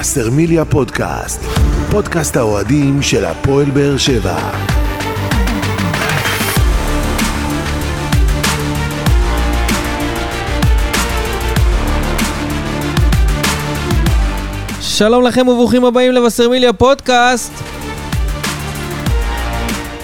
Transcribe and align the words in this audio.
וסרמיליה 0.00 0.64
פודקאסט, 0.64 1.40
פודקאסט 1.90 2.36
האוהדים 2.36 3.02
של 3.02 3.24
הפועל 3.24 3.70
באר 3.70 3.96
שבע. 3.96 4.50
שלום 14.80 15.24
לכם 15.24 15.48
וברוכים 15.48 15.84
הבאים 15.84 16.12
לבשרמיליה 16.12 16.72
פודקאסט. 16.72 17.52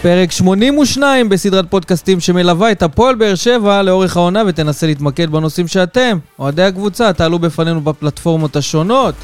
פרק 0.02 0.32
82 0.32 1.28
בסדרת 1.28 1.64
פודקאסטים 1.70 2.20
שמלווה 2.20 2.72
את 2.72 2.82
הפועל 2.82 3.14
באר 3.14 3.34
שבע 3.34 3.82
לאורך 3.82 4.16
העונה 4.16 4.42
ותנסה 4.46 4.86
להתמקד 4.86 5.30
בנושאים 5.30 5.68
שאתם, 5.68 6.18
אוהדי 6.38 6.62
הקבוצה, 6.62 7.12
תעלו 7.12 7.38
בפנינו 7.38 7.80
בפלטפורמות 7.80 8.56
השונות. 8.56 9.14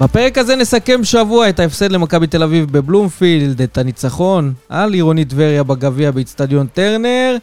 בפרק 0.00 0.38
הזה 0.38 0.56
נסכם 0.56 1.04
שבוע 1.04 1.48
את 1.48 1.60
ההפסד 1.60 1.92
למכבי 1.92 2.26
תל 2.26 2.42
אביב 2.42 2.72
בבלומפילד, 2.72 3.62
את 3.62 3.78
הניצחון 3.78 4.52
על 4.68 4.92
עירונית 4.92 5.28
טבריה 5.28 5.62
בגביע 5.62 6.10
באיצטדיון 6.10 6.66
טרנר, 6.66 7.36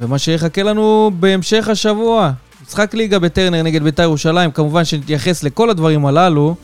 ומה 0.00 0.18
שיחכה 0.18 0.62
לנו 0.62 1.10
בהמשך 1.20 1.68
השבוע. 1.68 2.32
משחק 2.66 2.94
ליגה 2.94 3.18
בטרנר 3.18 3.62
נגד 3.62 3.82
בית"ר 3.82 4.02
ירושלים, 4.02 4.50
כמובן 4.50 4.84
שנתייחס 4.84 5.42
לכל 5.42 5.70
הדברים 5.70 6.06
הללו. 6.06 6.54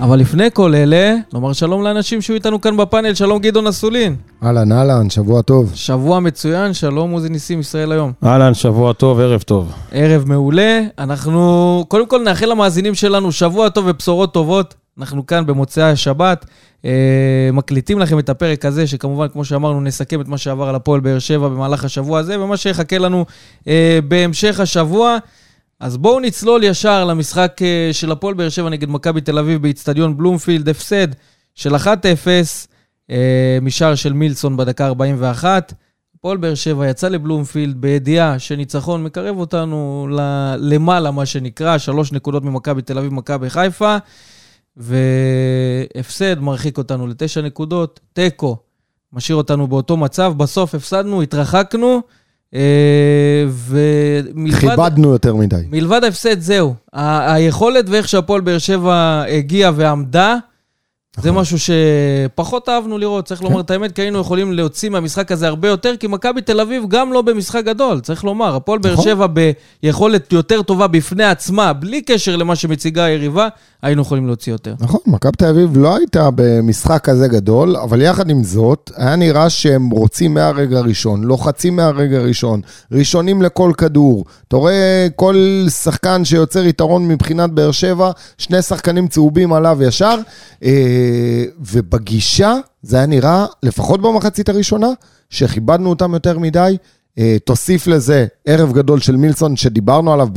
אבל 0.00 0.18
לפני 0.18 0.48
כל 0.52 0.74
אלה, 0.74 1.14
נאמר 1.32 1.52
שלום 1.52 1.82
לאנשים 1.82 2.22
שהיו 2.22 2.34
איתנו 2.34 2.60
כאן 2.60 2.76
בפאנל, 2.76 3.14
שלום 3.14 3.38
גדעון 3.38 3.66
אסולין. 3.66 4.16
אהלן, 4.42 4.72
אהלן, 4.72 5.10
שבוע 5.10 5.42
טוב. 5.42 5.72
שבוע 5.74 6.20
מצוין, 6.20 6.74
שלום 6.74 7.10
עוזי 7.10 7.28
ניסים, 7.28 7.60
ישראל 7.60 7.92
היום. 7.92 8.12
אהלן, 8.24 8.54
שבוע 8.54 8.92
טוב, 8.92 9.20
ערב 9.20 9.42
טוב. 9.42 9.72
ערב 9.92 10.24
מעולה. 10.26 10.80
אנחנו 10.98 11.84
קודם 11.88 12.06
כל 12.06 12.22
נאחל 12.24 12.46
למאזינים 12.46 12.94
שלנו 12.94 13.32
שבוע 13.32 13.68
טוב 13.68 13.84
ובשורות 13.88 14.34
טובות. 14.34 14.74
אנחנו 14.98 15.26
כאן 15.26 15.46
במוצאי 15.46 15.82
השבת, 15.82 16.44
אה, 16.84 16.90
מקליטים 17.52 17.98
לכם 17.98 18.18
את 18.18 18.28
הפרק 18.28 18.64
הזה, 18.64 18.86
שכמובן, 18.86 19.28
כמו 19.28 19.44
שאמרנו, 19.44 19.80
נסכם 19.80 20.20
את 20.20 20.28
מה 20.28 20.38
שעבר 20.38 20.68
על 20.68 20.74
הפועל 20.74 21.00
באר 21.00 21.18
שבע 21.18 21.48
במהלך 21.48 21.84
השבוע 21.84 22.18
הזה, 22.18 22.40
ומה 22.40 22.56
שיחכה 22.56 22.98
לנו 22.98 23.24
אה, 23.68 23.98
בהמשך 24.08 24.60
השבוע. 24.60 25.18
אז 25.84 25.96
בואו 25.96 26.20
נצלול 26.20 26.64
ישר 26.64 27.04
למשחק 27.04 27.58
אה, 27.62 27.92
של 27.92 28.12
הפועל 28.12 28.34
באר 28.34 28.48
שבע 28.48 28.68
נגד 28.68 28.88
מכבי 28.88 29.20
תל 29.20 29.38
אביב 29.38 29.62
באיצטדיון 29.62 30.16
בלומפילד, 30.16 30.68
הפסד 30.68 31.08
של 31.54 31.74
1-0 31.74 31.86
אה, 33.10 33.58
משער 33.62 33.94
של 33.94 34.12
מילסון 34.12 34.56
בדקה 34.56 34.86
41. 34.86 35.72
הפועל 36.14 36.36
באר 36.36 36.54
שבע 36.54 36.88
יצא 36.88 37.08
לבלומפילד 37.08 37.80
בידיעה 37.80 38.38
שניצחון 38.38 39.04
מקרב 39.04 39.36
אותנו 39.36 40.08
למעלה, 40.58 41.10
מה 41.10 41.26
שנקרא, 41.26 41.78
שלוש 41.78 42.12
נקודות 42.12 42.44
ממכבי 42.44 42.82
תל 42.82 42.98
אביב, 42.98 43.12
מכבי 43.12 43.50
חיפה, 43.50 43.96
והפסד 44.76 46.40
מרחיק 46.40 46.78
אותנו 46.78 47.06
לתשע 47.06 47.40
נקודות, 47.40 48.00
תיקו 48.12 48.56
משאיר 49.12 49.36
אותנו 49.36 49.66
באותו 49.66 49.96
מצב, 49.96 50.34
בסוף 50.36 50.74
הפסדנו, 50.74 51.22
התרחקנו. 51.22 52.02
אה, 52.54 53.44
ומלבד... 53.48 54.58
כיבדנו 54.60 55.12
יותר 55.12 55.34
מדי. 55.34 55.56
מלבד 55.70 56.04
ההפסד, 56.04 56.40
זהו. 56.40 56.74
היכולת 56.92 57.84
ואיך 57.88 58.08
שהפועל 58.08 58.40
באר 58.40 58.58
שבע 58.58 59.24
הגיעה 59.28 59.72
ועמדה, 59.74 60.36
זה 61.16 61.30
נכון. 61.30 61.40
משהו 61.40 61.58
שפחות 61.58 62.68
אהבנו 62.68 62.98
לראות, 62.98 63.24
צריך 63.24 63.42
לומר 63.42 63.60
את 63.60 63.70
האמת, 63.70 63.92
כי 63.92 64.02
היינו 64.02 64.18
יכולים 64.18 64.52
להוציא 64.52 64.90
מהמשחק 64.90 65.32
הזה 65.32 65.48
הרבה 65.48 65.68
יותר, 65.68 65.96
כי 66.00 66.06
מכבי 66.06 66.40
תל 66.40 66.60
אביב 66.60 66.84
גם 66.88 67.12
לא 67.12 67.22
במשחק 67.22 67.64
גדול, 67.64 68.00
צריך 68.00 68.24
לומר. 68.24 68.56
הפועל 68.56 68.78
באר 68.78 68.92
נכון. 68.92 69.04
שבע 69.04 69.26
ביכולת 69.82 70.32
יותר 70.32 70.62
טובה 70.62 70.86
בפני 70.86 71.24
עצמה, 71.24 71.72
בלי 71.72 72.02
קשר 72.02 72.36
למה 72.36 72.56
שמציגה 72.56 73.04
היריבה, 73.04 73.48
היינו 73.82 74.02
יכולים 74.02 74.26
להוציא 74.26 74.52
יותר. 74.52 74.74
נכון, 74.80 75.00
מכבי 75.06 75.32
תל 75.38 75.46
אביב 75.46 75.76
לא 75.76 75.96
הייתה 75.96 76.28
במשחק 76.34 77.00
כזה 77.04 77.28
גדול, 77.28 77.76
אבל 77.76 78.02
יחד 78.02 78.30
עם 78.30 78.44
זאת, 78.44 78.90
היה 78.96 79.16
נראה 79.16 79.50
שהם 79.50 79.90
רוצים 79.90 80.34
מהרגע 80.34 80.78
הראשון, 80.78 81.24
לוחצים 81.24 81.76
מהרגע 81.76 82.18
הראשון, 82.18 82.60
ראשונים 82.92 83.42
לכל 83.42 83.72
כדור. 83.78 84.24
אתה 84.48 84.56
רואה 84.56 85.06
כל 85.16 85.66
שחקן 85.82 86.24
שיוצר 86.24 86.66
יתרון 86.66 87.08
מבחינת 87.08 87.50
באר 87.50 87.70
שבע, 87.70 88.10
שני 88.38 88.62
שחקנים 88.62 89.08
צהובים 89.08 89.52
עליו 89.52 89.78
ישר, 89.82 90.18
אה, 90.64 91.03
ובגישה 91.58 92.54
זה 92.82 92.96
היה 92.96 93.06
נראה, 93.06 93.46
לפחות 93.62 94.02
במחצית 94.02 94.48
הראשונה, 94.48 94.88
שכיבדנו 95.30 95.90
אותם 95.90 96.14
יותר 96.14 96.38
מדי. 96.38 96.76
אה, 97.18 97.36
תוסיף 97.44 97.86
לזה 97.86 98.26
ערב 98.44 98.72
גדול 98.72 99.00
של 99.00 99.16
מילסון 99.16 99.56
שדיברנו 99.56 100.12
עליו 100.12 100.28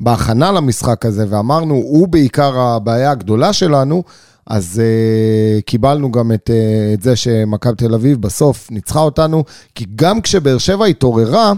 בהכנה 0.00 0.52
למשחק 0.52 1.06
הזה 1.06 1.24
ואמרנו, 1.28 1.74
הוא 1.74 2.08
בעיקר 2.08 2.60
הבעיה 2.60 3.10
הגדולה 3.10 3.52
שלנו, 3.52 4.02
אז 4.46 4.82
uh, 4.82 5.62
קיבלנו 5.62 6.12
גם 6.12 6.32
את, 6.32 6.50
uh, 6.50 6.94
את 6.94 7.02
זה 7.02 7.16
שמכבי 7.16 7.76
תל 7.76 7.94
אביב 7.94 8.22
בסוף 8.22 8.70
ניצחה 8.70 9.00
אותנו, 9.00 9.44
כי 9.74 9.84
גם 9.94 10.20
כשבאר 10.20 10.58
שבע 10.58 10.86
התעוררה, 10.86 11.52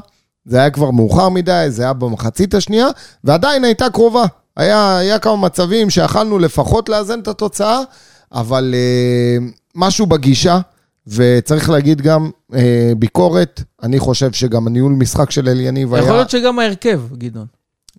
זה 0.45 0.59
היה 0.59 0.71
כבר 0.71 0.91
מאוחר 0.91 1.29
מדי, 1.29 1.67
זה 1.69 1.83
היה 1.83 1.93
במחצית 1.93 2.55
השנייה, 2.55 2.87
ועדיין 3.25 3.65
הייתה 3.65 3.91
קרובה. 3.91 4.25
היה, 4.57 4.99
היה 4.99 5.19
כמה 5.19 5.37
מצבים 5.37 5.91
שיכלנו 5.91 6.39
לפחות 6.39 6.89
לאזן 6.89 7.21
את 7.21 7.29
התוצאה, 7.29 7.81
אבל 8.33 8.75
uh, 8.75 9.43
משהו 9.75 10.07
בגישה, 10.07 10.59
וצריך 11.07 11.71
להגיד 11.71 12.01
גם 12.01 12.31
אה, 12.55 12.93
ביקורת, 12.99 13.63
אני 13.83 13.99
חושב 13.99 14.33
שגם 14.33 14.67
הניהול 14.67 14.93
משחק 14.93 15.31
של 15.31 15.49
אליניב 15.49 15.95
היה... 15.95 16.03
יכול 16.05 16.15
להיות 16.17 16.31
שגם 16.31 16.59
ההרכב, 16.59 17.01
גדעון. 17.19 17.47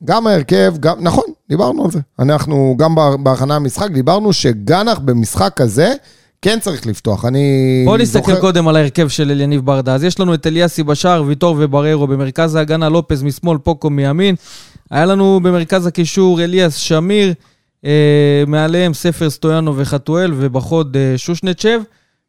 גם 0.05 0.27
ההרכב, 0.27 0.73
גם, 0.79 0.95
נכון, 0.99 1.23
דיברנו 1.49 1.85
על 1.85 1.91
זה. 1.91 1.99
אנחנו 2.19 2.75
גם 2.79 2.95
בה- 2.95 3.17
בהכנה 3.17 3.55
למשחק 3.55 3.91
דיברנו 3.91 4.33
שגנח 4.33 4.99
במשחק 4.99 5.53
כזה 5.55 5.93
כן 6.41 6.59
צריך 6.61 6.87
לפתוח. 6.87 7.25
אני 7.25 7.81
בואו 7.85 7.97
נסתכל 7.97 8.19
זוכר- 8.31 8.41
קודם 8.41 8.67
על 8.67 8.75
ההרכב 8.75 9.07
של 9.07 9.31
אליניב 9.31 9.65
ברדה. 9.65 9.95
אז 9.95 10.03
יש 10.03 10.19
לנו 10.19 10.33
את 10.33 10.47
אליאסי 10.47 10.83
בשער, 10.83 11.23
ויטור 11.23 11.55
ובררו 11.59 12.07
במרכז 12.07 12.55
ההגנה, 12.55 12.89
לופז 12.89 13.23
משמאל, 13.23 13.57
פוקו 13.57 13.89
מימין. 13.89 14.35
היה 14.91 15.05
לנו 15.05 15.39
במרכז 15.43 15.85
הקישור 15.87 16.41
אליאס 16.43 16.75
שמיר, 16.75 17.27
אה, 17.27 17.33
מעליהם 18.47 18.93
ספר 18.93 19.29
סטויאנו 19.29 19.77
וחתואל, 19.77 20.31
ובחוד 20.35 20.97
אה, 20.97 21.17
שושנצ'ב. 21.17 21.81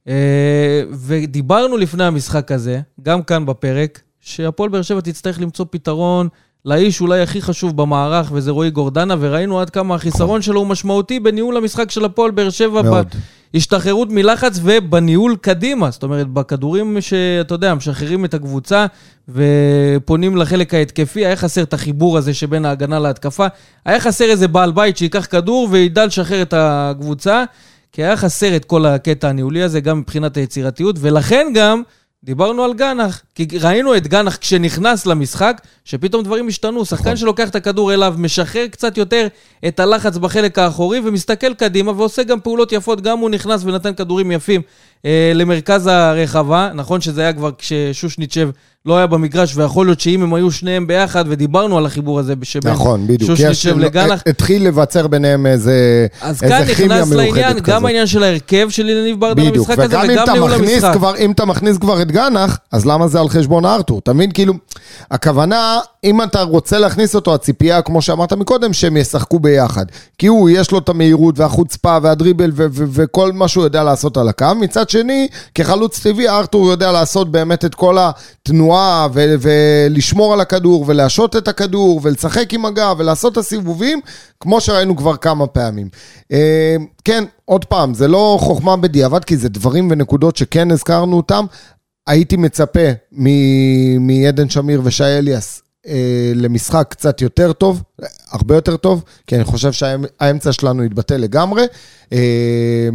אה, 0.09 0.83
ודיברנו 0.91 1.77
לפני 1.77 2.05
המשחק 2.05 2.53
הזה, 2.53 2.81
גם 3.03 3.23
כאן 3.23 3.47
בפרק, 3.47 4.01
שהפועל 4.21 4.71
באר 4.71 4.83
שבע 4.83 5.01
תצטרך 5.01 5.41
למצוא 5.41 5.67
פתרון 5.71 6.29
לאיש 6.65 7.01
אולי 7.01 7.21
הכי 7.21 7.43
חשוב 7.43 7.77
במערך, 7.77 8.31
וזה 8.33 8.51
רועי 8.51 8.71
גורדנה, 8.71 9.15
וראינו 9.21 9.61
עד 9.61 9.71
כמה 9.71 9.95
החיסרון 9.95 10.43
שלו 10.43 10.61
הוא 10.61 10.67
משמעותי 10.67 11.21
בניהול 11.21 11.57
המשחק 11.57 11.91
של 11.91 12.05
הפועל 12.05 12.31
באר 12.31 12.51
שבע. 12.51 12.83
ב- 12.83 12.85
מאוד. 12.85 13.07
השתחררות 13.55 14.09
מלחץ 14.11 14.61
ובניהול 14.63 15.37
קדימה. 15.41 15.91
זאת 15.91 16.03
אומרת, 16.03 16.29
בכדורים 16.29 17.01
שאתה 17.01 17.55
יודע, 17.55 17.75
משחררים 17.75 18.25
את 18.25 18.35
הקבוצה 18.35 18.87
ופונים 19.29 20.37
לחלק 20.37 20.75
ההתקפי, 20.75 21.27
היה 21.27 21.37
חסר 21.37 21.63
את 21.63 21.75
החיבור 21.75 22.19
הזה 22.19 22.35
שבין 22.35 22.65
ההגנה 22.65 22.99
להתקפה. 22.99 23.47
היה 23.85 24.01
חסר 24.01 24.25
איזה 24.25 24.49
בעל 24.49 24.73
בית 24.73 24.97
שייקח 24.97 25.27
כדור 25.31 25.69
וידע 25.71 26.07
לשחרר 26.07 26.43
את 26.43 26.55
הקבוצה, 26.57 27.45
כי 27.93 28.05
היה 28.05 28.17
חסר 28.17 28.57
את 28.57 28.65
כל 28.65 28.87
הקטע 28.87 29.29
הניהולי 29.29 29.63
הזה, 29.63 29.81
גם 29.81 29.99
מבחינת 29.99 30.37
היצירתיות, 30.37 30.97
ולכן 31.01 31.53
גם... 31.55 31.83
דיברנו 32.25 32.65
על 32.65 32.75
גנח, 32.75 33.23
כי 33.35 33.47
ראינו 33.61 33.97
את 33.97 34.07
גנח 34.07 34.37
כשנכנס 34.37 35.07
למשחק, 35.07 35.61
שפתאום 35.85 36.23
דברים 36.23 36.49
השתנו. 36.49 36.85
שחקן 36.85 37.17
שלוקח 37.17 37.49
את 37.49 37.55
הכדור 37.55 37.95
אליו, 37.95 38.15
משחרר 38.19 38.67
קצת 38.67 38.99
יותר 38.99 39.27
את 39.69 39.81
הלחץ 39.81 40.17
בחלק 40.17 40.59
האחורי 40.59 41.01
ומסתכל 41.05 41.55
קדימה 41.55 41.93
ועושה 41.93 42.23
גם 42.23 42.41
פעולות 42.41 42.73
יפות. 42.73 43.01
גם 43.01 43.19
הוא 43.19 43.31
נכנס 43.31 43.65
ונתן 43.65 43.95
כדורים 43.95 44.33
יפים 44.33 44.63
אה, 45.05 45.33
למרכז 45.35 45.87
הרחבה. 45.87 46.71
נכון 46.75 47.01
שזה 47.01 47.21
היה 47.21 47.33
כבר 47.33 47.51
כששושניצ'ב 47.59 48.51
לא 48.87 48.97
היה 48.97 49.07
במגרש, 49.07 49.57
ויכול 49.57 49.87
להיות 49.87 50.01
שאם 50.01 50.23
הם 50.23 50.35
היו 50.35 50.51
שניהם 50.51 50.87
ביחד, 50.87 51.25
ודיברנו 51.29 51.79
על 51.79 51.87
החיבור 51.87 52.19
הזה 52.19 52.35
שבין 52.43 52.73
נכון, 52.73 53.07
בדיוק. 53.07 53.31
שושניצ'ב 53.31 53.79
לגנח. 53.79 54.23
התחיל 54.29 54.63
להיווצר 54.63 55.07
ביניהם 55.07 55.47
איזה 55.47 56.07
אז 56.21 56.43
איזה 56.43 56.55
כאן 56.65 56.75
כימיה 56.75 57.01
נכנס 57.01 57.13
לעניין 57.13 57.33
מיוחדת 57.35 57.63
גם 57.63 57.77
כזאת. 57.77 57.85
העניין 57.85 58.07
של 58.07 58.23
ההרכב 58.23 58.67
של 58.71 58.89
יניב 58.89 59.21
ברדה 59.21 59.35
בדיוק, 59.35 59.57
למשחק 59.57 59.79
הזה, 59.79 59.97
וגם 59.99 60.07
וגם 60.13 60.33
ניהול 60.33 60.53
המשחק. 60.53 60.93
כבר, 60.93 61.17
אם 61.17 61.31
אתה 61.31 61.45
מכניס 61.45 61.79
כבר 61.79 62.03
את 62.03 62.13
גנח, 62.13 62.59
אז 62.73 62.87
למה 62.87 63.09
זה 63.09 63.21
על 63.21 63.29
חשבון 63.29 63.65
ארתור? 63.65 63.99
אתה 63.99 64.13
מבין? 64.13 64.31
כאילו, 64.33 64.55
הכוונה, 65.11 65.79
אם 66.05 66.23
אתה 66.23 66.43
רוצה 66.43 66.79
להכניס 66.79 67.15
אותו, 67.15 67.35
הציפייה, 67.35 67.83
כמו 67.83 68.03
שאמרת 68.03 68.33
מקודם, 68.33 68.73
שהם 68.73 68.97
ישחקו 68.97 69.39
ביחד. 69.39 69.85
כי 70.19 70.27
הוא, 70.27 70.51
יש 70.51 70.71
לו 70.71 70.79
את 70.79 70.89
המהירות 70.89 71.39
והחוצפה 71.39 71.99
והדריבל 72.03 72.51
ו- 72.55 72.67
ו- 72.71 72.85
וכל 72.91 73.33
מה 73.33 73.49
שהוא 73.49 73.65
יודע 73.65 73.83
לעשות 73.83 74.17
על 74.17 74.29
הקו. 74.29 74.47
מצד 74.61 74.89
שני, 74.89 75.29
כחלוץ 75.55 76.01
טבעי, 76.01 76.29
ארתור 76.29 76.71
יודע 76.71 76.93
לעשות 76.93 77.33
באמת 77.33 77.65
את 77.65 77.75
כל 77.75 77.97
התנועה 78.01 79.09
ו- 79.15 79.35
ולשמור 79.41 80.33
על 80.33 80.41
הכדור 80.41 80.85
ולהשעות 80.89 81.37
את 81.37 81.49
הכדור 81.49 82.01
ולשחק 82.03 82.55
עם 82.55 82.65
הגב 82.65 82.97
ולעשות 82.99 83.33
את 83.33 83.39
הסיבובים, 83.39 84.01
כמו 84.41 84.61
שראינו 84.61 84.97
כבר 84.97 85.17
כמה 85.17 85.47
פעמים. 85.47 85.89
אה, 86.33 86.77
כן, 87.05 87.25
עוד 87.45 87.65
פעם, 87.65 87.95
זה 87.95 88.09
לא 88.09 88.39
חוכמה 88.41 88.77
בדיעבד, 88.77 89.25
כי 89.25 89.37
זה 89.37 89.49
דברים 89.49 89.89
ונקודות 89.91 90.37
שכן 90.37 90.71
הזכרנו 90.71 91.17
אותם. 91.17 91.45
הייתי 92.07 92.37
מצפה 92.37 92.89
מעדן 94.01 94.49
שמיר 94.49 94.81
ושי 94.85 95.05
אליאס 95.05 95.64
אה, 95.89 96.33
למשחק 96.35 96.87
קצת 96.91 97.21
יותר 97.21 97.53
טוב, 97.53 97.83
הרבה 98.31 98.55
יותר 98.55 98.77
טוב, 98.77 99.05
כי 99.27 99.37
אני 99.37 99.45
חושב 99.45 99.73
שהאמצע 99.73 100.53
שלנו 100.53 100.83
התבטא 100.83 101.15
לגמרי. 101.15 101.63
אה, 102.13 102.89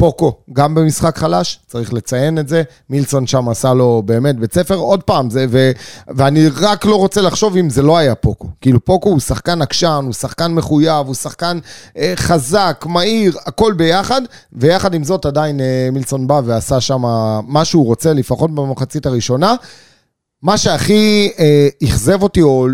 פוקו, 0.00 0.32
גם 0.52 0.74
במשחק 0.74 1.18
חלש, 1.18 1.58
צריך 1.66 1.92
לציין 1.92 2.38
את 2.38 2.48
זה. 2.48 2.62
מילסון 2.90 3.26
שם 3.26 3.48
עשה 3.48 3.74
לו 3.74 4.02
באמת 4.06 4.36
בית 4.36 4.54
ספר. 4.54 4.74
עוד 4.74 5.02
פעם, 5.02 5.30
זה, 5.30 5.46
ו, 5.50 5.70
ואני 6.08 6.48
רק 6.48 6.84
לא 6.84 6.96
רוצה 6.96 7.20
לחשוב 7.20 7.56
אם 7.56 7.70
זה 7.70 7.82
לא 7.82 7.98
היה 7.98 8.14
פוקו. 8.14 8.48
כאילו, 8.60 8.84
פוקו 8.84 9.08
הוא 9.08 9.20
שחקן 9.20 9.62
עקשן, 9.62 10.02
הוא 10.04 10.12
שחקן 10.12 10.52
מחויב, 10.52 11.06
הוא 11.06 11.14
שחקן 11.14 11.58
אה, 11.96 12.12
חזק, 12.16 12.84
מהיר, 12.88 13.36
הכל 13.46 13.72
ביחד, 13.72 14.22
ויחד 14.52 14.94
עם 14.94 15.04
זאת 15.04 15.26
עדיין 15.26 15.60
אה, 15.60 15.88
מילסון 15.92 16.26
בא 16.26 16.40
ועשה 16.44 16.80
שם 16.80 17.02
מה 17.46 17.64
שהוא 17.64 17.86
רוצה, 17.86 18.12
לפחות 18.12 18.54
במחצית 18.54 19.06
הראשונה. 19.06 19.54
מה 20.42 20.58
שהכי 20.58 21.30
אה, 21.38 21.68
אכזב 21.84 22.22
אותי, 22.22 22.42
או 22.42 22.66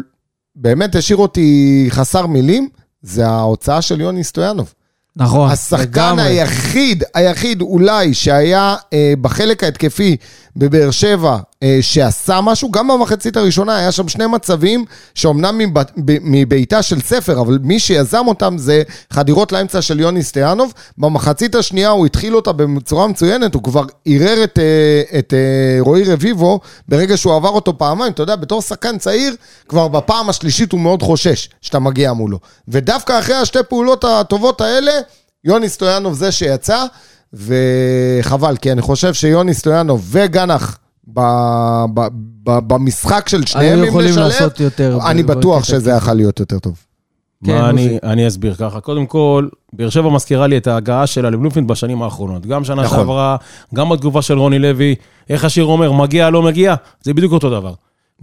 באמת 0.57 0.95
השאיר 0.95 1.19
אותי 1.19 1.87
חסר 1.91 2.27
מילים, 2.27 2.69
זה 3.03 3.27
ההוצאה 3.27 3.83
של 3.83 4.01
יוני 4.01 4.25
סטויאנוב. 4.25 4.75
נכון, 5.17 5.51
השחקן 5.51 5.83
לגמרי. 5.83 6.23
היחיד, 6.23 7.05
היחיד 7.15 7.61
אולי 7.61 8.15
שהיה 8.15 8.77
אה, 8.93 9.13
בחלק 9.21 9.65
ההתקפי 9.65 10.17
בבאר 10.57 10.91
שבע, 10.91 11.39
שעשה 11.81 12.41
משהו, 12.41 12.71
גם 12.71 12.89
במחצית 12.89 13.37
הראשונה 13.37 13.77
היה 13.77 13.93
שם 13.93 14.09
שני 14.09 14.27
מצבים 14.27 14.85
שאומנם 15.15 15.59
מב- 15.59 15.79
ב- 15.79 16.19
מבעיטה 16.23 16.83
של 16.83 17.01
ספר, 17.01 17.41
אבל 17.41 17.59
מי 17.63 17.79
שיזם 17.79 18.25
אותם 18.27 18.59
זה 18.59 18.83
חדירות 19.11 19.53
לאמצע 19.53 19.83
של 19.83 20.01
יוני 20.01 20.23
סטיאנוב. 20.23 20.73
במחצית 20.99 21.55
השנייה 21.55 21.89
הוא 21.89 22.07
התחיל 22.07 22.37
אותה 22.37 22.53
בצורה 22.53 23.07
מצוינת, 23.07 23.55
הוא 23.55 23.63
כבר 23.63 23.85
ערער 24.07 24.45
את, 24.45 24.59
אה, 24.59 25.19
את 25.19 25.35
אה, 25.35 25.81
רועי 25.81 26.05
רביבו 26.05 26.61
ברגע 26.89 27.17
שהוא 27.17 27.35
עבר 27.35 27.49
אותו 27.49 27.79
פעמיים. 27.79 28.13
אתה 28.13 28.23
יודע, 28.23 28.37
בתור 28.37 28.63
שחקן 28.63 28.99
צעיר, 28.99 29.35
כבר 29.69 29.89
בפעם 29.89 30.29
השלישית 30.29 30.73
הוא 30.73 30.81
מאוד 30.81 31.03
חושש 31.03 31.49
שאתה 31.61 31.79
מגיע 31.79 32.13
מולו. 32.13 32.39
ודווקא 32.69 33.19
אחרי 33.19 33.35
השתי 33.35 33.59
פעולות 33.69 34.05
הטובות 34.05 34.61
האלה, 34.61 34.93
יוני 35.45 35.69
סטויאנוב 35.69 36.15
זה 36.15 36.33
שיצא, 36.33 36.85
וחבל, 37.33 38.57
כי 38.57 38.73
אני 38.73 38.83
חושב 38.83 39.15
שיוני 39.15 39.55
סטויאנוב 39.55 40.09
וגנח 40.11 40.79
ב, 41.13 41.21
ב, 41.95 42.01
ב, 42.45 42.59
במשחק 42.67 43.29
של 43.29 43.47
שניהם, 43.47 43.79
אם 43.79 43.85
יכולים 43.85 44.11
נשלב, 44.11 44.25
לעשות 44.25 44.61
יותר 44.61 44.99
אני 45.07 45.23
בטוח 45.23 45.65
שזה. 45.65 45.91
יכול 45.91 46.13
להיות 46.15 46.41
יותר 46.41 46.59
טוב. 46.59 46.85
כן, 47.45 47.59
מה 47.61 47.71
אני. 47.71 47.99
אני 48.03 48.29
אסביר 48.29 48.55
ככה. 48.55 48.81
קודם 48.81 49.07
כל, 49.07 49.49
באר 49.73 49.89
שבע 49.89 50.11
מזכירה 50.11 50.47
לי 50.47 50.57
את 50.57 50.67
ההגעה 50.67 51.07
שלה 51.07 51.31
לבלומפילד 51.31 51.69
בשנים 51.69 52.03
האחרונות. 52.03 52.47
גם 52.47 52.65
שנה 52.65 52.83
נכון. 52.83 52.99
שעברה, 52.99 53.37
גם 53.75 53.89
בתגובה 53.89 54.23
של 54.23 54.39
רוני 54.39 54.59
לוי, 54.59 54.95
איך 55.31 55.45
השיר 55.45 55.65
אומר, 55.65 55.93
מגיע, 55.93 56.31
לא 56.31 56.43
מגיע, 56.43 56.75
זה 57.03 57.15
בדיוק 57.15 57.33
אותו 57.33 57.51
דבר. 57.51 57.73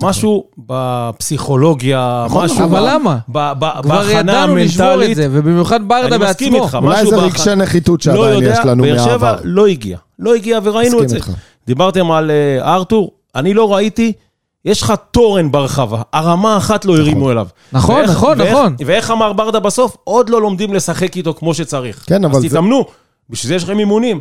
משהו 0.02 0.44
בפסיכולוגיה, 0.68 2.24
נכון, 2.30 2.46
משהו 2.46 2.64
אבל 2.64 2.90
למה? 2.94 3.18
ב- 3.30 3.54
ב- 3.60 3.82
כבר 3.82 3.98
בהכנה 4.02 4.20
ידענו 4.20 4.56
לשבור 4.56 5.04
את. 5.12 5.16
זה, 5.16 5.28
ובמיוחד 5.32 5.80
ברדה 5.88 6.16
אני 6.16 6.26
מסכים 6.26 6.52
בעצמו. 6.54 6.66
איתך, 6.66 6.78
אולי 6.82 6.96
משהו 7.02 7.10
זה 7.10 7.16
בהכ- 7.18 7.22
רגשי 7.24 7.56
נחיתות 7.56 8.06
לא 8.06 8.14
שעדיין 8.16 8.44
יודע, 8.44 8.54
יש 8.60 8.66
לנו 8.66 8.84
באר 8.84 8.98
שבע 8.98 9.08
מהעבר. 9.18 9.36
לא 9.44 9.68
הגיע. 9.68 9.98
לא 10.20 10.36
הגיע, 10.36 10.60
וראינו 10.64 10.82
מסכים 10.90 11.04
את 11.04 11.10
זה. 11.10 11.16
איתך. 11.16 11.32
דיברתם 11.68 12.12
על 12.12 12.32
אה, 12.32 12.74
ארתור, 12.76 13.12
אני 13.36 13.54
לא 13.54 13.74
ראיתי, 13.74 14.14
יש 14.66 14.82
לך 14.82 14.94
תורן 15.12 15.52
ברחבה, 15.52 16.02
הרמה 16.14 16.58
אחת 16.58 16.86
לא 16.86 16.98
הרימו 16.98 17.32
אליו. 17.32 17.48
נכון, 17.74 17.96
ואיך- 17.96 18.10
נכון, 18.12 18.42
ואיך- 18.42 18.52
נכון. 18.52 18.76
ואיך 18.86 19.12
אמר 19.12 19.34
ברדה 19.34 19.60
בסוף? 19.60 19.98
עוד 20.04 20.30
לא 20.30 20.42
לומדים 20.42 20.74
לשחק 20.74 21.18
איתו 21.18 21.34
כמו 21.34 21.54
שצריך. 21.54 22.04
כן, 22.08 22.26
אבל 22.26 22.36
אז 22.36 22.42
זה- 22.42 22.50
תתאמנו, 22.50 22.86
בשביל 23.30 23.48
זה 23.48 23.56
יש 23.56 23.64
לכם 23.64 23.80
אימונים. 23.80 24.20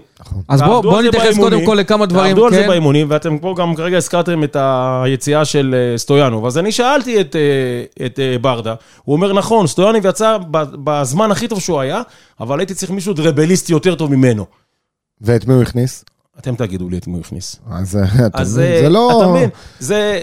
אז 0.49 0.63
בואו 0.63 0.83
בוא 0.83 1.03
נתייחס 1.03 1.37
קודם 1.39 1.67
כל 1.67 1.75
לכמה 1.75 2.07
דברים. 2.07 2.27
תעבדו 2.29 2.47
על 2.47 2.53
זה 2.55 2.63
כן? 2.63 2.69
באימונים, 2.69 3.07
ואתם 3.11 3.39
פה 3.39 3.55
גם 3.59 3.75
כרגע 3.75 3.97
הזכרתם 3.97 4.45
את 4.45 4.57
היציאה 5.05 5.45
של 5.45 5.75
אה, 5.93 5.99
סטויאנוב. 5.99 6.47
אז 6.47 6.59
אני 6.59 6.73
שאלתי 6.73 7.21
את, 7.21 7.37
אה, 7.37 8.07
את 8.07 8.19
ברדה, 8.41 8.75
הוא 9.05 9.17
אומר, 9.17 9.33
נכון, 9.33 9.67
סטויאנוב 9.67 10.07
יצא 10.07 10.37
בזמן 10.85 11.31
הכי 11.31 11.49
טוב 11.49 11.61
שהוא 11.61 11.81
היה, 11.81 12.03
אבל 12.41 12.59
הייתי 12.61 12.75
צריך 12.75 12.91
מישהו 12.91 13.13
דרבליסט 13.15 13.71
יותר 13.71 13.95
טוב 13.95 14.11
ממנו. 14.15 14.47
ואת 15.21 15.47
מי 15.47 15.55
הוא 15.55 15.63
הכניס? 15.63 16.05
אתם 16.41 16.55
תגידו 16.55 16.89
לי 16.89 16.99
את 16.99 17.07
מי 17.07 17.13
הוא 17.13 17.21
הכניס. 17.21 17.57
אז 17.71 17.97
אה, 17.97 18.27
אתה 18.27 18.43
מבין, 18.43 18.73
אה, 18.73 18.83
זה 18.83 18.89
לא... 18.89 19.23
אתה 19.23 19.31
מבין, 19.31 19.51
זה... 19.79 20.21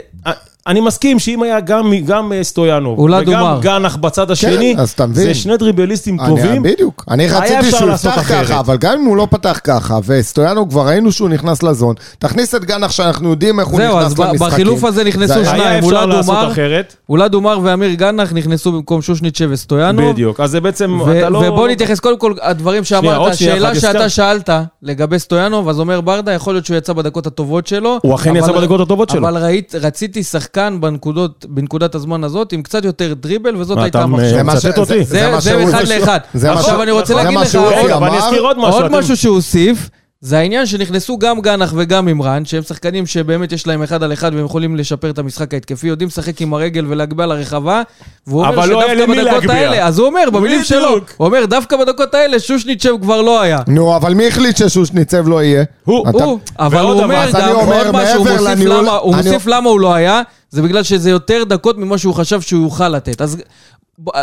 אני 0.68 0.82
מסכים 0.82 1.20
שאם 1.20 1.44
היה 1.44 1.60
גם, 1.60 1.94
גם 2.06 2.34
אה, 2.34 2.44
סטויאנוב 2.44 3.00
וגם 3.00 3.42
אומר. 3.42 3.60
גנח 3.62 3.96
בצד 3.96 4.32
השני, 4.32 4.76
אז 4.78 4.90
אתה 4.92 5.06
מבין. 5.06 5.24
זה 5.24 5.34
שני 5.34 5.58
דריבליסטים 5.58 6.20
אני- 6.20 6.30
טובים. 6.30 6.64
בדיוק. 6.64 7.04
אני 7.12 7.24
היה 7.24 7.40
רציתי 7.40 7.72
שהוא 7.72 7.92
יפתח. 7.92 8.22
ככה, 8.30 8.60
אבל 8.60 8.78
גם 8.78 9.00
אם 9.00 9.06
הוא 9.06 9.18
לא 9.18 9.28
פתח 9.32 9.60
ככה, 9.64 10.00
וסטויאנו 10.06 10.70
כבר 10.70 10.88
ראינו 10.88 11.12
שהוא 11.12 11.30
נכנס 11.30 11.64
לזון, 11.64 11.96
תכניס 12.20 12.56
את 12.56 12.66
גנח 12.66 12.92
שאנחנו 12.92 13.30
יודעים 13.30 13.60
איך 13.60 13.68
הוא 13.68 13.78
זהו, 13.78 13.98
אז 13.98 14.14
נכנס 14.14 14.20
למשחקים. 14.20 14.48
בחילוף 14.48 14.84
הזה 14.84 15.04
נכנסו 15.04 15.46
שניים. 15.46 15.84
אולד 15.84 16.10
אחרת. 16.30 16.96
אולד 17.10 17.34
אומר 17.34 17.60
ואמיר 17.64 17.94
גנח 17.94 18.34
נכנסו 18.34 18.72
במקום 18.72 19.02
שושניצ'ה 19.02 19.46
וסטויאנוב. 19.50 20.12
בדיוק, 20.12 20.40
אז 20.40 20.52
זה 20.52 20.62
בעצם, 20.62 21.00
ו- 21.06 21.20
אתה 21.20 21.30
לא... 21.30 21.38
ובוא 21.38 21.68
נתייחס 21.68 22.00
קודם 22.00 22.18
כל, 22.18 22.34
הדברים 22.42 22.84
שאמרת, 22.84 23.32
השאלה 23.32 23.76
שאתה. 23.76 24.10
שאלת 24.10 24.50
לגבי 24.84 25.20
סטויאנוב, 25.20 25.70
אז 25.70 25.80
אומר 25.80 26.02
ברדה, 26.02 26.32
יכול 26.32 26.54
להיות 26.54 26.66
שהוא 26.66 26.78
יצא 26.78 26.94
בדקות 26.94 27.28
הטובות 27.28 27.68
שלו. 27.68 28.00
הוא 28.04 28.16
אכן 28.16 28.36
יצא 28.36 28.52
בדקות 28.52 28.82
הטובות 28.82 29.10
שלו. 29.10 29.28
אבל 29.28 29.44
ראית, 29.44 29.76
רציתי 29.82 30.24
שחקן 30.24 30.57
בנקודות, 30.80 31.46
בנקודת 31.50 31.96
הזמן 31.96 32.24
הזאת 32.24 32.54
עם 32.54 32.62
קצת 32.62 32.86
יותר 32.86 33.14
דריבל, 33.14 33.56
וזאת 33.56 33.78
הייתה 33.78 33.98
אתה 33.98 34.04
המחשבה. 34.04 34.30
זה 34.30 34.44
מה 34.44 34.54
מצטט 34.54 34.78
אותי. 34.78 35.04
זה- 35.04 35.38
אחד 35.38 35.84
לאחד. 35.88 36.20
עכשיו 36.44 36.84
אני 36.84 36.92
רוצה 36.92 37.14
להגיד 37.14 37.40
לך 37.40 37.56
עוד- 37.56 37.74
אמר. 37.74 37.84
רגע, 37.86 37.98
ואני 38.02 38.18
אזכיר 38.18 38.42
עוד 38.42 38.58
משהו. 38.58 38.72
עוד 38.72 38.84
אתם- 38.86 38.94
משהו 38.96 39.18
שהוא 39.18 39.36
הוסיף, 39.36 39.90
זה 40.22 40.38
העניין 40.38 40.66
שנכנסו 40.66 41.18
גם 41.18 41.42
גנח 41.42 41.74
וגם 41.78 42.08
אימרן, 42.08 42.46
שהם 42.46 42.64
שחקנים 42.64 43.06
שבאמת 43.06 43.52
יש 43.52 43.68
להם 43.68 43.84
אחד 43.84 44.04
על 44.04 44.14
אחד 44.14 44.32
והם 44.36 44.46
יכולים 44.46 44.76
לשפר 44.76 45.10
את 45.10 45.20
המשחק 45.20 45.54
ההתקפי, 45.54 45.88
יודעים 45.88 46.08
לשחק 46.08 46.42
עם 46.42 46.54
הרגל 46.54 46.86
ולהגביה 46.88 47.26
לרחבה, 47.26 47.82
והוא 48.28 48.42
אומר 48.42 48.54
אבל 48.54 48.70
לא 48.70 48.82
היה 48.82 48.94
שדווקא 48.96 49.12
למי 49.12 49.22
בדקות 49.24 49.34
להגביה. 49.46 49.70
האלה, 49.72 49.88
אז 49.88 50.00
הוא 50.00 50.08
אומר, 50.08 50.30
במילים. 50.34 50.64
שלו, 50.64 50.90
הוא 51.18 51.28
אומר, 51.28 51.46
דווקא 51.46 51.78
בדקות 51.78 52.16
האלה 52.16 52.40
שושניצ'ב 52.40 53.02
כבר 53.02 53.22
לא 53.22 53.42
היה. 53.42 53.60
נו, 53.68 53.96
אבל 53.96 54.14
מי 54.14 54.28
החליט 54.28 54.58
ששושניצב 54.58 55.28
לא 55.28 55.44
יהיה? 55.44 55.64
הוא, 55.86 56.10
אתה- 56.10 56.24
הוא, 56.24 56.40
אבל 56.60 56.82
הוא 56.82 57.04
אומר 57.04 57.16
גם 57.34 57.56
עוד 57.56 57.92
משהו, 57.92 58.18
הוא 58.18 58.26
מעבר 58.26 58.32
מוסיף 58.32 58.42
לניהול- 58.48 58.78
למה- 58.84 58.92
הוא 58.92 59.14
אני- 59.16 59.24
מוסיף 59.30 59.48
למה 59.48 59.70
הוא 59.70 59.80
לא 59.80 59.94
היה, 59.94 60.22
זה 60.50 60.62
בגלל 60.62 60.84
שזה 60.84 61.10
יותר 61.10 61.44
דקות 61.50 61.78
ממה 61.78 61.98
שהוא 61.98 62.14
חשב 62.14 62.42
שהוא 62.42 62.64
יוכל 62.64 62.90
לתת. 62.90 63.22
אז 63.22 63.38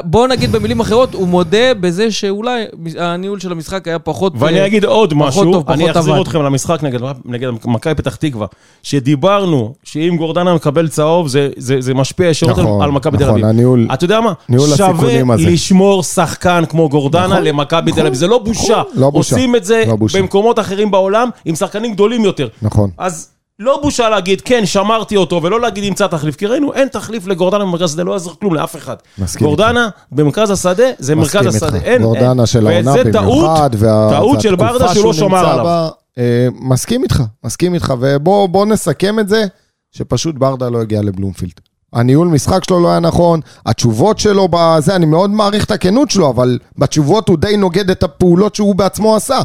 בואו 0.05 0.26
נגיד 0.26 0.53
במילים 0.53 0.81
אחרות, 0.81 1.15
הוא 1.15 1.29
מודה 1.29 1.75
בזה 1.81 2.11
שאולי 2.11 2.65
הניהול 2.99 3.41
של 3.41 3.53
המשחק 3.53 3.88
היה 3.88 3.99
פחות... 3.99 4.32
ואני 4.38 4.61
אה, 4.61 4.67
אגיד 4.67 4.85
עוד 4.85 5.15
משהו, 5.15 5.43
טוב, 5.43 5.62
פחות 5.62 5.71
אני 5.71 5.91
אחזיר. 5.91 6.23
אתכם 6.23 6.43
למשחק 6.43 6.82
נגד, 6.82 7.00
נגד 7.25 7.49
מכבי 7.65 7.94
פתח 7.94 8.15
תקווה, 8.17 8.47
שדיברנו 8.82 9.75
שאם 9.85 10.15
גורדנה 10.19 10.55
מקבל 10.55 10.88
צהוב, 10.88 11.29
זה, 11.29 11.49
זה, 11.56 11.81
זה 11.81 11.94
משפיע 11.94 12.29
ישירות 12.29 12.58
נכון, 12.58 12.82
על 12.82 12.91
מכבי 12.91 13.19
תל 13.19 13.25
נכון, 13.25 13.34
אביב. 13.34 13.44
הניהול- 13.46 13.89
אתה 13.94 14.05
יודע 14.05 14.20
מה? 14.20 14.32
ניהול 14.49 14.69
שווה 14.69 14.89
הסיכונים 14.91 15.31
הזה. 15.31 15.46
לשמור 15.51 16.03
שחקן 16.03 16.65
כמו 16.69 16.89
גורדנה 16.89 17.27
נכון, 17.27 17.43
למכבי 17.44 17.91
תל 17.91 17.96
נכון, 17.96 18.06
אביב, 18.06 18.15
זה 18.19 18.27
לא 18.27 18.39
בושה. 18.39 18.82
לא 18.94 19.10
בושה, 19.10 19.34
עושים 19.37 19.56
את 19.56 19.65
זה 19.65 19.84
לא 19.89 19.96
בושה. 19.96 20.19
במקומות 20.19 20.58
אחרים 20.58 20.91
בעולם 20.91 21.29
עם 21.44 21.55
שחקנים 21.55 21.93
גדולים 21.93 22.25
יותר. 22.25 22.49
נכון. 22.63 22.91
אז 22.99 23.29
לא 23.58 23.81
בושה 23.82 24.08
להגיד, 24.08 24.41
כן, 24.41 24.67
שמרתי 24.67 25.17
אותו, 25.17 25.41
ולא 25.43 25.61
להגיד 25.61 25.84
ימצא 25.84 26.06
תחליף, 26.06 26.37
כי 26.37 26.46
ראינו, 26.46 26.73
אין 26.75 26.89
תחליף 26.89 27.27
לגורדנה 27.27 27.65
במרכז 27.65 27.91
השדה, 27.91 28.03
לא 28.03 28.13
יעזור 28.13 28.34
כלום 28.41 28.55
לאף 28.55 28.77
אחד. 28.77 28.96
מסכים 29.19 29.46
גורדנה 29.46 29.89
במרכז 30.13 30.51
השדה, 30.51 30.84
זה 30.99 31.15
מרכז. 31.15 31.46
השדה. 31.46 31.79
אין, 31.79 32.03
גורדנה 32.03 32.43
אין. 32.43 32.46
של 32.46 32.67
העונה 32.67 32.93
וזה 32.93 33.05
במיוחד, 33.05 33.70
טעות 34.11 34.41
של 34.41 34.56
ברדה 34.56 34.94
שהוא 34.94 35.15
לא 35.20 35.29
נמצא 35.29 35.51
עליו. 35.51 35.65
בה, 35.65 35.89
אה, 36.19 36.49
מסכים 36.61 37.03
איתך, 37.03 37.23
מסכים 37.44 37.75
איתך, 37.75 37.94
ובוא 38.01 38.49
בוא 38.49 38.67
נסכם 38.67 39.19
את 39.19 39.29
זה, 39.29 39.44
שפשוט 39.93 40.34
ברדה 40.34 40.69
לא 40.69 40.81
הגיע 40.81 41.03
לבלומפילד. 41.03 41.61
הניהול 41.93 42.29
משחק 42.29 42.65
שלו 42.65 42.81
לא 42.81 42.89
היה 42.89 43.01
נכון, 43.01 43.41
התשובות 43.67 44.19
שלו 44.19 44.49
בזה, 44.51 44.96
אני 44.96 45.06
מאוד 45.06 45.31
מעריך 45.31 45.65
את 45.65 45.70
הכנות 45.70 46.11
שלו, 46.11 46.31
אבל 46.31 46.58
בתשובות 46.79 47.29
הוא 47.29 47.39
די 47.39 47.56
נוגד 47.56 47.91
את 47.91 48.03
הפעולות 48.03 48.55
שהוא 48.55 48.75
בעצמו 48.75 49.17
עשה. 49.17 49.39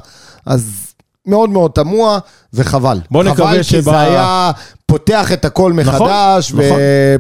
אז 0.46 0.90
מאוד 1.28 1.50
מאוד 1.50 1.72
תמוה, 1.72 2.20
וחבל. 2.54 3.00
בוא 3.12 3.24
נקווה 3.24 3.48
חבל 3.48 3.58
כי 3.58 3.64
שב- 3.64 3.80
זה 3.82 4.00
היה 4.00 4.52
פותח 4.86 5.32
את 5.34 5.46
הכל 5.46 5.74
מחדש, 5.74 6.52
נכון. 6.54 6.64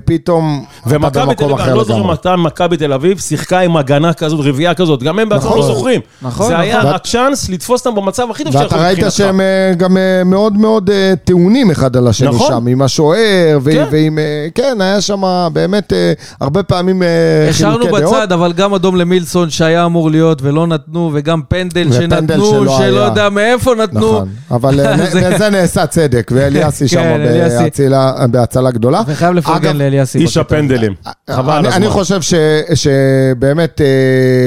ופתאום 0.05 0.65
אתה 0.87 0.95
ומכבי 0.95 1.11
תל 1.11 1.25
במקום 1.25 1.45
אביב, 1.51 1.59
אחר 1.59 1.69
אני 1.69 1.77
לא 1.77 1.83
זוכר 1.83 1.99
לגמרי. 1.99 2.13
מתי 2.13 2.29
מכבי 2.37 2.77
תל 2.77 2.93
אביב 2.93 3.19
שיחקה 3.19 3.59
עם 3.59 3.77
הגנה 3.77 4.13
כזאת, 4.13 4.39
רביעייה 4.43 4.73
כזאת, 4.73 5.03
גם 5.03 5.19
הם 5.19 5.29
בעצמם 5.29 5.47
נכון. 5.47 5.59
לא 5.59 5.65
זוכרים. 5.65 6.01
נכון, 6.21 6.47
זה 6.47 6.59
היה 6.59 6.79
נכון. 6.79 6.91
הצ'אנס 6.93 7.49
לתפוס 7.49 7.85
אותם 7.85 7.95
במצב 8.01 8.27
הכי 8.31 8.43
טוב 8.43 8.55
ואתה 8.55 8.63
שיכול 8.69 8.79
ראית 8.79 8.91
מבחינתך. 8.97 9.15
שהם 9.17 9.41
אה, 9.41 9.71
גם 9.77 9.97
אה, 9.97 10.23
מאוד 10.25 10.57
מאוד 10.57 10.89
אה, 10.89 11.13
טעונים 11.23 11.71
אחד 11.71 11.97
על 11.97 12.07
השני 12.07 12.27
נכון. 12.27 12.47
שם, 12.47 12.67
עם 12.67 12.81
השוער, 12.81 13.59
כן. 13.71 13.85
ועם... 13.91 14.19
כן, 14.55 14.77
היה 14.81 15.01
שם 15.01 15.21
באמת 15.53 15.93
הרבה 16.41 16.63
פעמים 16.63 17.03
השארנו 17.49 17.77
חילוקי 17.77 18.01
דעות. 18.01 18.13
בצד, 18.13 18.31
אבל 18.31 18.53
גם 18.53 18.73
אדום 18.73 18.95
למילסון 18.95 19.49
שהיה 19.49 19.85
אמור 19.85 20.11
להיות 20.11 20.41
ולא 20.41 20.67
נתנו, 20.67 21.11
וגם 21.13 21.41
פנדל 21.47 21.87
ופנדל 21.91 22.35
שנתנו, 22.35 22.65
שלא 22.77 22.79
היה. 22.79 22.87
יודע 22.87 23.29
מאיפה 23.29 23.75
נתנו. 23.75 23.99
נכון, 24.13 24.27
אבל 24.51 24.79
זה- 25.21 25.29
בזה 25.35 25.49
נעשה 25.49 25.87
צדק, 25.87 26.31
ואליאסי 26.35 26.87
שם 26.87 26.95
כן, 26.99 27.21
אליאסי. 27.21 27.63
בהצילה- 27.63 28.27
בהצלה 28.31 28.71
גדולה. 28.71 29.01
וחייב 29.07 29.29
אגב, 29.29 29.37
לפרגן 29.37 29.77
לאליאסי. 29.77 30.17
איש. 30.19 30.37
הפנדלים. 30.37 30.93
חבל 31.29 31.51
על 31.53 31.59
אני, 31.59 31.67
הזמן. 31.67 31.81
אני 31.81 31.89
חושב 31.91 32.21
ש, 32.21 32.33
שבאמת 32.73 33.81
אה, 33.81 33.87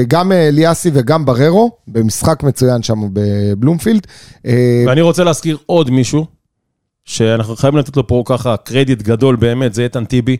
גם 0.08 0.32
אליאסי 0.32 0.90
וגם 0.94 1.24
בררו, 1.24 1.70
במשחק 1.88 2.42
מצוין 2.42 2.82
שם 2.82 2.98
בבלומפילד. 3.12 4.06
אה, 4.46 4.84
ואני 4.86 5.00
רוצה 5.00 5.24
להזכיר 5.24 5.56
עוד 5.66 5.90
מישהו, 5.90 6.26
שאנחנו 7.04 7.56
חייבים 7.56 7.78
לתת 7.80 7.96
לו 7.96 8.06
פה 8.06 8.22
ככה 8.26 8.56
קרדיט 8.56 9.02
גדול 9.02 9.36
באמת, 9.36 9.74
זה 9.74 9.82
איתן 9.82 10.04
טיבי. 10.04 10.36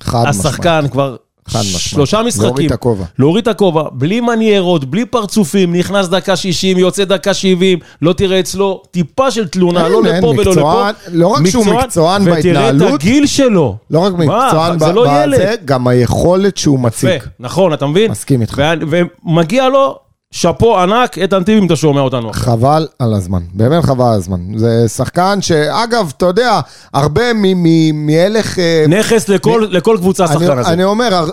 חד 0.00 0.24
משמעית. 0.28 0.46
השחקן 0.46 0.84
כבר 0.92 1.16
חד 1.48 1.58
משמעית. 1.60 1.80
שלושה 1.80 2.22
משחקים. 2.22 2.46
להוריד 2.46 2.66
את 2.66 2.72
הכובע. 2.72 3.04
להוריד 3.18 3.42
את 3.42 3.48
הכובע, 3.48 3.82
בלי 3.92 4.20
מניירות, 4.20 4.84
בלי 4.84 5.04
פרצופים, 5.04 5.76
נכנס 5.76 6.08
דקה 6.08 6.36
60, 6.36 6.78
יוצא 6.78 7.04
דקה 7.04 7.34
70, 7.34 7.78
לא 8.02 8.12
תראה 8.12 8.40
אצלו 8.40 8.82
טיפה 8.90 9.30
של 9.30 9.48
תלונה, 9.48 9.88
לא 9.88 10.02
לפה 10.02 10.26
ולא 10.26 10.52
לפה. 10.52 10.88
לא 11.12 11.26
רק 11.28 11.48
שהוא 11.48 11.66
מקצוען 11.66 12.22
ותראה 12.22 12.34
בהתנהלות, 12.34 12.88
את 12.88 12.94
הגיל 12.94 13.26
שלו. 13.26 13.76
לא 13.90 13.98
רק 13.98 14.12
מקצוען 14.12 14.78
לא. 14.94 15.26
בזה, 15.26 15.54
גם 15.64 15.88
היכולת 15.88 16.56
שהוא 16.56 16.78
מציג. 16.78 17.22
נכון, 17.40 17.72
אתה 17.72 17.86
מבין? 17.86 18.10
מסכים 18.10 18.40
איתך. 18.40 18.62
ומגיע 18.80 19.68
לו 19.68 19.98
שאפו 20.34 20.78
ענק, 20.78 21.18
איתן 21.18 21.42
טיבי, 21.42 21.58
אם 21.60 21.66
אתה 21.66 21.76
שומע 21.76 22.00
אותנו. 22.00 22.32
חבל 22.32 22.86
על 22.98 23.14
הזמן, 23.14 23.42
באמת 23.52 23.84
חבל 23.84 24.04
על 24.06 24.12
הזמן. 24.12 24.58
זה 24.58 24.88
שחקן 24.88 25.38
שאגב, 25.42 26.12
אתה 26.16 26.26
יודע, 26.26 26.60
הרבה 26.94 27.32
מ- 27.34 27.38
מ- 27.42 28.06
מהלך... 28.06 28.58
אה, 28.58 28.84
נכס 28.88 29.28
לכל, 29.28 29.66
לכל 29.70 29.96
קבוצה 30.00 30.24
השחקן 30.24 30.50
אני, 30.50 30.60
הזה. 30.60 30.72
אני 30.72 30.84
אומר, 30.84 31.24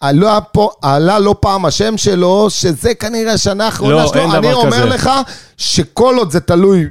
עלה, 0.00 0.40
פה, 0.40 0.70
עלה 0.82 1.18
לא 1.18 1.34
פעם 1.40 1.64
השם 1.64 1.96
שלו, 1.96 2.46
שזה 2.50 2.94
כנראה 2.94 3.32
השנה 3.32 3.64
האחרונה 3.64 3.94
לא, 3.94 4.06
שלו. 4.06 4.20
אין 4.20 4.30
אני 4.30 4.38
דבר 4.40 4.54
אומר 4.54 4.70
כזה. 4.76 4.84
לך 4.84 5.10
שכל 5.56 6.14
עוד 6.18 6.30
זה 6.30 6.40
תלוי, 6.40 6.84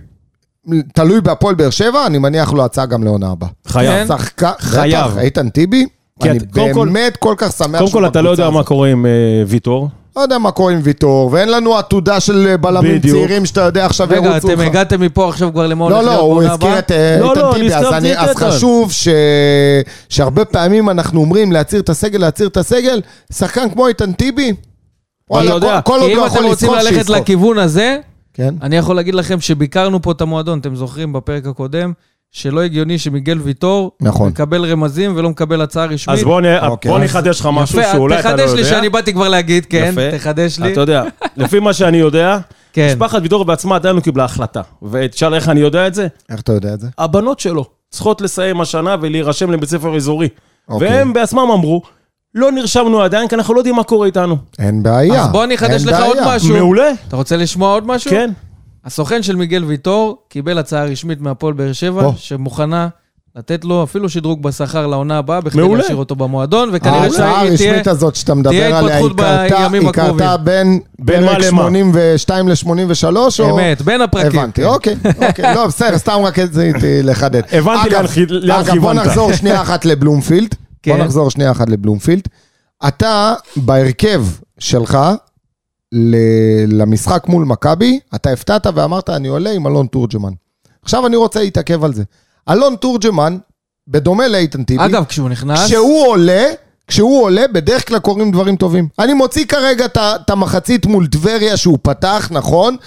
תלוי 0.94 1.22
בהפועל 1.22 1.56
באר 1.56 1.70
שבע, 1.70 2.06
אני 2.06 2.18
מניח 2.18 2.54
לו 2.54 2.66
הצעה 2.66 2.86
גם 2.86 3.04
לעונה 3.04 3.32
הבאה. 3.32 3.50
חייב. 3.68 4.08
שחקן, 4.08 4.52
חייב. 4.60 5.08
בטח, 5.08 5.18
איתן 5.18 5.50
טיבי, 5.50 5.86
אני 6.24 6.40
קודם 6.54 6.74
כל- 6.74 6.86
באמת 6.90 7.18
כל 7.18 7.36
כך 7.38 7.52
שמח 7.52 7.68
קודם 7.80 7.88
שהוא 7.88 8.02
כל, 8.02 8.08
אתה 8.08 8.22
לא 8.22 8.30
יודע 8.30 8.44
בקבוצה 8.44 8.54
מה 8.54 8.60
הזאת. 8.60 8.68
קורה 8.68 8.90
עם 8.90 9.06
אה, 9.06 9.12
ויטור. 9.48 9.90
לא 10.18 10.22
יודע 10.22 10.38
מה 10.38 10.52
קורה 10.52 10.74
עם 10.74 10.80
ויטור, 10.84 11.30
ואין 11.34 11.50
לנו 11.52 11.78
עתודה 11.78 12.20
של 12.20 12.56
בלמים 12.62 12.96
בדיוק. 12.96 13.18
צעירים 13.18 13.46
שאתה 13.46 13.62
יודע 13.62 13.86
עכשיו 13.86 14.08
רגע, 14.10 14.30
ירוצו 14.30 14.48
אתם 14.52 14.60
לך. 14.62 14.68
הגעתם 14.68 15.02
מפה 15.02 15.30
עכשיו 15.30 15.52
כבר 15.54 15.68
למה 15.68 15.84
הולך 15.86 15.98
לא, 15.98 16.04
לא, 16.04 16.16
הוא 16.20 16.44
הזכיר? 16.44 16.80
את 16.80 16.92
אה, 16.92 17.18
לא, 17.20 17.30
איתן 17.32 17.42
לא, 17.42 17.54
טיבי, 17.54 17.74
אני 17.76 18.18
אז 18.18 18.30
איתן. 18.30 18.52
חשוב 18.52 18.92
ש- 18.92 19.08
שהרבה 20.10 20.46
פעמים 20.46 20.90
אנחנו 20.90 21.20
אומרים 21.22 21.52
להצהיר 21.52 21.82
את 21.82 21.90
הסגל, 21.90 22.20
להצהיר 22.20 22.48
את 22.48 22.58
הסגל, 22.58 23.02
שחקן 23.34 23.70
כמו 23.70 23.88
איתן 23.88 24.12
טיבי, 24.12 24.54
וואלה, 25.30 25.52
יודע, 25.54 25.82
כל- 25.82 26.00
עוד 26.00 26.10
כי 26.10 26.16
לא 26.16 26.22
אם 26.22 26.28
יכול 26.28 26.40
אתם 26.40 26.48
רוצים 26.48 26.70
לסחוב, 26.74 26.84
ללכת 26.86 26.96
שיסחוב. 27.00 27.16
לכיוון 27.16 27.58
הזה, 27.58 27.98
כן? 28.34 28.56
אני 28.62 28.76
יכול 28.78 28.96
להגיד 28.96 29.16
לכם 29.16 29.42
שביקרנו 29.42 30.02
פה 30.02 30.12
את 30.12 30.22
המועדון, 30.22 30.60
אתם 30.60 30.76
זוכרים 30.76 31.14
בפרק 31.14 31.46
הקודם, 31.48 31.94
שלא 32.38 32.62
הגיוני 32.62 32.98
שמיגל 33.00 33.40
ויטור 33.44 33.92
נכון. 34.02 34.30
מקבל 34.30 34.66
רמזים 34.66 35.14
ולא 35.16 35.30
מקבל 35.30 35.62
הצעה 35.62 35.86
רשמית. 35.86 36.18
אז 36.18 36.24
בוא 36.24 36.42
נ- 36.42 36.58
אוקיי, 36.66 36.92
בוא 36.92 36.98
אז- 37.00 37.04
נחדש 37.04 37.40
לך 37.40 37.50
משהו 37.54 37.80
יפה, 37.80 37.92
שאולי 37.92 38.20
אתה 38.20 38.32
לא 38.32 38.36
תחדש 38.38 38.50
יודע. 38.50 38.62
לי 38.62 38.70
שאני 38.70 38.90
באתי 38.90 39.14
כבר 39.14 39.28
להגיד, 39.30 39.66
כן, 39.66 39.90
יפה. 39.92 40.18
תחדש 40.18 40.60
לי. 40.60 40.72
אתה 40.74 40.80
יודע, 40.82 41.04
לפי 41.38 41.60
מה 41.60 41.74
שאני 41.74 41.98
יודע, 41.98 42.38
כן. 42.74 42.88
משפחת 42.92 43.20
ויטור 43.22 43.46
בעצמה 43.46 43.76
עדיין 43.76 43.96
לא 43.96 44.02
קיבלה 44.02 44.24
החלטה. 44.26 44.62
ותשאל 44.92 45.34
איך 45.34 45.50
אני 45.50 45.60
יודע 45.60 45.88
את 45.88 45.94
זה? 45.94 46.08
איך 46.30 46.40
אתה 46.40 46.54
יודע 46.54 46.74
את 46.74 46.80
זה? 46.80 46.88
הבנות 46.98 47.40
שלו 47.40 47.66
צריכות 47.90 48.22
לסיים 48.22 48.62
השנה 48.62 48.96
ולהירשם 49.02 49.52
לבית 49.52 49.70
ספר 49.70 49.96
אזורי. 49.96 50.28
אוקיי. 50.70 50.88
והם 50.88 51.14
בעצמם 51.14 51.40
אמרו, 51.54 51.82
לא 52.36 52.52
נרשמנו 52.52 53.02
עדיין, 53.02 53.28
כי 53.28 53.36
אנחנו 53.36 53.54
לא 53.54 53.60
יודעים 53.60 53.76
מה 53.76 53.84
קורה 53.84 54.06
איתנו. 54.08 54.38
אין 54.60 54.84
בעיה. 54.84 55.22
אז 55.24 55.28
בוא 55.28 55.44
אני 55.44 55.56
אחדש 55.56 55.86
לך 55.86 56.00
עוד 56.06 56.18
בעיה. 56.18 56.36
משהו. 56.36 56.56
מעולה. 56.58 56.92
אתה 57.08 57.16
רוצה 57.16 57.38
לשמוע 57.38 57.74
עוד 57.74 57.88
משהו? 57.88 58.12
כן. 58.12 58.32
הסוכן 58.86 59.24
של 59.24 59.36
מיגל 59.36 59.64
ויטור 59.64 60.18
קיבל 60.30 60.58
הצעה 60.58 60.86
רשמית 60.86 61.22
מהפועל 61.22 61.54
באר 61.54 61.74
שבע. 61.74 62.10
שמוכנה 62.18 62.88
לתת 63.36 63.66
לו 63.66 63.84
אפילו 63.84 64.10
שדרוג 64.10 64.44
בשכר 64.44 64.88
לעונה 64.88 65.18
הבאה, 65.18 65.42
בכדי 65.42 65.62
מעולה. 65.62 65.82
להשאיר 65.82 65.98
אותו 65.98 66.16
במועדון, 66.16 66.70
וכנראה 66.74 67.10
שהיא 67.10 67.18
תהיה... 67.18 67.42
הרשמית 67.42 67.88
הזאת 67.88 68.16
שאתה 68.16 68.26
תהיה 68.26 68.36
מדבר 68.42 68.76
עליה, 68.76 68.98
היא 68.98 69.06
התפתחות 69.06 69.18
קרתה- 69.20 69.74
היא 69.74 69.92
קרתה. 69.92 70.38
בין 70.38 70.80
פרק 71.06 71.20
למה? 71.40 71.44
82 71.44 72.48
ל-83, 72.50 73.06
או... 73.40 73.60
אמת, 73.60 73.82
בין 73.82 74.02
הפרקים. 74.02 74.40
הבנתי, 74.40 74.62
כן. 74.62 74.68
אוקיי, 74.68 74.96
אוקיי, 75.28 75.56
לא, 75.56 75.68
בסדר, 75.68 75.98
סתם 75.98 76.20
רק 76.24 76.40
רציתי 76.40 77.04
לחדד. 77.04 77.42
הבנתי 77.58 77.90
לאן 77.90 78.08
כי- 78.08 78.26
לאן 78.30 78.60
אגב, 78.60 78.66
בוא 78.68 78.74
כיוונת. 78.74 79.06
נחזור 79.08 79.34
שנייה 79.34 79.62
אחת 79.62 79.86
לבלומפילד. 79.90 80.56
בוא 80.88 80.96
כן. 80.96 81.02
נחזור 81.02 81.32
שנייה 81.32 81.52
אחת 81.52 81.70
לבלומפילד. 81.70 82.22
אתה, 82.88 83.34
בהרכב 83.56 84.24
שלך, 84.60 84.98
למשחק 86.68 87.24
מול 87.28 87.46
מכבי, 87.46 88.00
אתה 88.16 88.30
הפתעת 88.30 88.68
ואמרת, 88.76 89.10
אני 89.10 89.28
עולה 89.28 89.52
עם 89.52 89.68
אלון 89.68 89.88
תורג'מן. 89.88 90.32
עכשיו 90.82 91.08
אני 91.08 91.16
רוצה 91.16 91.40
להתעכב 91.40 91.84
על 91.84 91.94
זה. 91.94 92.04
אלון 92.50 92.76
תורג'מן, 92.76 93.38
בדומה 93.88 94.28
לאיתן 94.28 94.64
טיבי, 94.64 94.86
אגב, 94.86 95.06
כשהוא 95.06 95.30
נכנס... 95.30 95.66
כשהוא 95.66 96.08
עולה, 96.08 96.46
כשהוא 96.88 97.24
עולה, 97.24 97.48
בדרך 97.48 97.88
כלל 97.88 98.00
קורים 98.00 98.32
דברים 98.32 98.56
טובים. 98.56 98.88
אני 99.00 99.14
מוציא 99.14 99.46
כרגע 99.46 99.86
את 99.96 100.30
המחצית 100.30 100.86
מול 100.86 101.08
טבריה 101.08 101.58
שהוא 101.58 101.78
פתח, 101.82 102.30
נכון? 102.32 102.78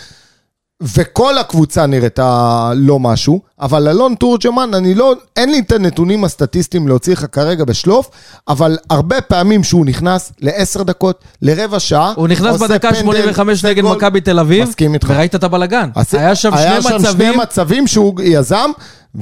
וכל 0.82 1.38
הקבוצה 1.38 1.87
נראתה 1.87 2.73
לא 2.76 2.99
משהו, 2.99 3.40
אבל 3.61 3.88
אלון 3.88 4.14
תורג'מן, 4.14 4.70
אני 4.75 4.94
לא, 4.94 5.14
אין 5.37 5.50
לי 5.50 5.58
את 5.58 5.73
הנתונים 5.73 6.25
הסטטיסטיים 6.25 6.88
להוציא 6.88 7.12
לך 7.12 7.26
כרגע 7.32 7.64
בשלוף, 7.64 8.11
אבל 8.49 8.78
הרבה 8.90 9.20
פעמים 9.20 9.64
שהוא 9.64 9.87
נכנס 9.87 10.32
לעשר 10.40 10.82
דקות, 10.82 11.25
לרבע 11.42 11.80
שעה, 11.80 12.12
הוא 12.16 12.28
נכנס 12.28 12.61
בדקה 12.62 12.88
פנדל, 12.88 13.00
85 13.00 13.58
עושה 13.58 13.68
נגד. 13.70 13.85
מכבי 13.85 14.20
תל 14.20 14.38
אביב, 14.38 14.68
מסכים 14.68 14.94
איתך. 14.94 15.12
וראית 15.14 15.35
את 15.35 15.44
הבלגן. 15.44 15.90
אז- 15.94 16.14
היה 16.14 16.35
שם 16.35 16.54
היה 16.54 16.82
שני 16.82 16.82
שם 16.82 16.99
שני 16.99 17.08
מצבים, 17.08 17.38
מצבים 17.38 17.87
שהוא 17.87 18.20
יזם, 18.23 18.70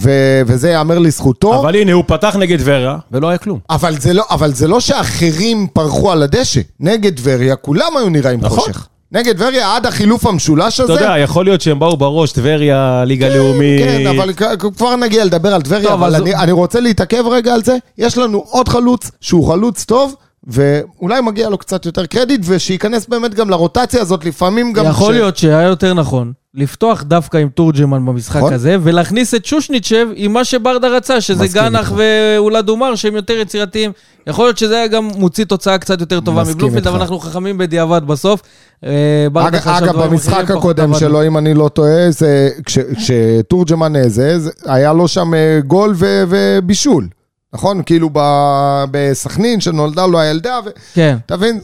ו- 0.03 0.43
וזה 0.47 0.69
ייאמר 0.71 0.99
לזכותו. 0.99 1.61
אבל 1.61 1.77
הנה, 1.77 1.93
הוא 1.93 2.05
פתח 2.07 2.37
נגד 2.39 2.59
טבריה, 2.59 2.97
ולא 3.13 3.29
היה 3.29 3.39
כלום. 3.39 3.59
אבל 3.71 4.01
זה, 4.01 4.13
לא, 4.13 4.25
אבל 4.31 4.53
זה 4.53 4.69
לא 4.69 4.81
שאחרים 4.81 5.67
פרחו 5.73 6.13
על 6.13 6.23
הדשא. 6.23 6.61
נגד 6.81 7.17
טבריה, 7.17 7.57
כולם 7.57 7.97
היו 7.97 8.09
נראים 8.09 8.41
נכון. 8.41 8.59
חושך. 8.59 8.87
נגד 9.13 9.37
טבריה, 9.37 9.77
עד 9.77 9.87
החילוף 9.87 10.27
המשולש 10.27 10.81
הזה. 10.81 10.95
אתה 10.95 11.03
יודע, 11.03 11.19
יכול 11.19 11.45
להיות 11.45 11.61
שהם 11.61 11.79
באו 11.79 11.97
בראש, 11.97 12.33
טבריה, 12.33 13.05
ליגה 13.07 13.29
לאומית. 13.29 13.81
כן, 13.83 14.07
אבל 14.07 14.33
כ- 14.37 14.43
כ- 14.59 14.77
כבר 14.77 14.97
נגיע 14.97 15.25
לדבר 15.25 15.55
על 15.55 15.63
טבריה, 15.63 15.93
אבל 15.93 16.15
אז- 16.15 16.23
אני, 16.23 16.35
אני 16.35 16.53
רוצה 16.53 16.81
להתעכב 16.81 17.25
רגע 17.27 17.55
על 17.55 17.65
זה. 17.65 17.77
יש 17.99 18.19
לנו 18.19 18.45
עוד 18.51 18.69
חלוץ 18.69 19.11
שהוא 19.21 19.49
חלוץ 19.49 19.85
טוב, 19.85 20.15
ואולי 20.47 21.21
מגיע 21.21 21.49
לו 21.49 21.59
קצת 21.59 21.87
יותר 21.87 22.07
קרדיט, 22.07 22.41
ושייכנס 22.45 23.07
באמת 23.07 23.35
גם 23.35 23.51
לרוטציה 23.51 24.01
הזאת, 24.01 24.25
לפעמים 24.25 24.73
גם... 24.73 24.85
יכול 24.87 25.13
ש- 25.13 25.17
להיות 25.17 25.37
שהיה 25.37 25.63
יותר 25.63 25.95
נכון 25.95 26.33
לפתוח 26.57 27.03
דווקא 27.03 27.37
עם 27.37 27.49
תורג'מן 27.49 28.07
במשחק 28.07 28.37
נכון. 28.37 28.53
הזה, 28.53 28.77
ולהכניס 28.83 29.35
את 29.35 29.45
שושניצ'ב 29.45 30.07
עם 30.15 30.33
מה 30.33 30.45
שברדה 30.45 30.89
רצה, 30.89 31.21
שזה 31.21 31.47
גנח. 31.49 31.93
ואולד 31.97 32.69
אומר, 32.69 32.95
שהם 32.95 33.17
יותר 33.17 33.35
יצירתיים. 33.35 33.93
יכול 34.27 34.45
להיות 34.45 34.59
שזה 34.59 34.77
היה 34.77 34.87
גם 34.87 35.05
מוציא 35.05 35.45
תוצאה 35.45 35.79
קצת 35.79 36.01
יותר 36.01 36.21
טובה 36.21 36.43
מבלומפילד. 36.45 36.87
אבל 36.87 37.01
אנחנו 37.01 37.19
חכמים 37.19 37.59
בדיעבד 37.59 38.03
בסוף. 38.07 38.43
אה, 38.85 39.27
ברדה 39.33 39.49
אגב, 39.49 39.61
חשב 39.61 39.85
אגב 39.85 39.93
דברים 39.93 40.11
במשחק 40.11 40.51
הקודם. 40.51 40.95
שלו, 40.95 41.27
אם 41.27 41.39
אני 41.39 41.55
לא 41.55 41.69
טועה, 41.69 42.11
זה, 42.11 42.51
כש, 42.65 42.79
כשתורג'מן 42.79 44.09
זה, 44.09 44.39
זה, 44.39 44.51
היה 44.67 44.93
לו 44.93 45.09
שם 45.09 45.35
אה, 45.35 45.61
גול 45.67 45.95
ובישול, 46.29 47.09
נכון? 47.53 47.83
כאילו 47.87 48.11
ב- 48.13 48.85
בסכנין, 48.91 49.61
שנולדה 49.61 50.07
לו 50.07 50.21
הילדה, 50.21 50.61
ו... 50.65 50.71
כן. 50.95 51.17
אתה 51.27 51.37
מבין? 51.37 51.61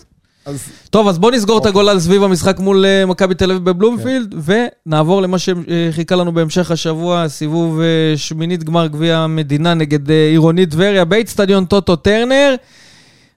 אז 0.46 0.68
טוב, 0.90 1.08
אז 1.08 1.18
בוא 1.18 1.30
נסגור 1.30 1.58
את 1.58 1.60
אוקיי. 1.66 1.70
הגולל 1.70 2.00
סביב 2.00 2.22
המשחק 2.22 2.58
מול 2.58 2.84
אה, 2.84 3.06
מכבי 3.06 3.34
תל 3.34 3.50
אביב 3.50 3.64
בבלומפילד, 3.64 4.34
ונעבור 4.44 5.22
למה 5.22 5.36
שחיכה 5.38 6.16
לנו 6.16 6.32
בהמשך 6.32 6.70
השבוע, 6.70 7.28
סיבוב 7.28 7.80
אה, 7.80 8.16
שמינית 8.16 8.64
גמר 8.64 8.86
גביע 8.86 9.18
המדינה 9.18 9.74
נגד 9.74 10.10
אה, 10.10 10.28
עירונית 10.28 10.70
טבריה 10.70 11.04
באיצטדיון 11.04 11.64
טוטו 11.64 11.96
טרנר. 11.96 12.54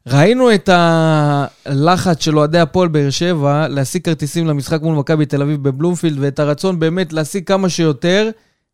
ראינו 0.07 0.53
את 0.53 0.69
הלחץ 0.73 2.23
של 2.23 2.37
אוהדי 2.37 2.59
הפועל 2.59 2.87
באר 2.87 3.09
שבע 3.09 3.67
להשיג 3.67 4.01
כרטיסים 4.01 4.47
למשחק 4.47 4.81
מול 4.81 4.95
מכבי 4.95 5.25
תל 5.25 5.41
אביב 5.41 5.63
בבלומפילד, 5.63 6.17
ואת 6.19 6.39
הרצון 6.39 6.79
באמת 6.79 7.13
להשיג 7.13 7.47
כמה 7.47 7.69
שיותר, 7.69 8.29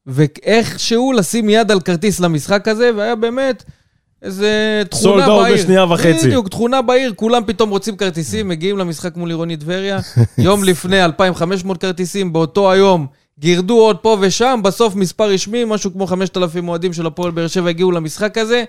ואיכשהו 0.07 1.11
לשים 1.11 1.49
יד 1.49 1.71
על 1.71 1.79
כרטיס 1.79 2.19
למשחק 2.19 2.67
הזה, 2.67 2.91
והיה 2.95 3.15
באמת 3.15 3.63
איזה 4.21 4.81
תכונה 4.89 5.27
בעיר. 5.27 5.55
בשנייה 5.55 5.85
וחצי. 5.85 6.27
בדיוק, 6.27 6.47
תכונה 6.47 6.81
בעיר, 6.81 7.13
כולם 7.15 7.43
פתאום 7.45 7.69
רוצים 7.69 7.97
כרטיסים, 7.97 8.47
מגיעים 8.47 8.77
למשחק 8.77 9.15
מול 9.15 9.29
עירונית 9.29 9.59
טבריה. 9.59 9.99
יום 10.37 10.63
לפני 10.63 11.05
2,500 11.05 11.77
כרטיסים, 11.77 12.33
באותו 12.33 12.71
היום 12.71 13.07
גירדו 13.39 13.79
עוד 13.79 13.97
פה 13.97 14.17
ושם, 14.21 14.59
בסוף 14.63 14.95
מספר 14.95 15.29
רשמי, 15.29 15.63
משהו 15.65 15.93
כמו 15.93 16.07
5,000 16.07 16.69
אוהדים 16.69 16.93
של 16.93 17.05
הפועל 17.05 17.31
באר 17.31 17.47
שבע 17.47 17.69
הגיעו 17.69 17.91
למשחק 17.91 18.37
הזה. 18.37 18.63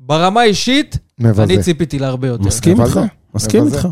ברמה 0.00 0.42
אישית, 0.42 0.98
מבזה. 1.18 1.42
אני 1.42 1.62
ציפיתי 1.62 1.98
להרבה 1.98 2.28
יותר. 2.28 2.44
מסכים. 2.44 2.80
איתך, 2.80 3.00
מסכים. 3.34 3.66
איתך. 3.66 3.88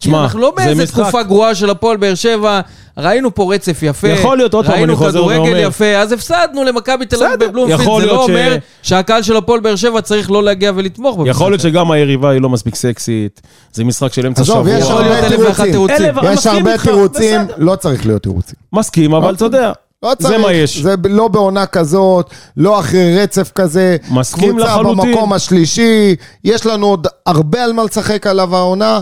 כי 0.00 0.10
אנחנו 0.10 0.38
לא 0.40 0.52
זה 0.58 0.64
באיזה 0.64 0.82
משחק. 0.82 1.02
תקופה 1.02 1.22
גרועה 1.22 1.54
של 1.54 1.70
הפועל 1.70 1.96
באר 1.96 2.14
שבע, 2.14 2.60
ראינו 2.98 3.34
פה 3.34 3.54
רצף 3.54 3.78
יפה. 3.82 4.08
יכול 4.08 4.36
להיות, 4.36 4.54
עוד 4.54 4.66
פעם, 4.66 4.84
אני 4.84 4.96
חוזר 4.96 5.18
ראינו 5.18 5.28
ואומר. 5.32 5.44
כדורגל 5.44 5.68
יפה, 5.68 5.84
אז 5.96 6.12
הפסדנו 6.12 6.64
למכבי 6.64 7.06
תל 7.06 7.24
אביב 7.24 7.44
בבלומפילד, 7.44 7.78
זה 8.00 8.06
לא 8.06 8.24
ש- 8.26 8.30
אומר 8.30 8.56
שהקהל 8.82 9.22
של 9.22 9.36
הפועל 9.36 9.60
באר 9.60 9.76
שבע 9.76 10.00
צריך 10.00 10.30
לא 10.30 10.42
להגיע 10.42 10.72
ולתמוך 10.74 11.16
במשחק. 11.16 11.30
יכול 11.30 11.50
להיות 11.52 11.60
שגם 11.60 11.90
היריבה 11.90 12.30
היא 12.30 12.40
לא 12.40 12.48
מספיק 12.48 12.74
סקסית, 12.74 13.40
זה 13.72 13.84
משחק 13.84 14.12
של 14.12 14.26
אמצע 14.26 14.42
עזוב, 14.42 14.66
שבוע. 14.68 14.78
יש 14.78 14.90
הרבה 14.90 15.64
תירוצים. 15.70 16.14
יש 16.32 16.46
הרבה 16.46 16.78
תירוצים. 16.78 17.40
לא 17.56 17.76
צריך 17.76 18.06
להיות 18.06 18.22
תירוצים. 18.22 18.54
מסכים, 18.72 19.14
אבל 19.14 19.34
אתה 19.34 19.44
יודע, 19.44 19.72
לא 20.02 20.12
צריך, 20.18 20.28
זה 20.30 20.38
מה 20.38 20.52
יש. 20.52 20.78
זה 20.78 20.94
לא 21.08 21.28
בעונה 21.28 21.66
כזאת, 21.66 22.30
לא 22.56 22.80
אחרי 22.80 23.22
רצף 23.22 23.50
כזה. 23.54 23.96
מסכים 24.10 24.50
קבוצה 24.50 24.64
לחלוטין. 24.66 25.12
במקום 25.14 25.32
השלישי, 25.32 26.16
יש 26.44 26.66
לנו 26.66 26.86
עוד 26.86 27.06
הרבה 27.26 27.64
על 27.64 27.72
מה 27.72 27.84
לשחק 27.84 28.26
עליו 28.26 28.56
העונה. 28.56 29.00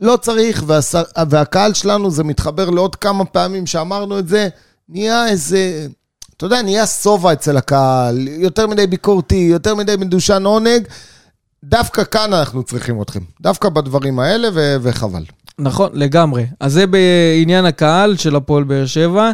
לא 0.00 0.16
צריך, 0.16 0.64
והשר, 0.66 1.02
והקהל 1.28 1.74
שלנו, 1.74 2.10
זה 2.10 2.24
מתחבר 2.24 2.70
לעוד 2.70 2.96
כמה 2.96 3.24
פעמים 3.24 3.66
שאמרנו 3.66 4.18
את 4.18 4.28
זה, 4.28 4.48
נהיה 4.88 5.28
איזה, 5.28 5.86
אתה 6.36 6.46
יודע, 6.46 6.62
נהיה 6.62 6.86
שובע 6.86 7.32
אצל 7.32 7.56
הקהל, 7.56 8.28
יותר 8.28 8.66
מדי 8.66 8.86
ביקורתי, 8.86 9.48
יותר 9.50 9.74
מדי 9.74 9.94
מדושן 9.98 10.44
עונג. 10.44 10.86
דווקא 11.64 12.04
כאן 12.04 12.32
אנחנו 12.32 12.62
צריכים 12.62 13.02
אתכם. 13.02 13.20
דווקא 13.40 13.68
בדברים 13.68 14.18
האלה, 14.18 14.48
ו- 14.54 14.76
וחבל. 14.82 15.24
נכון, 15.58 15.90
לגמרי. 15.92 16.46
אז 16.60 16.72
זה 16.72 16.86
בעניין 16.86 17.64
הקהל 17.64 18.16
של 18.16 18.36
הפועל 18.36 18.64
באר 18.64 18.86
שבע, 18.86 19.30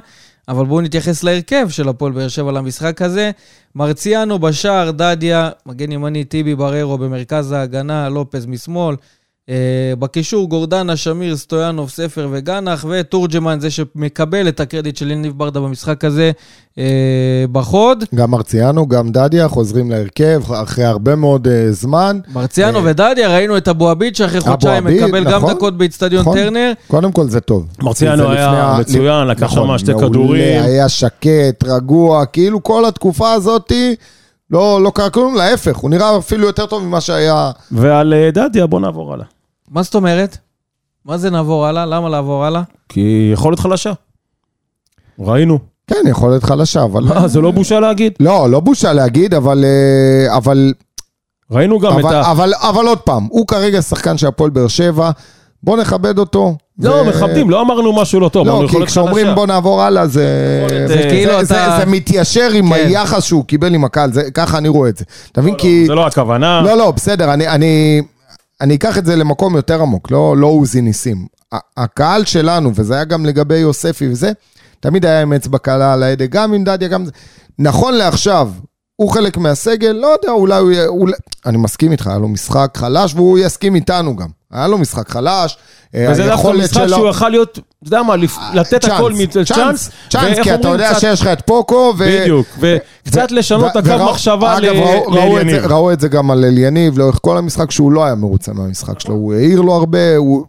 אבל 0.49 0.67
בואו 0.67 0.81
נתייחס 0.81 1.23
להרכב 1.23 1.69
של 1.69 1.89
הפועל 1.89 2.13
באר 2.13 2.29
שבע 2.29 2.53
למשחק 2.53 3.03
הזה. 3.03 3.31
מרציאנו 3.75 4.39
בשער, 4.39 4.91
דדיה, 4.91 5.51
מגן 5.67 5.93
ימני, 5.93 6.25
טיבי 6.25 6.55
בררו 6.55 6.99
במרכז 6.99 7.53
ההגנה, 7.53 8.09
לופז 8.09 8.47
משמאל. 8.47 8.97
Uh, 9.51 9.53
בקישור 9.99 10.49
גורדנה, 10.49 10.97
שמיר, 10.97 11.37
סטויאנוב, 11.37 11.91
ספר 11.91 12.29
וגנח, 12.33 12.85
ותורג'מן, 12.89 13.61
זה 13.61 13.71
שמקבל 13.71 14.49
את 14.49 14.61
הקרדיט 14.61 14.97
של 14.97 15.11
יניב 15.11 15.33
ברדה 15.39 15.61
במשחק 15.61 16.05
הזה 16.05 16.33
uh, 16.73 16.79
בחוד. 17.53 18.05
גם 18.15 18.31
מרציאנו, 18.31 18.89
גם 18.89 19.13
דדיה 19.13 19.49
חוזרים 19.49 19.91
להרכב 19.91 20.43
אחרי 20.53 20.85
הרבה 20.85 21.17
מאוד 21.17 21.47
uh, 21.47 21.51
זמן. 21.71 22.19
מרציאנו 22.35 22.79
Uh, 22.79 22.83
ודדיה, 22.85 23.29
ראינו 23.29 23.57
את 23.57 23.69
אבו 23.69 23.89
עביד 23.89 24.17
שאחרי 24.17 24.41
חודשיים 24.41 24.85
מקבל 24.85 25.25
גם 25.25 25.43
נכון, 25.43 25.55
דקות 25.55 25.79
באיצטדיון 25.79 26.21
נכון. 26.21 26.37
טרנר. 26.39 26.73
קודם 26.89 27.13
כל 27.13 27.29
זה 27.29 27.41
טוב. 27.41 27.67
מרציאנו 27.83 28.23
זה 28.23 28.31
היה 28.33 28.77
מצוין, 28.81 29.27
לקח 29.27 29.43
נכון, 29.43 29.69
שם 29.69 29.79
שתי 29.79 29.93
מעולה, 29.93 30.09
כדורים. 30.09 30.63
היה 30.63 30.89
שקט, 30.89 31.65
רגוע, 31.65 32.27
כאילו 32.27 32.63
כל 32.63 32.85
התקופה 32.85 33.33
הזאתי, 33.33 33.95
לא, 34.51 34.83
לא 34.83 34.91
קרה 34.95 35.11
כלום, 35.11 35.35
להפך, 35.35 35.77
הוא 35.77 35.91
נראה 35.91 36.19
אפילו 36.19 36.47
יותר 36.47 36.67
טוב 36.67 36.83
ממה 36.83 37.01
שהיה. 37.01 37.51
ועל 37.73 38.15
אה, 38.15 38.31
דדיה, 38.31 38.67
בוא 38.67 38.81
נעבור 38.81 39.13
הלאה. 39.13 39.34
מה 39.75 39.83
זאת 39.83 39.95
אומרת? 39.95 40.37
מה 41.05 41.19
זה 41.19 41.31
נעבור 41.31 41.67
הלאה? 41.67 41.87
למה 41.87 42.09
לעבור 42.09 42.45
הלאה? 42.45 42.63
כי 42.89 43.31
יכולת 43.33 43.59
חלשה. 43.61 43.93
ראינו. 45.21 45.59
כן, 45.87 46.03
יכולת 46.09 46.45
חלשה, 46.45 46.83
אבל... 46.83 47.13
אה, 47.13 47.29
זה 47.29 47.41
לא 47.41 47.51
בושה 47.51 47.81
להגיד. 47.81 48.13
לא, 48.21 48.51
לא 48.51 48.61
בושה 48.61 48.93
להגיד, 48.93 49.35
אבל... 49.35 49.65
אה, 49.65 50.37
אבל 50.37 50.73
ראינו 51.51 51.79
גם 51.79 51.99
את 51.99 52.05
אבל, 52.05 52.15
ה... 52.15 52.31
אבל, 52.31 52.53
אבל 52.61 52.87
עוד 52.87 52.99
פעם, 52.99 53.27
הוא 53.31 53.47
כרגע 53.47 53.83
שחקן 53.83 54.19
של 54.19 54.27
הפועל 54.27 54.51
באר 54.51 54.69
שבע, 54.69 55.11
בוא 55.63 55.77
נכבד 55.77 56.19
אותו. 56.19 56.57
לא, 56.79 56.91
ו- 56.91 57.05
מכבדים, 57.09 57.51
לא 57.51 57.61
אמרנו 57.61 57.93
משהו 57.93 58.21
לא 58.21 58.29
טוב, 58.29 58.47
לא, 58.47 58.65
כי 58.71 58.87
כשאומרים. 58.87 59.35
בוא 59.35 59.47
נעבור 59.47 59.83
הלאה, 59.83 60.07
זה, 60.07 60.13
זה, 60.69 60.77
אה, 60.83 60.89
זה, 60.89 61.07
כאילו 61.11 61.45
זה, 61.45 61.67
אתה- 61.67 61.77
זה 61.79 61.87
מתיישר 61.87 62.51
עם 62.55 62.69
כן. 62.69 62.75
היחס 62.75 63.25
שהוא 63.25 63.45
קיבל 63.45 63.75
עם 63.75 63.85
הקהל, 63.85 64.13
זה, 64.13 64.31
ככה 64.31 64.59
אני 64.59 64.69
רואה 64.69 64.89
את 64.89 64.97
זה. 64.97 65.05
אתה 65.33 65.41
מבין? 65.41 65.55
כי... 65.55 65.87
זה 65.87 65.95
לא 65.95 66.07
הכוונה. 66.07 66.63
לא, 66.63 66.75
לא, 66.77 66.91
בסדר, 66.91 67.35
אני, 67.35 67.49
אני, 67.49 68.03
אני 68.65 68.75
אקח 68.75 68.99
את 68.99 69.07
זה 69.07 69.17
למקום 69.17 69.57
יותר 69.57 69.83
עמוק, 69.83 70.11
לא, 70.11 70.37
לא 70.37 70.47
עוזי 70.47 70.81
ניסים. 70.81 71.27
הקהל 71.77 72.25
שלנו, 72.25 72.71
וזה 72.75 72.95
היה 72.95 73.05
גם 73.05 73.27
לגבי 73.27 73.57
יוספי 73.57 74.09
וזה, 74.09 74.33
תמיד 74.81 75.07
היה 75.07 75.23
עם 75.23 75.33
אצבע 75.33 75.59
קלה 75.59 75.93
על 75.93 76.03
ההדק, 76.03 76.29
גם 76.31 76.53
עם 76.53 76.65
דדיה, 76.65 76.89
גם... 76.89 77.05
נכון 77.59 77.95
לעכשיו, 77.95 78.51
הוא 78.97 79.11
חלק 79.11 79.37
מהסגל, 79.37 79.93
לא 79.93 80.07
יודע, 80.07 80.31
אולי 80.33 80.59
הוא 80.59 80.71
יהיה... 80.73 80.87
אולי... 80.87 81.13
אני 81.47 81.59
מסכים 81.59 81.93
איתך, 81.93 82.07
היה 82.07 82.19
לו 82.19 82.29
משחק 82.29 82.71
חלש, 82.77 83.15
והוא 83.15 83.39
יסכים 83.39 83.75
איתנו 83.75 84.17
גם. 84.17 84.29
היה 84.53 84.69
לו 84.69 84.79
משחק 84.79 85.09
חלש. 85.09 85.57
אה, 85.95 86.07
וזה 86.11 86.23
דווקא 86.23 86.37
היכולת 86.37 86.65
משחק 86.65 86.81
שלו- 86.87 86.97
שהוא 86.97 87.09
יכל 87.09 87.29
להיות, 87.29 87.53
אתה 87.53 87.61
יודע 87.87 88.03
מה, 88.03 88.17
לפ- 88.17 88.39
לתת 88.55 88.85
הכל 88.85 89.13
מצ'אנס. 89.13 89.49
צ'אנס, 89.53 89.91
צ'אנס, 90.11 90.39
כי 90.43 90.55
אתה 90.55 90.69
יודע 90.69 90.91
קצת- 90.91 91.01
שיש 91.01 91.21
לך 91.21 91.27
את 91.27 91.41
פוקו, 91.47 91.95
ו... 91.99 92.05
בדיוק, 92.23 92.47
וקצת 92.61 93.31
לשנות 93.33 93.77
ו- 93.77 93.79
הקו 93.79 93.89
וראו- 93.89 94.11
מחשבה 94.11 94.61
ל- 94.61 94.65
אגב, 94.65 94.75
ראו- 94.83 95.03
ראו 95.13 95.41
את 95.41 95.47
זה- 95.47 95.51
לאליניב. 95.53 95.73
ראו 95.73 95.93
את 95.93 96.01
זה 96.01 96.09
גם 96.09 96.31
על 96.31 96.45
אליניב 96.45 96.99
לאורך 96.99 97.19
כל 97.23 97.39
המשחק, 97.39 97.71
שהוא 97.71 97.93
לא 97.93 98.05
היה 98.05 98.15
מרוצה 98.15 98.53
מהמשחק 98.53 99.01
שלו, 99.01 99.15
הוא 99.15 99.35
העיר 99.35 99.61
לו 99.61 99.73
הרבה, 99.75 100.17
הוא... 100.17 100.45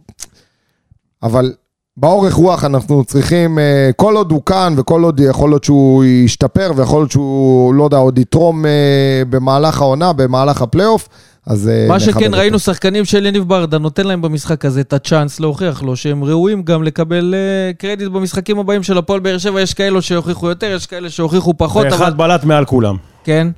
אבל 1.22 1.52
באורך 1.96 2.34
רוח 2.34 2.64
אנחנו 2.64 3.04
צריכים, 3.04 3.58
אה, 3.58 3.90
כל 3.96 4.16
עוד 4.16 4.32
הוא 4.32 4.42
כאן 4.46 4.74
וכל 4.76 5.02
עוד 5.02 5.20
יכול 5.20 5.50
להיות 5.50 5.64
שהוא 5.64 6.04
ישתפר 6.04 6.72
ויכול 6.76 7.00
להיות 7.00 7.10
שהוא, 7.10 7.74
לא 7.74 7.84
יודע, 7.84 7.96
עוד 7.96 8.18
יתרום 8.18 8.66
אה, 8.66 9.22
במהלך 9.30 9.80
העונה, 9.80 10.12
במהלך 10.12 10.62
הפלייאוף, 10.62 11.08
אז 11.46 11.68
אה, 11.68 11.86
מה 11.88 12.00
שכן, 12.00 12.24
אותו. 12.24 12.36
ראינו 12.36 12.58
שחקנים 12.58 13.04
של 13.04 13.26
יניב 13.26 13.42
ברדה, 13.42 13.78
נותן 13.78 14.06
להם 14.06 14.22
במשחק 14.22 14.64
הזה 14.64 14.80
את 14.80 14.92
הצ'אנס 14.92 15.40
להוכיח 15.40 15.82
לו 15.82 15.96
שהם 15.96 16.24
ראויים 16.24 16.62
גם 16.62 16.82
לקבל 16.82 17.34
קרדיט 17.78 18.08
במשחקים 18.08 18.58
הבאים 18.58 18.82
של 18.82 18.98
הפועל 18.98 19.20
באר 19.20 19.38
שבע. 19.38 19.60
יש 19.60 19.74
כאלו 19.74 20.02
שהוכיחו 20.02 20.48
יותר, 20.48 20.66
יש 20.66 20.86
כאלה 20.86 21.10
שהוכיחו 21.10 21.54
פחות, 21.56 21.86
אבל... 21.86 21.92
ואחד 21.92 22.16
בלט 22.16 22.44
מעל 22.44 22.64
כולם. 22.64 22.96
כן, 23.24 23.48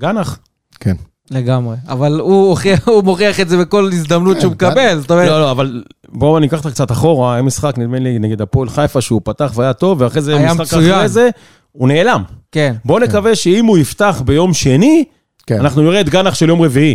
גנח. 0.00 0.38
כן. 0.80 0.94
לגמרי. 1.32 1.76
אבל 1.88 2.20
הוא 2.20 2.56
מוכיח 3.04 3.40
את 3.40 3.48
זה 3.48 3.58
בכל 3.58 3.90
הזדמנות 3.92 4.40
שהוא 4.40 4.54
כן, 4.58 4.66
מקבל. 4.66 4.98
זאת 5.00 5.10
אומרת, 5.10 5.28
לא, 5.28 5.40
לא, 5.40 5.50
אבל 5.50 5.82
בואו 6.08 6.38
ניקח 6.38 6.58
אותך 6.58 6.70
קצת 6.74 6.90
אחורה, 6.92 7.34
היה 7.34 7.42
משחק, 7.42 7.78
נדמה 7.78 7.98
לי, 7.98 8.18
נגד 8.18 8.40
הפועל 8.40 8.68
חיפה, 8.68 9.00
שהוא 9.00 9.20
פתח 9.24 9.52
והיה 9.54 9.72
טוב, 9.72 10.00
ואחרי 10.00 10.22
זה, 10.22 10.36
היה 10.36 10.54
משחק 10.54 10.60
מצוין. 10.60 10.94
אחרי 10.94 11.08
זה, 11.08 11.28
הוא 11.72 11.88
נעלם. 11.88 12.22
כן. 12.52 12.74
בואו 12.84 12.98
נקווה 12.98 13.34
שאם 13.34 13.66
הוא 13.66 13.78
יפתח 13.78 14.22
ביום 14.24 14.54
שני, 14.54 15.04
כן. 15.46 15.60
אנחנו 15.60 15.82
נראה 15.82 16.00
את 16.00 16.08
גנח 16.08 16.34
של 16.34 16.48
יום 16.48 16.62
רביעי. 16.62 16.94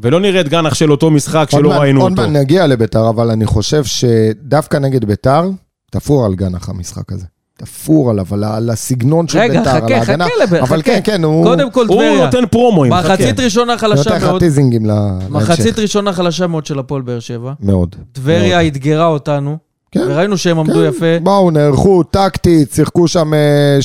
ולא 0.00 0.20
נראה 0.20 0.40
את 0.40 0.48
גנח 0.48 0.74
של 0.74 0.90
אותו 0.90 1.10
משחק 1.10 1.48
עוד 1.52 1.62
שלא 1.62 1.72
ראינו 1.72 2.02
עוד 2.02 2.12
אותו. 2.12 2.22
מעט 2.22 2.30
נגיע 2.42 2.66
לביתר, 2.66 3.08
אבל 3.08 3.30
אני 3.30 3.46
חושב 3.46 3.84
שדווקא 3.84 4.76
נגד 4.76 5.04
ביתר, 5.04 5.50
תפור 5.90 6.26
על 6.26 6.34
גנח 6.34 6.68
המשחק 6.68 7.12
הזה. 7.12 7.26
תפור 7.64 8.10
עליו, 8.10 8.26
על 8.44 8.70
הסגנון 8.70 9.28
של 9.28 9.38
רגע, 9.38 9.58
ביתר, 9.58 9.70
על 9.70 9.82
חכה, 9.82 9.96
ההגנה. 9.96 10.24
חכה 10.24 10.34
לב- 10.44 10.54
אבל 10.54 10.66
חכה. 10.82 10.82
כן, 10.82 11.00
כן, 11.04 11.24
הוא... 11.24 11.44
קודם 11.44 11.70
כל 11.70 11.86
הוא 11.86 11.94
טבריה. 12.02 12.24
נותן 12.24 12.46
פרומואים. 12.50 12.92
מחצית 12.92 13.34
חכה. 13.34 13.42
ראשונה 13.44 13.78
חלשה 13.78 13.96
נותן 14.10 14.16
לך 14.16 14.24
מאוד. 14.24 14.40
טיזינגים 14.40 14.86
להמשך. 14.86 15.30
מחצית 15.30 15.78
ראשונה 15.78 16.12
חלשה 16.12 16.46
מאוד 16.46 16.66
של 16.66 16.78
הפועל 16.78 17.02
באר 17.02 17.20
שבע. 17.20 17.52
מאוד. 17.60 17.96
טבריה 18.12 18.66
אתגרה 18.66 19.06
אותנו, 19.06 19.56
כן. 19.92 20.00
וראינו 20.08 20.38
שהם 20.38 20.58
עמדו 20.58 20.72
כן. 20.74 20.88
יפה. 20.96 21.18
באו, 21.22 21.50
נערכו 21.50 22.02
טקטית, 22.02 22.72
שיחקו 22.72 23.08
שם 23.08 23.34
אה, 23.34 23.78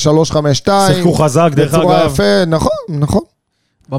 3-5-2. 0.64 0.70
שיחקו 0.86 1.12
חזק, 1.12 1.50
דרך 1.54 1.74
בצורה 1.74 2.02
אגב. 2.02 2.12
יפה, 2.12 2.44
נכון, 2.46 2.70
נכון. 2.88 3.22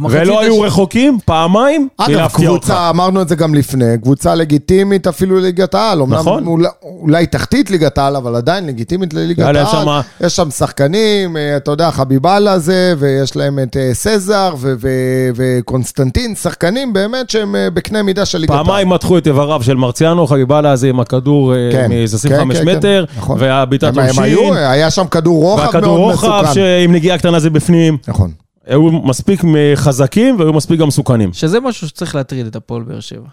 ולא 0.10 0.39
היו 0.41 0.65
הש- 0.65 0.67
רחוקים 0.71 1.17
פעמיים, 1.26 1.88
אגב. 1.97 2.30
קבוצה, 2.34 2.89
אמרנו 2.89 3.21
את 3.21 3.28
זה 3.30 3.36
גם 3.36 3.56
לפני, 3.56 3.86
קבוצה 4.02 4.36
לגיטימית 4.36 5.08
אפילו 5.08 5.36
לליגת 5.39 5.76
העל. 5.76 6.00
נכון. 6.08 6.47
אולי, 6.47 6.67
אולי 6.84 7.26
תחתית 7.26 7.71
ליגת 7.71 7.97
העל, 7.97 8.15
אבל 8.15 8.36
עדיין 8.36 8.67
לגיטימית 8.67 9.13
לליגת 9.13 9.45
העל. 9.45 9.56
יש 9.56 9.69
שמה- 9.71 10.02
יש 10.21 10.36
שם 10.36 10.50
שחקנים, 10.50 11.38
אה, 11.38 11.58
אתה 11.58 11.71
יודע, 11.71 11.91
חביבאללה 11.91 12.60
זה, 12.60 12.93
ויש 13.00 13.36
להם 13.36 13.60
את 13.63 13.78
אה, 13.78 13.89
סזר 13.93 14.56
ו- 14.58 14.73
ו- 14.80 14.88
וקונסטנטין, 15.36 16.36
שחקנים 16.36 16.93
באמת 16.93 17.30
שהם 17.30 17.56
אה, 17.56 17.69
בקנה 17.69 18.04
מידה 18.04 18.26
של 18.26 18.38
ליגת 18.38 18.54
העל. 18.54 18.63
פעמיים 18.65 18.89
מתחו 18.89 19.17
את 19.17 19.28
איבריו 19.28 19.63
של 19.63 19.76
מרציאנו, 19.76 20.28
חביבאללה 20.28 20.71
הזה 20.71 20.88
עם 20.88 21.00
הכדור 21.00 21.54
כן, 21.71 21.86
מאיזה 21.89 22.17
כן, 22.17 22.34
25 22.34 22.58
כן, 22.58 22.65
כן, 22.65 22.78
מטר, 22.78 23.06
נכון. 23.17 23.38
והבעיטת 23.39 23.97
עונשין, 23.97 24.54
היה 24.54 24.89
שם 24.91 25.08
כדור 25.08 25.41
רוחב 25.43 25.62
והכדור 25.65 25.97
מאוד 25.97 26.12
רוחב 26.12 26.28
מסוכן. 26.43 26.54
שעם 26.54 26.91
נגיעה 26.91 27.17
קטנה 27.17 27.39
זה 27.39 27.50
בפנים. 27.50 27.97
נכון. 28.08 28.32
היו 28.67 28.91
מספיק 28.91 29.41
חזקים 29.75 30.39
והיו 30.39 30.53
מספיק 30.53 30.80
גם 30.80 30.88
מסוכנים. 30.88 31.34
שזה 31.34 31.60
משהו 31.60 31.88
שצריך 31.88 32.15
להטריד 32.15 32.45
את 32.45 32.56
הפועל 32.56 32.84
באר 32.84 32.99
שבע. 32.99 33.27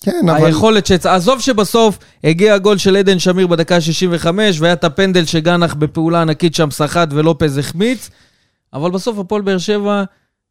כן, 0.00 0.28
אבל... 0.28 0.46
היכולת 0.46 0.86
ש... 0.86 0.92
עזוב 0.92 1.40
שבסוף 1.40 1.98
הגיע 2.24 2.54
הגול 2.54 2.78
של 2.78 2.96
עדן 2.96 3.18
שמיר 3.18 3.46
בדקה 3.46 3.76
ה-65, 3.76 4.26
והיה 4.58 4.72
את 4.72 4.84
הפנדל 4.84 5.24
שגנח 5.24 5.74
בפעולה 5.74 6.22
ענקית 6.22 6.54
שם 6.54 6.70
סחט 6.70 7.08
ולופז 7.10 7.58
החמיץ, 7.58 8.10
אבל 8.72 8.90
בסוף 8.90 9.18
הפועל 9.18 9.42
באר 9.42 9.58
שבע 9.58 10.04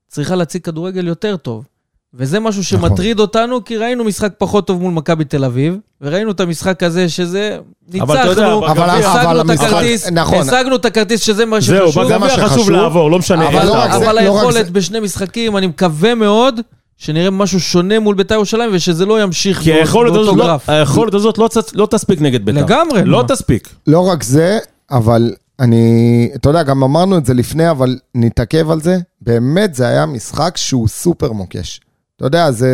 צריכה 0.08 0.36
להציג 0.36 0.62
כדורגל 0.62 1.08
יותר 1.08 1.38
טוב. 1.38 1.66
וזה 2.14 2.40
משהו 2.40 2.62
נכון. 2.76 2.90
שמטריד 2.90 3.20
אותנו, 3.20 3.64
כי 3.66 3.78
ראינו 3.78 4.04
משחק 4.04 4.32
פחות 4.38 4.68
טוב 4.68 4.82
מול 4.82 4.94
מכבי 4.94 5.26
תל 5.26 5.44
אביב, 5.46 5.78
וראינו 6.02 6.32
את 6.32 6.40
המשחק 6.40 6.84
הזה 6.84 7.10
שזה... 7.10 7.58
ניצחנו, 7.94 8.14
השגנו 8.14 9.42
את 9.42 9.50
הכרטיס, 9.50 10.08
נכון. 10.12 10.40
השגנו 10.40 10.76
את 10.76 10.86
הכרטיס 10.86 11.22
שזה 11.22 11.46
מה 11.46 11.60
זהו, 11.62 11.88
שחשוב. 11.88 12.08
זה 12.08 12.18
מה 12.18 12.28
בגביע 12.28 12.36
שחשוב. 12.48 12.52
חשוב 12.62 12.70
לעבור, 12.72 13.12
לא 13.12 13.20
משנה 13.20 13.48
אבל, 13.48 13.66
לא 13.66 13.74
רק. 13.74 13.92
זה, 13.92 13.98
אבל 13.98 14.06
לא 14.06 14.32
רק 14.32 14.38
היכולת 14.38 14.66
זה. 14.66 14.72
בשני 14.72 15.00
משחקים, 15.00 15.58
אני 15.58 15.68
מקווה 15.68 16.16
מאוד 16.16 16.60
שנראה 16.98 17.30
משהו 17.30 17.60
שונה 17.60 18.00
מול 18.00 18.16
בית"ר 18.16 18.34
ירושלים, 18.36 18.70
ושזה 18.74 19.06
לא 19.06 19.24
ימשיך 19.24 19.60
כי 19.60 19.72
באותו 19.94 20.12
לא- 20.24 20.36
גרף. 20.36 20.70
היכולת 20.70 21.14
הזאת 21.14 21.38
לא 21.38 21.48
צ- 21.48 21.76
לא 21.76 21.88
תספיק 21.92 22.22
נגד 22.22 22.46
בית"ר. 22.46 22.60
לגמרי, 22.66 23.02
לא 23.06 23.22
מה? 23.22 23.28
תספיק. 23.28 23.70
לא 23.88 24.00
רק 24.08 24.24
זה, 24.24 24.58
אבל 24.92 25.34
אני, 25.60 26.30
אתה 26.36 26.50
יודע, 26.50 26.64
גם 26.64 26.84
אמרנו 26.84 27.18
את 27.18 27.26
זה 27.26 27.34
לפני, 27.34 27.70
אבל 27.72 27.98
נתעכב 28.16 28.72
על 28.72 28.82
זה. 28.82 28.98
באמת, 29.22 29.76
זה 29.76 29.88
היה 29.88 30.06
משחק 30.06 30.58
שהוא 30.58 30.88
סופר 30.88 31.32
מוקש. 31.32 31.80
אתה 32.20 32.28
יודע, 32.28 32.52
זה 32.52 32.70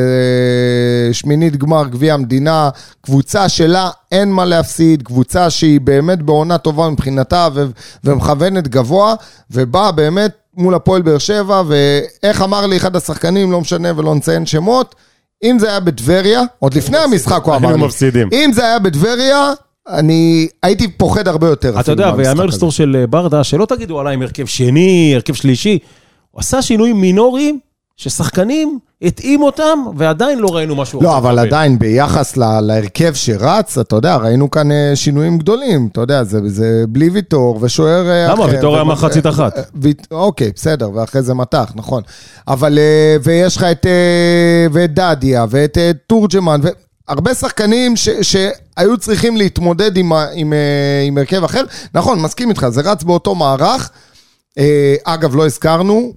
שמינית 1.12 1.56
גמר 1.58 1.88
גביע 1.88 2.14
המדינה, 2.14 2.70
קבוצה 3.02 3.50
שלה 3.50 3.90
אין 4.12 4.32
מה 4.32 4.46
להפסיד, 4.46 5.04
קבוצה 5.04 5.50
שהיא 5.50 5.82
באמת 5.82 6.22
בעונה 6.22 6.58
טובה 6.58 6.90
מבחינתה 6.90 7.48
ו- 7.54 7.66
ומכוונת 8.04 8.68
גבוה, 8.68 9.16
ובאה 9.52 9.92
באמת 9.92 10.32
מול 10.58 10.76
הפועל 10.76 11.02
באר 11.02 11.18
שבע, 11.18 11.64
ואיך 11.68 12.42
אמר 12.42 12.66
לי 12.66 12.78
אחד 12.78 12.96
השחקנים, 12.96 13.52
לא 13.52 13.62
משנה 13.62 13.90
ולא 13.96 14.16
נציין 14.16 14.46
שמות, 14.46 14.96
אם 15.44 15.60
זה 15.60 15.70
היה 15.70 15.80
בטבריה, 15.80 16.42
עוד 16.60 16.74
לפני 16.74 16.98
המשחק 16.98 17.44
הוא 17.44 17.56
אמר 17.56 17.68
היינו 17.68 17.82
לי, 17.82 17.88
מפסידים. 17.88 18.30
אם 18.34 18.52
זה 18.54 18.66
היה 18.66 18.80
בטבריה, 18.80 19.54
אני 19.90 20.48
הייתי 20.64 20.88
פוחד 20.88 21.28
הרבה 21.28 21.48
יותר. 21.48 21.80
אתה 21.80 21.92
יודע, 21.92 22.12
ויאמר. 22.18 22.46
לסטור 22.46 22.72
של 22.72 22.98
אה, 23.00 23.08
ברדה, 23.08 23.44
שלא 23.44 23.66
תגידו 23.66 24.00
עליי 24.00 24.14
עם 24.14 24.22
הרכב 24.22 24.46
שני, 24.46 25.12
הרכב 25.16 25.34
שלישי. 25.34 25.80
הוא 26.32 26.40
עשה 26.40 26.62
שינויים 26.62 27.02
מינוריים, 27.02 27.60
ששחקנים 27.98 28.80
התאים 29.02 29.44
אותם, 29.44 29.80
ועדיין 29.98 30.40
לא 30.40 30.48
ראינו 30.56 30.76
משהו 30.76 31.02
לא, 31.02 31.10
אחר 31.10 31.18
אבל 31.18 31.30
הרבה. 31.30 31.42
עדיין, 31.42 31.80
ביחס 31.80 32.38
ל- 32.38 32.60
להרכב 32.60 33.14
שרץ, 33.14 33.78
אתה 33.78 33.96
יודע, 33.96 34.16
ראינו 34.16 34.52
כאן 34.52 34.72
אה, 34.72 34.92
שינויים 34.96 35.38
גדולים. 35.38 35.90
אתה 35.92 36.02
יודע, 36.02 36.24
זה, 36.24 36.40
זה 36.46 36.84
בלי 36.90 37.10
ויטור 37.10 37.58
ושוער 37.62 38.10
אה, 38.10 38.28
למה? 38.32 38.46
ויטור 38.46 38.76
היה 38.76 38.84
מחצית 38.84 39.28
אחת. 39.28 39.58
אה, 39.58 39.64
ויט- 39.82 40.08
אוקיי, 40.12 40.52
בסדר, 40.56 40.90
ואחרי 40.94 41.22
זה 41.22 41.34
מתח, 41.34 41.72
נכון. 41.76 42.04
אבל, 42.48 42.80
ויש 43.24 43.58
לך 43.58 43.64
את, 43.64 43.86
ואת 44.72 44.94
דדיה, 44.94 45.46
ואת 45.50 45.78
תורג'מן, 46.08 46.62
והרבה 47.08 47.34
שחקנים 47.34 47.96
ש, 47.96 48.10
שהיו 48.10 48.98
צריכים 48.98 49.38
להתמודד 49.38 49.98
עם, 49.98 50.12
עם, 50.34 50.54
עם 51.08 51.18
הרכב 51.18 51.44
אחר. 51.44 51.64
נכון, 51.94 52.20
מסכים 52.22 52.50
איתך, 52.50 52.68
זה 52.70 52.82
רץ 52.82 53.04
באותו 53.04 53.36
מערך. 53.36 53.90
אגב, 55.04 55.36
לא 55.36 55.46
הזכרנו, 55.46 56.14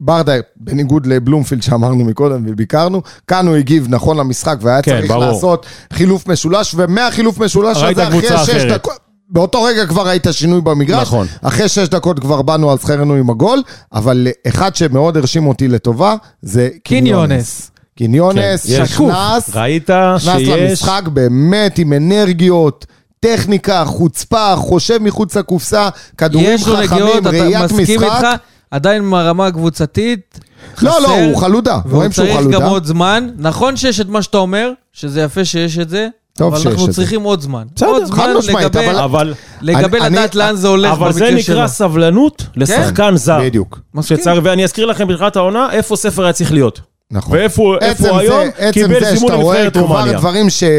ברדה, 0.00 0.32
בניגוד 0.56 1.06
לבלומפילד 1.06 1.62
שאמרנו 1.62 2.04
מקודם 2.04 2.42
וביקרנו, 2.46 3.02
כאן 3.26 3.46
הוא 3.46 3.56
הגיב 3.56 3.86
נכון 3.88 4.16
למשחק 4.16 4.56
והיה 4.60 4.82
כן, 4.82 4.90
צריך 4.90 5.10
ברור. 5.10 5.24
לעשות 5.24 5.66
חילוף 5.92 6.28
משולש, 6.28 6.74
ומהחילוף 6.78 7.38
משולש 7.38 7.82
הזה, 7.82 8.08
אחרי 8.08 8.22
שש 8.22 8.32
אחרת. 8.32 8.72
דקות... 8.72 8.94
באותו 9.28 9.62
רגע 9.62 9.86
כבר 9.86 10.08
ראית 10.08 10.26
שינוי 10.30 10.60
במגרש, 10.60 11.02
נכון. 11.02 11.26
אחרי 11.42 11.68
שש 11.68 11.88
דקות 11.88 12.18
כבר 12.18 12.42
באנו 12.42 12.70
על 12.70 12.78
שכרנו 12.78 13.14
עם 13.14 13.30
הגול, 13.30 13.62
אבל 13.92 14.28
אחד 14.48 14.76
שמאוד 14.76 15.16
הרשים 15.16 15.46
אותי 15.46 15.68
לטובה, 15.68 16.14
זה 16.42 16.68
קיניונס. 16.84 17.70
קיניונס. 17.94 18.32
קיניונס, 18.34 18.66
כן, 18.66 18.82
יש. 18.82 19.00
נכנס, 19.00 19.56
ראית 19.56 19.90
שיש... 20.18 20.48
למשחק 20.48 21.02
באמת 21.12 21.78
עם 21.78 21.92
אנרגיות, 21.92 22.86
טכניקה, 23.20 23.84
חוצפה, 23.84 24.56
חושב 24.56 24.98
מחוץ 25.02 25.36
לקופסה, 25.36 25.88
כדורים 26.18 26.50
יש 26.50 26.68
לו 26.68 26.76
חכמים, 26.76 27.18
אתה 27.20 27.30
ראיית 27.30 27.72
מסכים 27.72 28.00
משחק. 28.00 28.36
עדיין 28.72 29.02
מהרמה 29.02 29.46
הקבוצתית. 29.46 30.40
לא, 30.82 30.90
לא, 30.90 31.06
חסר, 31.06 31.24
הוא 31.24 31.36
חלודה, 31.36 31.78
והוא 31.84 31.96
רואים 31.96 32.12
שהוא 32.12 32.24
צריך 32.26 32.36
חלודה. 32.38 32.58
גם 32.58 32.66
עוד 32.66 32.84
זמן. 32.84 33.28
נכון 33.38 33.76
שיש 33.76 34.00
את 34.00 34.08
מה 34.08 34.22
שאתה 34.22 34.38
אומר, 34.38 34.70
שזה 34.92 35.20
יפה 35.22 35.44
שיש 35.44 35.78
את 35.78 35.88
זה, 35.88 36.08
טוב 36.36 36.54
אבל 36.54 36.68
אנחנו 36.70 36.86
זה. 36.86 36.92
צריכים 36.92 37.22
עוד 37.22 37.40
זמן. 37.40 37.64
בסדר, 37.76 37.88
עוד 37.88 38.02
חד 38.10 38.22
זמן 38.24 38.36
משמעית, 38.38 38.66
לגבי- 38.66 38.86
אבל- 38.90 38.98
אבל, 38.98 39.34
לגבי 39.62 39.98
אני- 40.00 40.16
לדעת 40.16 40.34
לאן 40.34 40.56
זה 40.56 40.68
הולך 40.68 40.92
אבל 40.92 41.12
זה 41.12 41.24
במקרה 41.24 41.42
שלו. 41.42 41.54
נקרא 41.54 41.66
סבלנות 41.66 42.42
לשחקן 42.56 43.16
זר. 43.16 43.38
בדיוק. 43.40 43.78
שצריך, 44.02 44.40
ואני 44.42 44.64
אזכיר 44.64 44.86
לכם 44.86 45.08
בתחילת 45.08 45.36
העונה, 45.36 45.68
איפה 45.72 45.96
ספר 45.96 46.24
היה 46.24 46.32
צריך 46.32 46.52
להיות. 46.52 46.80
נכון. 47.10 47.38
ואיפה 47.38 47.76
עצם 47.76 47.86
איפה 47.86 48.02
זה- 48.02 48.18
היום, 48.18 48.48
עצם 48.58 48.72
קיבל 48.72 49.00
זה 49.00 49.14
זימון 49.14 49.18
שאתה 49.30 49.34
רואה 49.42 49.62
לנבחרת 49.62 49.72
כבר 49.84 49.96
רומניה. 49.96 50.18
דברים 50.18 50.50
שאתה 50.50 50.78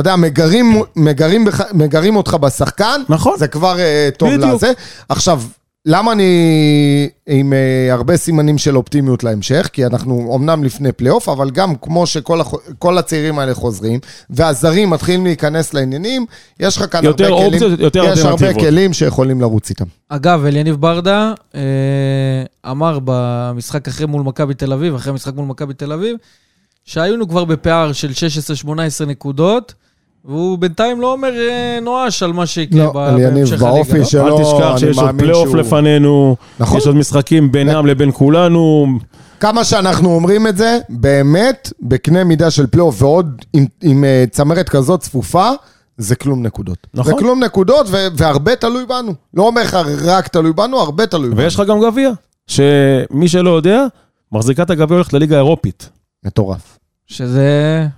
יודע, 0.00 0.16
מגרים, 0.16 0.82
מגרים, 0.96 1.44
מגרים 1.72 2.16
אותך 2.16 2.34
בשחקן, 2.34 3.00
נכון. 3.08 3.32
זה 3.38 3.48
כבר 3.48 3.78
אה, 3.78 4.08
טוב. 4.18 4.28
לזה. 4.30 4.72
עכשיו, 5.08 5.42
למה 5.86 6.12
אני 6.12 7.08
עם 7.26 7.52
אה, 7.52 7.92
הרבה 7.92 8.16
סימנים 8.16 8.58
של 8.58 8.76
אופטימיות 8.76 9.24
להמשך? 9.24 9.68
כי 9.72 9.86
אנחנו 9.86 10.36
אמנם 10.36 10.64
לפני 10.64 10.92
פלייאוף, 10.92 11.28
אבל 11.28 11.50
גם 11.50 11.74
כמו 11.74 12.06
שכל 12.06 12.40
כל 12.78 12.98
הצעירים 12.98 13.38
האלה 13.38 13.54
חוזרים, 13.54 14.00
והזרים 14.30 14.90
מתחילים 14.90 15.24
להיכנס 15.24 15.74
לעניינים, 15.74 16.26
יש 16.60 16.76
לך 16.76 16.92
כאן 16.92 17.04
יותר 17.04 17.24
הרבה 17.24 17.36
כלים, 17.36 17.52
אופציות, 17.52 17.80
יותר 17.80 18.04
יש 18.12 18.18
הרבה. 18.18 18.54
כלים 18.54 18.92
שיכולים 18.92 19.40
לרוץ 19.40 19.70
איתם. 19.70 19.84
אגב, 20.08 20.44
אליניב 20.44 20.76
ברדה 20.76 21.32
אה, 21.54 21.60
אמר 22.70 22.98
במשחק 23.04 23.88
אחרי 23.88 24.06
מול 24.06 24.22
מכבי 24.22 24.54
תל 24.54 24.72
אביב, 24.72 24.94
אחרי 24.94 25.10
המשחק 25.10 25.34
מול 25.34 25.46
מכבי 25.46 25.74
תל 25.74 25.92
אביב, 25.92 26.16
שהיינו 26.84 27.28
כבר 27.28 27.44
בפער 27.44 27.92
של 27.92 28.10
16-18 28.66 29.04
נקודות, 29.06 29.74
והוא 30.24 30.58
בינתיים 30.58 31.00
לא 31.00 31.12
אומר 31.12 31.32
אה, 31.50 31.78
נואש 31.82 32.22
על 32.22 32.32
מה 32.32 32.46
שיקרה 32.46 32.84
לא, 32.84 32.92
בהמשך 32.92 33.60
באופי 33.62 33.90
הליגה. 33.92 34.04
שלו, 34.06 34.38
אל 34.38 34.44
תשכח 34.44 34.70
אני 34.70 34.78
שיש 34.78 34.96
עוד 34.96 35.06
מאמין 35.06 35.18
פלייאוף 35.24 35.48
שהוא- 35.48 35.56
לפנינו, 35.56 36.36
נכון. 36.60 36.78
יש 36.78 36.86
עוד 36.86 36.96
משחקים 36.96 37.52
בינם 37.52 37.86
לבין 37.86 38.10
כולנו. 38.14 38.86
כמה 39.40 39.64
שאנחנו 39.64 40.14
אומרים 40.14 40.46
את 40.46 40.56
זה, 40.56 40.78
באמת, 40.88 41.72
בקנה 41.82 42.24
מידה 42.24 42.50
של 42.50 42.66
פלייאוף 42.66 43.02
ועוד 43.02 43.42
עם, 43.52 43.66
עם 43.82 44.04
אה, 44.04 44.24
צמרת 44.30 44.68
כזאת 44.68 45.00
צפופה, 45.00 45.50
זה 45.98 46.16
כלום 46.16 46.42
נקודות. 46.42 46.86
נכון. 46.94 47.12
זה 47.12 47.18
כלום 47.18 47.44
נקודות 47.44 47.86
ו- 47.90 48.06
והרבה 48.16 48.56
תלוי 48.56 48.86
בנו. 48.86 49.14
לא 49.34 49.42
אומר 49.46 49.62
לך 49.62 49.78
רק 50.04 50.28
תלוי 50.28 50.52
בנו, 50.52 50.78
הרבה 50.80 51.06
תלוי 51.06 51.28
בנו. 51.30 51.36
ויש 51.38 51.54
לך 51.54 51.62
גם 51.68 51.80
גביע, 51.80 52.10
שמי 52.46 53.28
שלא 53.28 53.50
יודע, 53.50 53.84
מחזיקת 54.32 54.70
הגביע 54.70 54.94
הולכת 54.96 55.12
לליגה 55.12 55.36
האירופית. 55.36 55.90
מטורף. 56.26 56.78
שזה 57.06 57.50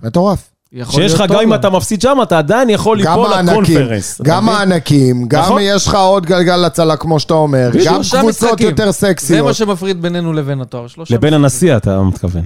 מטורף. 0.03 0.49
שיש 0.89 1.13
לך, 1.13 1.23
גם 1.27 1.39
אם. 1.39 1.53
אתה 1.53 1.69
מפסיד 1.69 2.01
שם, 2.01 2.17
אתה 2.23 2.37
עדיין 2.37 2.69
יכול 2.69 2.97
ליפול 2.97 3.29
לקונפרנס. 3.39 4.21
גם? 4.21 4.49
הענקים, 4.49 5.27
גם 5.27 5.41
נכון. 5.41 5.61
יש 5.63 5.87
לך 5.87 5.95
עוד 5.95 6.25
גלגל 6.25 6.65
הצלה 6.65 6.97
כמו 6.97 7.19
שאתה 7.19 7.33
אומר, 7.33 7.69
גם 7.85 8.01
קבוצות. 8.19 8.61
יותר 8.61 8.83
זה 8.83 8.85
מה 8.85 8.91
סקסיות. 8.91 9.55
שמפריד 9.55 10.01
בינינו 10.01 10.33
לבין 10.33 10.61
התואר. 10.61 10.87
שלושה 10.87 11.15
לבין. 11.15 11.33
הנשיא 11.33 11.77
אתה 11.77 12.01
מתכוון. 12.01 12.43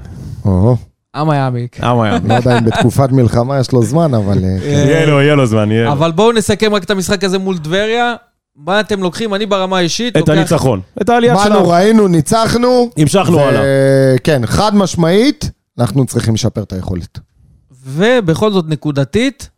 עם 1.15 1.29
היעמיק. 1.29 1.83
אה, 1.83 2.03
היה. 2.03 2.19
לא 2.27 2.33
יודע 2.33 2.57
אם 2.57 2.65
בתקופת 2.65 3.11
מלחמה 3.11 3.59
יש 3.59 3.71
לו 3.71 3.83
זמן, 3.83 4.13
אבל... 4.13 4.37
אה, 4.43 4.57
כן. 4.63 4.65
יהיה 4.65 5.05
לו, 5.05 5.21
יהיה 5.21 5.35
לו 5.35 5.45
זמן, 5.45 5.71
יהיה 5.71 5.85
לו. 5.85 5.91
אבל 5.91 6.11
בואו 6.11 6.31
נסכם 6.31 6.73
רק 6.73 6.83
את 6.83 6.91
המשחק 6.91 7.23
הזה 7.23 7.37
מול 7.37 7.57
טבריה. 7.57 8.15
מה 8.55 8.79
אתם 8.79 9.03
לוקחים? 9.03 9.33
אני 9.33 9.45
ברמה 9.45 9.77
האישית 9.77 10.17
את 10.17 10.29
הניצחון, 10.29 10.81
את 11.01 11.09
העלייה 11.09 11.35
באנו, 11.35 11.45
שלנו. 11.45 11.69
ראינו, 11.69 12.07
ניצחנו. 12.07 12.89
המשכנו 12.97 13.39
הלאה. 13.39 13.61
כן, 14.23 14.41
חד 14.45 14.75
משמעית, 14.75 15.51
אנחנו 15.79 16.05
צריכים 16.05 16.33
לשפר 16.33 16.63
את 16.63 16.73
היכולת. 16.73 17.19
ובכל 17.83 18.51
זאת 18.51 18.65
נקודתית, 18.67 19.49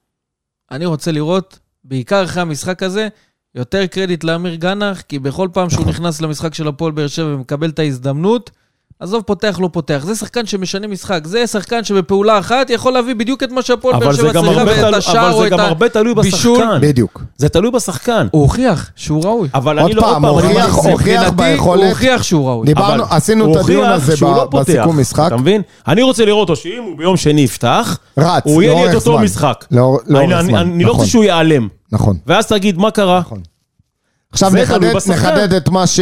אני 0.71 0.85
רוצה 0.85 1.11
לראות, 1.11 1.59
בעיקר 1.83 2.23
אחרי 2.23 2.41
המשחק 2.41 2.83
הזה, 2.83 3.07
יותר 3.55 3.85
קרדיט 3.85 4.23
לאמיר 4.23 4.55
גנח, 4.55 5.01
כי 5.01 5.19
בכל 5.19 5.49
פעם 5.53 5.69
שהוא 5.69 5.85
נכנס 5.85 6.21
למשחק 6.21 6.53
של 6.53 6.67
הפועל 6.67 6.91
באר 6.91 7.07
שבע 7.07 7.35
ומקבל 7.35 7.69
את 7.69 7.79
ההזדמנות, 7.79 8.51
עזוב, 8.99 9.21
פותח, 9.21 9.57
לא 9.61 9.69
פותח. 9.71 10.01
זה 10.05 10.15
שחקן 10.15 10.45
שמשנה 10.45 10.87
משחק. 10.87 11.21
זה 11.27 11.47
שחקן 11.47 11.83
שבפעולה 11.83 12.39
אחת 12.39 12.69
יכול 12.69 12.93
להביא 12.93 13.15
בדיוק 13.15 13.43
את 13.43 13.51
מה 13.51 13.61
שהפועל 13.61 13.95
באר 13.99 14.03
אבל 14.07 14.13
זה 14.15 14.21
שבע 14.21 14.31
גם 14.31 14.45
צריכה, 14.45 14.63
ואת 14.65 14.93
השער 14.93 15.25
אבל 15.27 15.33
או 15.33 15.39
זה 15.41 15.47
את 15.47 15.51
גם 15.51 15.59
הרבה 15.59 15.89
תלוי 15.89 16.11
הבישול. 16.11 16.57
בשחקן. 16.57 16.77
בדיוק. 16.81 17.21
זה 17.37 17.49
תלוי 17.49 17.71
בשחקן. 17.71 18.27
הוא 18.31 18.41
הוכיח 18.41 18.89
שהוא 18.95 19.23
ראוי. 19.23 19.49
אבל 19.53 19.79
אני 19.79 19.93
לא, 19.93 20.01
עוד 20.01 20.13
פעם, 20.13 20.25
הוכיח- 20.25 21.29
ביכולת. 21.35 21.81
הוא 21.81 21.89
הוכיח 21.89 22.23
שהוא 22.23 22.47
ראוי. 22.49 22.65
דיברנו, 22.65 23.03
אבל 23.03 23.15
עשינו 23.15 23.51
את 23.51 23.59
הדיון 23.63 23.85
הזה 23.89 24.13
לא 24.21 24.45
בסיכום 24.45 24.99
משחק. 24.99 25.23
אתה 25.27 25.37
מבין? 25.37 25.61
אני 25.87 26.01
רוצה 26.01 26.25
לראות 26.25 26.49
אותו 26.49 26.61
שאם 26.61 26.83
הוא 26.83 26.97
ביום 26.97 27.17
שני 27.17 27.41
יפתח, 27.41 27.97
רץ, 28.17 28.43
הוא 28.45 28.61
יהיה 28.61 28.85
לי 28.85 28.89
את 28.89 28.95
אותו. 28.95 29.19
משחק. 29.19 29.65
לאור- 29.71 29.99
לאורך 30.07 30.31
אני- 30.31 30.51
לא 30.53 30.59
נכון. 30.63 30.85
רוצה 30.85 31.05
שהוא 31.05 31.23
ייעלם. 31.23 31.67
נכון. 31.91 32.17
ואז 32.27 32.47
תגיד, 32.47 32.77
מה 32.77 32.91
קרה? 32.91 33.19
נכון. 33.19 33.41
עכשיו 34.33 34.51
נחדד. 34.53 34.95
נחדד 35.09 35.53
את 35.53 35.69
מה 35.69 35.87
ש... 35.87 35.99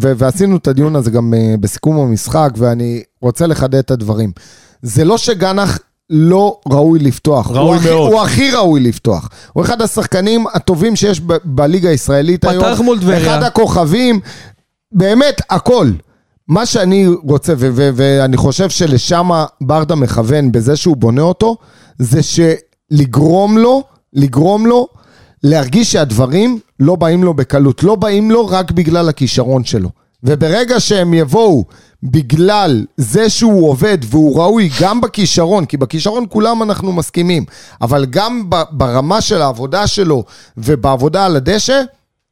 ו- 0.00 0.12
ועשינו 0.16 0.56
את 0.56 0.68
הדיון 0.68 0.96
הזה 0.96 1.10
גם 1.10 1.34
אה, 1.34 1.54
בסיכום 1.60 1.96
המשחק, 1.96 2.50
ואני 2.56 3.02
רוצה 3.22 3.46
לחדד 3.46 3.74
את 3.78 3.90
הדברים. 3.90 4.32
זה 4.82 5.04
לא 5.04 5.18
שגנח 5.18 5.78
לא 6.10 6.60
ראוי 6.68 6.98
לפתוח. 6.98 7.50
ראוי 7.50 7.60
הוא 7.68 7.74
הכי, 7.76 7.90
מאוד. 7.90 8.12
הוא 8.12 8.20
הכי 8.20 8.50
ראוי 8.50 8.80
לפתוח. 8.80 9.28
הוא 9.52 9.64
אחד 9.64 9.82
השחקנים 9.82 10.44
הטובים 10.54 10.96
שיש 10.96 11.20
ב- 11.20 11.36
בליגה 11.44 11.88
הישראלית 11.88 12.44
פתח 12.44 12.50
היום. 12.50 12.84
מול 12.84 13.00
טבריה. 13.00 13.18
אחד 13.18 13.42
הכוכבים, 13.42 14.20
באמת, 14.92 15.40
הכל. 15.50 15.90
מה 16.48 16.66
שאני 16.66 17.06
רוצה, 17.28 17.52
ו- 17.58 17.70
ו- 17.72 17.90
ואני 17.94 18.36
חושב 18.36 18.70
שלשם 18.70 19.30
ברדה 19.60 19.94
מכוון 19.94 20.52
בזה 20.52 20.76
שהוא 20.76 20.96
בונה 20.96 21.22
אותו, 21.22 21.56
זה 21.98 22.20
שלגרום 22.22 23.58
לו, 23.58 23.82
לגרום 24.12 24.66
לו 24.66 24.88
להרגיש 25.42 25.92
שהדברים 25.92 26.58
לא 26.80 26.96
באים 26.96 27.24
לו 27.24 27.34
בקלות, 27.34 27.82
לא 27.82 27.94
באים 27.94 28.30
לו 28.30 28.46
רק 28.46 28.70
בגלל 28.70 29.08
הכישרון 29.08 29.64
שלו. 29.64 29.90
וברגע 30.22 30.80
שהם 30.80 31.14
יבואו 31.14 31.64
בגלל 32.02 32.84
זה 32.96 33.30
שהוא 33.30 33.68
עובד 33.68 33.98
והוא 34.04 34.40
ראוי 34.40 34.70
גם 34.80 35.00
בכישרון, 35.00 35.64
כי 35.64 35.76
בכישרון 35.76 36.24
כולם 36.28 36.62
אנחנו 36.62 36.92
מסכימים, 36.92 37.44
אבל 37.80 38.06
גם 38.06 38.50
ברמה 38.70 39.20
של 39.20 39.42
העבודה 39.42 39.86
שלו 39.86 40.24
ובעבודה 40.56 41.26
על 41.26 41.36
הדשא, 41.36 41.82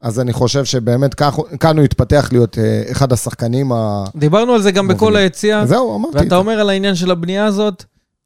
אז 0.03 0.21
אני 0.21 0.33
חושב 0.33 0.65
שבאמת 0.65 1.15
כך, 1.15 1.39
כאן 1.61 1.77
הוא 1.77 1.85
יתפתח 1.85 2.29
להיות 2.33 2.59
אה, 2.59 2.83
אחד 2.91 3.13
השחקנים 3.13 3.73
ה... 3.73 4.05
דיברנו 4.17 4.53
על 4.53 4.63
זה 4.63 4.71
גם 4.71 4.89
בכל 4.89 5.05
מובילים. 5.05 5.23
היציאה. 5.23 5.67
זהו, 5.67 5.97
אמרתי 5.97 6.19
את 6.19 6.23
ואתה. 6.23 6.37
אומר 6.37 6.61
על 6.61 6.71
העניין 6.71 6.95
של 6.95 7.11
הבנייה 7.11 7.47
הזאת, 7.47 7.85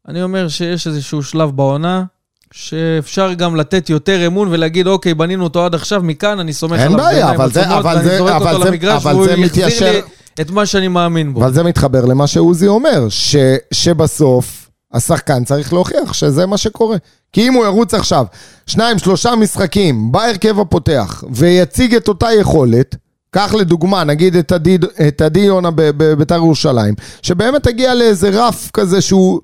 אני 0.08 0.22
אומר 0.22 0.48
שיש 0.48 0.86
איזשהו 0.86 1.22
שלב 1.22 1.50
בעונה, 1.50 2.04
שאפשר 2.52 3.32
גם 3.32 3.56
לתת 3.56 3.90
יותר 3.90 4.26
אמון 4.26 4.48
ולהגיד, 4.50 4.86
אוקיי, 4.86 5.14
בנינו 5.14 5.44
אותו 5.44 5.64
עד 5.64 5.74
עכשיו, 5.74 6.02
מכאן 6.02 6.38
אני 6.40 6.52
סומך 6.52 6.78
אין 6.78 6.86
עליו 6.86 6.96
בעיה, 6.98 7.10
בעיניים 7.26 7.40
אבל 7.40 7.52
זה- 7.52 7.62
עצומות, 7.62 7.80
אבל 7.84 8.02
זה- 8.04 8.36
אבל 8.36 8.58
זה- 8.62 8.70
למגרש, 8.70 9.06
אבל 9.06 9.24
זה 9.24 9.36
מתיישר- 9.36 9.92
לי 9.92 10.00
את 10.40 10.50
מה 10.50 10.66
שאני 10.66 10.88
מאמין 10.88 11.34
בו. 11.34 11.40
אבל 11.40 11.52
זה 11.52 11.62
מתחבר 11.62 12.04
למה 12.04 12.26
שעוזי 12.26 12.66
אומר, 12.66 13.06
ש, 13.08 13.36
שבסוף 13.72 14.70
השחקן 14.92 15.44
צריך 15.44 15.72
להוכיח 15.72 16.12
שזה 16.12 16.46
מה 16.46 16.56
שקורה. 16.56 16.96
כי 17.32 17.48
אם 17.48 17.52
הוא 17.52 17.64
ירוץ 17.64 17.94
עכשיו 17.94 18.26
שניים, 18.66 18.98
שלושה 18.98 19.34
משחקים 19.36 20.12
בהרכב 20.12 20.60
הפותח 20.60 21.24
ויציג 21.30 21.94
את 21.94 22.08
אותה 22.08 22.32
יכולת, 22.40 22.96
קח 23.30 23.54
לדוגמה, 23.54 24.04
נגיד 24.04 24.36
את 24.36 24.52
עדי, 24.52 24.78
את 25.08 25.20
עדי 25.20 25.40
יונה 25.40 25.68
בביתר 25.76 26.34
ירושלים, 26.34 26.94
שבאמת 27.22 27.66
הגיע 27.66 27.94
לאיזה 27.94 28.30
רף 28.32 28.70
כזה 28.72 29.00
שהוא, 29.00 29.40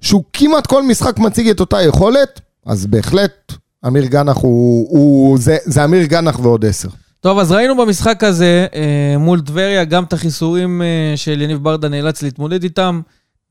שהוא 0.00 0.22
כמעט 0.32 0.66
כל 0.66 0.82
משחק 0.82 1.18
מציג 1.18 1.48
את 1.48 1.60
אותה 1.60 1.82
יכולת, 1.82 2.40
אז 2.66 2.86
בהחלט 2.86 3.52
אמיר 3.86 4.06
גנח 4.06 4.36
הוא, 4.36 4.88
הוא 4.90 5.38
זה, 5.38 5.56
זה 5.64 5.84
אמיר 5.84 6.04
גנח 6.04 6.38
ועוד 6.42 6.64
עשר. 6.64 6.88
טוב, 7.20 7.38
אז 7.38 7.52
ראינו 7.52 7.76
במשחק 7.76 8.24
הזה 8.24 8.66
אה, 8.74 9.18
מול 9.18 9.40
טבריה 9.40 9.84
גם 9.84 10.04
את 10.04 10.12
החיסורים 10.12 10.82
אה, 10.82 11.16
של 11.16 11.42
יניב 11.42 11.58
ברדה 11.58 11.88
נאלץ 11.88 12.22
להתמודד 12.22 12.62
איתם. 12.62 13.00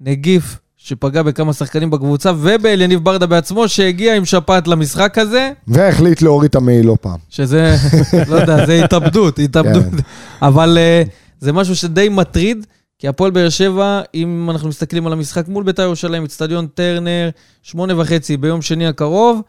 נגיף 0.01 0.59
שפגע 0.77 1.23
בכמה 1.23 1.53
שחקנים 1.53 1.89
בקבוצה, 1.89 2.31
ובאליניב 2.37 3.03
ברדה 3.03 3.25
בעצמו, 3.25 3.67
שהגיע 3.67 4.15
עם 4.15 4.25
שפעת 4.25 4.67
למשחק 4.67 5.17
הזה, 5.17 5.51
והחליט 5.67 6.21
להוריד 6.21 6.49
את 6.49 6.55
המעיל 6.55 6.85
לא 6.85 6.97
פעם. 7.01 7.17
שזה, 7.29 7.75
לא 8.29 8.35
יודע, 8.35 8.65
זה 8.65 8.83
התאבדות, 8.83 9.39
התאבדות. 9.39 9.83
כן. 9.83 9.97
אבל 10.41 10.77
אה, 10.77 11.03
זה 11.39 11.53
משהו 11.53 11.75
שדי 11.75 12.09
מטריד, 12.09 12.65
כי 12.99 13.07
הפועל 13.07 13.31
באר 13.31 13.49
שבע, 13.49 14.01
אם 14.13 14.49
אנחנו 14.49 14.69
מסתכלים 14.69 15.07
על 15.07 15.13
המשחק 15.13 15.47
מול 15.47 15.63
בית"ר 15.63 15.81
ירושלים, 15.81 16.23
אצטדיון 16.23 16.67
טרנר, 16.67 17.29
שמונה 17.63 18.01
וחצי 18.01 18.37
ביום 18.37 18.61
שני 18.61 18.87
הקרוב, 18.87 19.41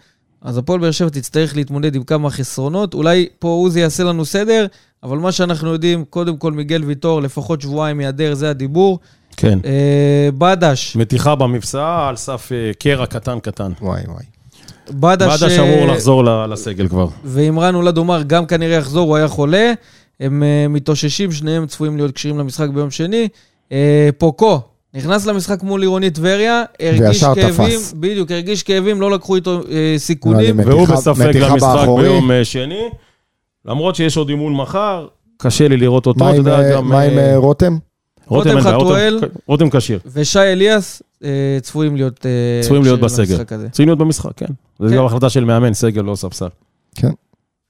אז 0.42 0.58
הפועל 0.58 0.80
באר 0.80 0.90
שבע 0.90 1.08
תצטרך 1.08 1.56
להתמודד 1.56 1.94
עם 1.94 2.02
כמה 2.02 2.30
חסרונות. 2.30 2.94
אולי 2.94 3.28
פה 3.38 3.48
עוזי 3.48 3.80
יעשה 3.80 4.04
לנו 4.04 4.24
סדר, 4.24 4.66
אבל 5.02 5.18
מה 5.18 5.32
שאנחנו 5.32 5.72
יודעים, 5.72 6.04
קודם 6.04 6.36
כל 6.36 6.52
מיגל 6.52 6.84
ויטור, 6.84 7.22
לפחות 7.22 7.60
שבועיים 7.60 8.00
ייעדר, 8.00 8.34
זה 8.34 8.50
הדיבור. 8.50 8.98
כן. 9.36 9.58
אה, 9.64 10.28
בדש, 10.38 10.96
מתיחה 10.96 11.34
במפסעה 11.34 12.08
על 12.08 12.16
סף 12.16 12.52
אה, 12.52 12.70
קרע 12.78 13.06
קטן 13.06 13.40
קטן. 13.40 13.72
וואי 13.80 14.02
וואי. 14.08 14.24
בדש, 14.90 15.42
בדש 15.42 15.58
אה, 15.58 15.74
אמור 15.74 15.86
לחזור 15.86 16.24
לסגל 16.24 16.88
כבר. 16.88 17.06
ואם 17.24 17.58
רן 17.58 17.74
אולד 17.74 17.98
אומר, 17.98 18.22
גם 18.22 18.46
כנראה 18.46 18.76
יחזור, 18.76 19.08
הוא 19.08 19.16
היה 19.16 19.28
חולה. 19.28 19.72
הם 20.20 20.42
uh, 20.42 20.68
מתאוששים, 20.68 21.32
שניהם 21.32 21.66
צפויים 21.66 21.96
להיות 21.96 22.14
כשירים 22.14 22.38
למשחק 22.38 22.68
ביום 22.68 22.90
שני. 22.90 23.28
Uh, 23.68 23.72
פוקו, 24.18 24.60
נכנס 24.94 25.26
למשחק 25.26 25.62
מול 25.62 25.80
עירוני 25.82 26.10
טבריה, 26.10 26.62
הרגיש 26.80 27.24
כאבים, 27.24 27.48
תפס. 27.50 27.92
בדיוק, 28.00 28.30
הרגיש 28.30 28.62
כאבים, 28.62 29.00
לא 29.00 29.10
לקחו 29.10 29.36
איתו 29.36 29.60
uh, 29.60 29.66
סיכונים. 29.96 30.60
לי 30.60 30.66
והוא 30.66 30.82
מתיחה- 30.82 30.96
בספק 30.96 31.26
מתיחה 31.28 31.48
למשחק 31.48 31.68
באחורי. 31.76 32.02
ביום 32.08 32.30
אה, 32.30 32.44
שני. 32.44 32.80
למרות 33.64 33.94
שיש 33.94 34.16
עוד 34.16 34.28
אימון 34.28 34.54
מחר, 34.54 35.06
קשה 35.36 35.68
לי 35.68 35.76
לראות 35.76 36.06
אותו. 36.06 36.24
מה 36.24 36.30
אתה 36.30 36.38
עם, 36.38 36.46
יודע, 36.46 36.58
אה, 36.60 36.72
גם, 36.76 36.88
מה 36.88 37.00
עם 37.00 37.18
אה, 37.18 37.30
אה, 37.30 37.36
רותם? 37.36 37.76
רותם 38.26 38.60
חתואל. 38.60 39.20
רותם 39.46 39.70
כשיר. 39.70 39.98
ושי 40.12 40.38
אליאס 40.38 41.02
צפויים 41.62 41.96
להיות 41.96 42.26
צפויים 42.62 42.82
להיות 42.82 43.00
בסגל. 43.00 43.44
צריכים 43.70 43.86
להיות 43.88 43.98
במשחק, 43.98 44.30
כן. 44.36 44.46
כן. 44.46 44.88
זו 44.88 44.96
גם 44.96 45.04
החלטה 45.06 45.30
של 45.30 45.44
מאמן, 45.44 45.74
סגל 45.74 46.02
לא 46.02 46.14
ספסל. 46.14 46.48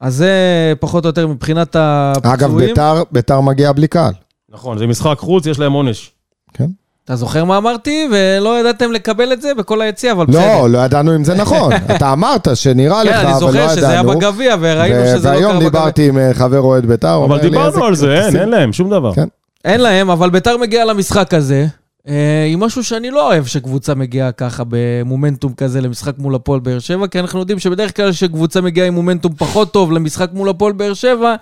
אז 0.01 0.15
זה 0.15 0.33
פחות 0.81 1.05
או 1.05 1.09
יותר 1.09 1.27
מבחינת 1.27 1.77
אגב, 1.77 2.27
הפצועים. 2.45 2.69
ביתר- 2.69 3.03
ביתר 3.13 3.41
מגיע 3.41 3.73
בלי 3.73 3.89
קהל. 3.89 4.13
נכון, 4.53 4.79
זה 4.79 4.87
משחק 4.87 5.19
חוץ, 5.19 5.47
יש 5.47 5.59
להם 5.59 5.73
עונש. 5.73 6.11
אתה 7.05 7.17
זוכר 7.17 7.45
מה 7.45 7.57
אמרתי? 7.59 8.09
ולא 8.13 8.61
ידעתם 8.61 8.93
לקבל 8.93 9.33
את 9.33 9.43
זה 9.43 9.55
בכל 9.55 9.81
היציע, 9.81 10.13
אבל 10.13 10.27
בסדר. 10.27 10.59
לא, 10.63 10.71
לא 10.71 10.79
ידענו 10.79 11.17
אם 11.17 11.25
זה 11.25 11.35
נכון. 11.35 11.73
אתה 11.97 12.13
אמרת 12.13 12.49
שנראה 12.55 13.05
לך, 13.05 13.11
כן, 13.13 13.19
אני 13.19 13.33
אבל 13.33 13.33
לא 13.33 13.39
זוכר 13.39 13.69
שזה 13.69 13.89
היה 13.89 14.01
ידענו. 14.01 14.19
בגביע, 14.19 14.57
וראינו 14.61 15.07
שזה 15.19 15.29
לא 15.31 15.35
והיום 15.35 15.51
קרה 15.53 15.61
בגביע. 15.61 15.71
דיברתי 15.81 16.09
עם 16.09 16.19
אה, 16.19 16.35
חבר 16.35 16.61
אוהד 16.61 16.87
ביתר, 16.87 17.21
אבל 17.25 17.41
דיברנו 17.41 17.67
"איזה 17.67 17.81
על 17.85 17.95
זה, 17.95 18.13
אין, 18.15 18.21
כרטיסים". 18.21 18.41
אין 18.41 18.49
להם, 18.49 18.73
שום 18.73 18.91
דבר. 18.91 19.15
כן. 19.15 19.29
אין 19.65 19.81
להם, 19.81 20.11
אבל 20.11 20.31
ביתר 20.31 20.57
מגיעה 20.57 20.85
למשחק 20.85 21.35
הזה, 21.35 21.67
אה, 22.09 22.45
עם 22.49 22.61
משהו 22.61 22.85
שאני 22.85 23.11
לא 23.11 23.27
אוהב 23.27 23.45
שקבוצה 23.45 23.95
מגיעה 23.95 24.33
ככה 24.33 24.63
במומנטום 24.69 25.55
כזה 25.55 25.81
למשחק 25.81 26.19
מול 26.19 26.35
הפועל 26.35 26.61
באר 26.61 26.79
שבע, 26.79 27.07
כי 27.07 27.21
אנחנו 27.21 27.41
יודעים 27.41 27.59
שבדרך 27.59 27.97
כלל 27.97 28.13
כשקבוצה 28.13 28.61
מגיעה 28.61 28.87
עם 28.87 28.95
מומנטום 28.95 29.35
פחות 29.35 29.73
טוב 29.73 29.93
למשחק 29.93 30.31
מול 30.33 30.49
הפועל 30.49 30.73
באר 30.73 30.95
שבע. 30.95 31.35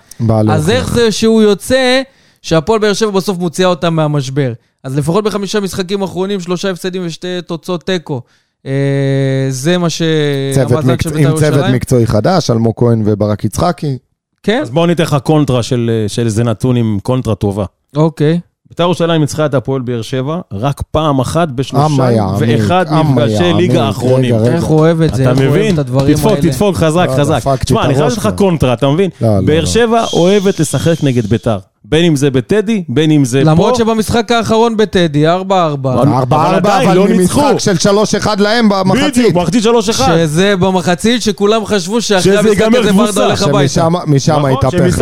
אז 0.51 0.71
איך 0.71 0.95
זה 0.95 1.13
שהוא 1.13 1.43
יוצא, 1.43 2.03
שהפועל 2.43 2.81
באר 2.81 2.93
שבע 2.93 3.11
בסוף 3.11 3.39
מוציאה 3.39 3.69
אותם 3.69 3.95
מהמשבר. 3.95 4.53
אז 4.85 4.99
לפחות 4.99 5.25
בחמישה 5.25 5.61
משחקים 5.61 6.03
אחרונים, 6.03 6.41
שלושה 6.41 6.71
הפסדים 6.71 7.03
ושתי 7.07 7.43
תוצאות 7.47 7.87
תיקו. 7.87 8.21
אה, 8.67 9.47
זה 9.49 9.79
מה 9.79 9.87
צוות 10.55 10.69
שהמאזן 10.69 10.97
של 11.03 11.11
ביתר 11.11 11.29
עם 11.29 11.37
צוות 11.37 11.43
ירושלים. 11.43 11.75
מקצועי 11.75 12.07
חדש, 12.07 12.51
אלמוג 12.51 12.75
כהן 12.77 13.03
וברק 13.05 13.45
יצחקי. 13.45 13.99
כן, 14.43 14.61
אז 14.63 14.71
בואו 14.71 14.87
ניתן 14.87 15.03
לך 15.03 15.17
קונטרה 15.23 15.63
של 15.63 15.91
אה, 15.93 16.09
של 16.09 16.25
איזה 16.25 16.45
נתון 16.45 16.77
עם 16.77 16.99
קונטרה 17.03 17.35
טובה. 17.35 17.65
אוקיי. 17.97 18.41
בית"ר 18.71 18.83
ירושלים 18.83 19.21
ניצחה 19.21 19.47
את 19.47 19.55
הפועל 19.55 19.83
באר 19.83 20.03
שבע 20.03 20.41
רק 20.53 20.83
פעם 20.91 21.19
אחת 21.21 21.49
בשלושים 21.49 22.09
ואחד 22.39 22.85
מפגשי. 22.93 23.53
ליגה 23.53 23.85
האחרונים. 23.85 24.35
איך 24.35 24.65
הוא 24.65 24.79
אוהב 24.79 25.03
את 25.03 25.15
זה, 25.15 25.23
אתה 25.23 25.31
איך 25.31 25.39
הוא 25.39 25.47
אוהב 25.47 25.57
מבין? 25.59 25.75
את 25.75 25.79
הדברים 25.79 26.15
תדפוק, 26.17 26.31
האלה. 26.33 26.43
תדפוק 26.43 26.77
חזק, 26.77 27.07
לא, 27.09 27.17
חזק. 27.17 27.41
תשמע, 27.65 27.85
אני 27.85 27.95
חייב 27.95 28.07
לך. 28.13 28.29
קונטרה, 28.37 28.73
אתה 28.73 28.89
מבין? 28.89 29.11
לא, 29.21 29.29
לא, 29.37 29.41
באר. 29.47 29.65
שבע 29.65 30.05
אוהבת 30.13 30.61
לשחק 30.61 30.95
נגד 31.03 31.27
בית"ר. 31.27 31.59
בין 31.85 32.05
אם 32.05 32.17
זה 32.17 32.31
בטדי, 32.31 32.85
בין 32.89 33.11
אם 33.11 33.25
זה 33.25 33.41
פה. 33.45 33.51
למרות 33.51 33.77
שבמשחק 33.77 34.33
האחרון 34.33 34.77
בטדי, 34.77 35.27
4-4, 35.29 35.31
אבל- 35.31 36.09
ארבע 36.33 36.83
אבל 36.85 36.95
לא 36.97 37.07
ממשחק. 37.09 37.55
של 37.59 37.79
שלוש 37.79 38.15
אחד 38.15 38.41
להם 38.41 38.69
במחצית. 38.69 39.11
בדיוק, 39.15 39.35
מחצית 39.35 39.63
3-1. 39.65 39.67
שזה 40.17 40.55
במחצית 40.57 41.23
שכולם 41.23 41.67
חשבו 41.67 42.01
שאחרי 42.01 42.39
המשחק 42.39 42.75
הזה 42.75 42.93
ברדה 42.93 43.25
הולך 43.25 43.43
הביתה. 43.43 43.69
שמשם 43.69 43.93
משם 44.07 44.33
נכון, 44.37 44.53
התהפך 44.53 45.01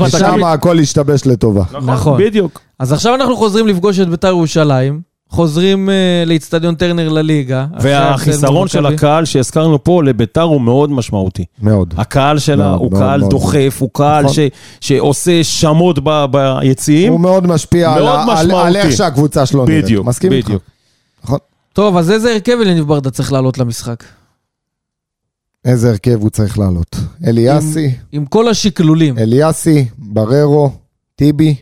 לטובה. 0.00 0.06
משם 0.06 0.44
הכל 0.44 0.78
השתבש 0.78 1.26
לטובה. 1.26 1.62
נכון. 1.82 2.20
בדיוק. 2.20 2.60
אז 2.78 2.92
עכשיו 2.92 3.14
אנחנו 3.14 3.36
חוזרים 3.36 3.66
לפגוש 3.66 4.00
את 4.00 4.08
ביתר 4.08 4.28
ירושלים, 4.28 5.00
חוזרים 5.30 5.90
אה, 5.90 5.94
לאיצטדיון 6.26 6.74
טרנר 6.74 7.08
לליגה. 7.08 7.66
והחיסרון 7.80 8.68
של. 8.68 8.86
הקהל 8.86 9.24
שהזכרנו 9.24 9.84
פה 9.84 10.02
לביתר 10.02 10.40
הוא 10.42 10.60
מאוד 10.60 10.90
משמעותי. 10.90 11.44
מאוד. 11.62 11.94
הקהל 11.96 12.38
שלה 12.38 12.56
מאוד, 12.68 12.80
הוא 12.80 12.90
מאוד, 12.90 13.02
קהל 13.02 13.20
מאוד. 13.20 13.30
דוחף, 13.30 13.76
הוא 13.80 13.90
קהל 13.92 14.24
נכון. 14.24 14.34
ש- 14.34 14.48
שעושה 14.80 15.44
שמות 15.44 15.98
ב- 16.02 16.24
ביציעים. 16.30 17.12
הוא 17.12 17.20
מאוד 17.20 17.46
משפיע 17.46 17.92
על 17.94 18.02
מאוד 18.02 18.18
על- 18.20 18.30
על 18.30 18.46
משמעותי. 18.46 18.78
איך 18.78 18.96
שהקבוצה 18.96 19.46
שלו 19.46 19.64
נראית. 19.66 19.84
בדיוק, 19.84 20.06
מסכים 20.06 20.32
איתך? 20.32 20.46
בדיוק. 20.46 20.62
נכון. 21.24 21.38
טוב, 21.72 21.96
אז 21.96 22.10
איזה 22.10 22.32
הרכב 22.32 22.56
אליניב 22.62 22.84
ברדה 22.88 23.10
צריך 23.10 23.32
לעלות 23.32 23.58
למשחק? 23.58 24.04
איזה 25.64 25.90
הרכב 25.90 26.18
הוא 26.20 26.30
צריך 26.30 26.58
לעלות? 26.58 26.96
אליאסי, 27.26 27.94
עם 28.12 28.26
כל 28.26 28.48
השקלולים. 28.48 29.18
אליאסי, 29.18 29.88
בררו, 29.98 30.70
טיבי, 31.16 31.54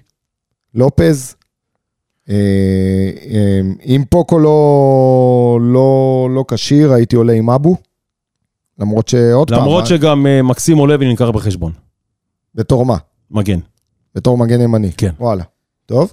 לופז. 0.74 1.34
אה, 2.28 2.34
אה, 3.30 3.60
אם 3.86 4.04
פוקו 4.10 4.38
לא- 4.38 5.58
לא 5.62 6.28
לא 6.34 6.44
כשיר, 6.48 6.92
הייתי 6.92 7.16
עולה 7.16 7.32
עם 7.32 7.50
אבו. 7.50 7.76
למרות 8.78 9.08
שעוד 9.08 9.50
פעם, 9.50 9.60
למרות 9.60 9.86
שגם 9.86 10.26
אה, 10.26 10.42
מקסים 10.42 10.78
לוי 10.78 11.08
נלקח 11.08 11.28
בחשבון. 11.28 11.72
בתור 12.54 12.86
מה? 12.86 12.96
מגן. 13.30 13.58
בתור 14.14 14.38
מגן 14.38 14.60
ימני. 14.60 14.92
כן. 14.96 15.10
וואלה. 15.20 15.44
טוב. 15.86 16.12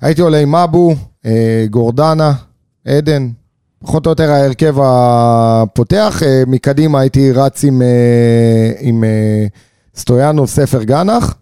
הייתי 0.00 0.20
עולה 0.20 0.38
עם 0.38 0.54
אבו, 0.54 0.94
גורדנה, 1.70 2.32
עדן, 2.84 3.30
פחות 3.78 4.06
או 4.06 4.10
יותר 4.10 4.30
ההרכב 4.30 4.76
הפותח. 4.82 6.22
מקדימה 6.46 7.00
הייתי 7.00 7.32
רץ 7.32 7.64
עם, 7.64 7.82
עם 8.80 9.04
סטויאנו, 9.94 10.46
ספר 10.46 10.82
גנח, 10.82 11.34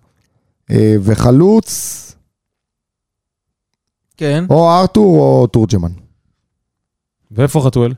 וחלוץ, 1.02 2.04
כן. 4.16 4.44
או 4.50 4.70
ארתור 4.70 5.20
או 5.20 5.46
תורג'מן. 5.46 5.92
ואיפה 7.30 7.60
חתואל? 7.66 7.94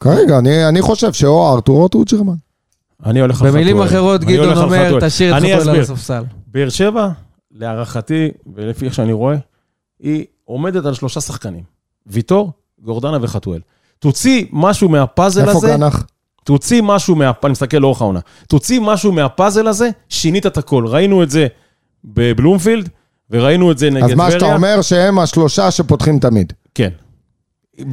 כרגע, 0.00 0.38
אני, 0.38 0.68
אני 0.68 0.82
חושב 0.82 1.12
שאו 1.12 1.54
ארתור 1.54 1.82
או 1.82 1.88
תורג'מן. 1.88 2.34
אני 3.06 3.20
הולך 3.20 3.42
על 3.42 3.48
חתואל. 3.48 3.52
במילים 3.52 3.82
אחרות, 3.82 4.24
גדעון 4.24 4.56
אומר. 4.56 4.98
תשאיר 5.08 5.38
את 5.38 5.42
חתואל 5.42 5.68
על. 5.68 5.80
הספסל. 5.80 6.22
באר 6.46 6.68
שבע, 6.68 7.08
להערכתי, 7.50 8.28
ולפי 8.54 8.84
איך 8.84 8.94
שאני 8.94 9.12
רואה, 9.12 9.36
היא 10.00 10.24
עומדת 10.44 10.84
על 10.84 10.94
שלושה 10.94 11.20
שחקנים. 11.20 11.64
ויטור, 12.06 12.52
גורדנה 12.82 13.18
וחתואל. 13.22 13.60
תוציא 13.98 14.46
משהו 14.52 14.88
מהפאזל 14.88 15.40
איפה 15.40 15.58
הזה, 15.58 15.68
גנח? 15.68 16.06
תוציא 16.50 16.82
משהו 16.82 17.16
מה... 17.16 17.30
אני 17.44 17.52
מסתכל 17.52 17.76
לאורך 17.76 18.00
העונה. 18.00 18.20
תוציא 18.48 18.80
משהו 18.80 19.12
מהפאזל 19.12 19.66
הזה, 19.66 19.90
שינית 20.08 20.46
את 20.46 20.58
הכל. 20.58 20.84
ראינו 20.86 21.22
את 21.22 21.30
זה 21.30 21.46
בבלומפילד, 22.04 22.88
וראינו 23.30 23.72
את 23.72 23.78
זה 23.78 23.90
נגד 23.90 24.04
אז 24.04 24.10
טבריה. 24.10 24.28
מה 24.28 24.30
שאתה 24.30 24.54
אומר 24.54 24.82
שהם 24.82 25.18
השלושה 25.18 25.70
שפותחים 25.70 26.18
תמיד. 26.18 26.52
כן. 26.74 26.88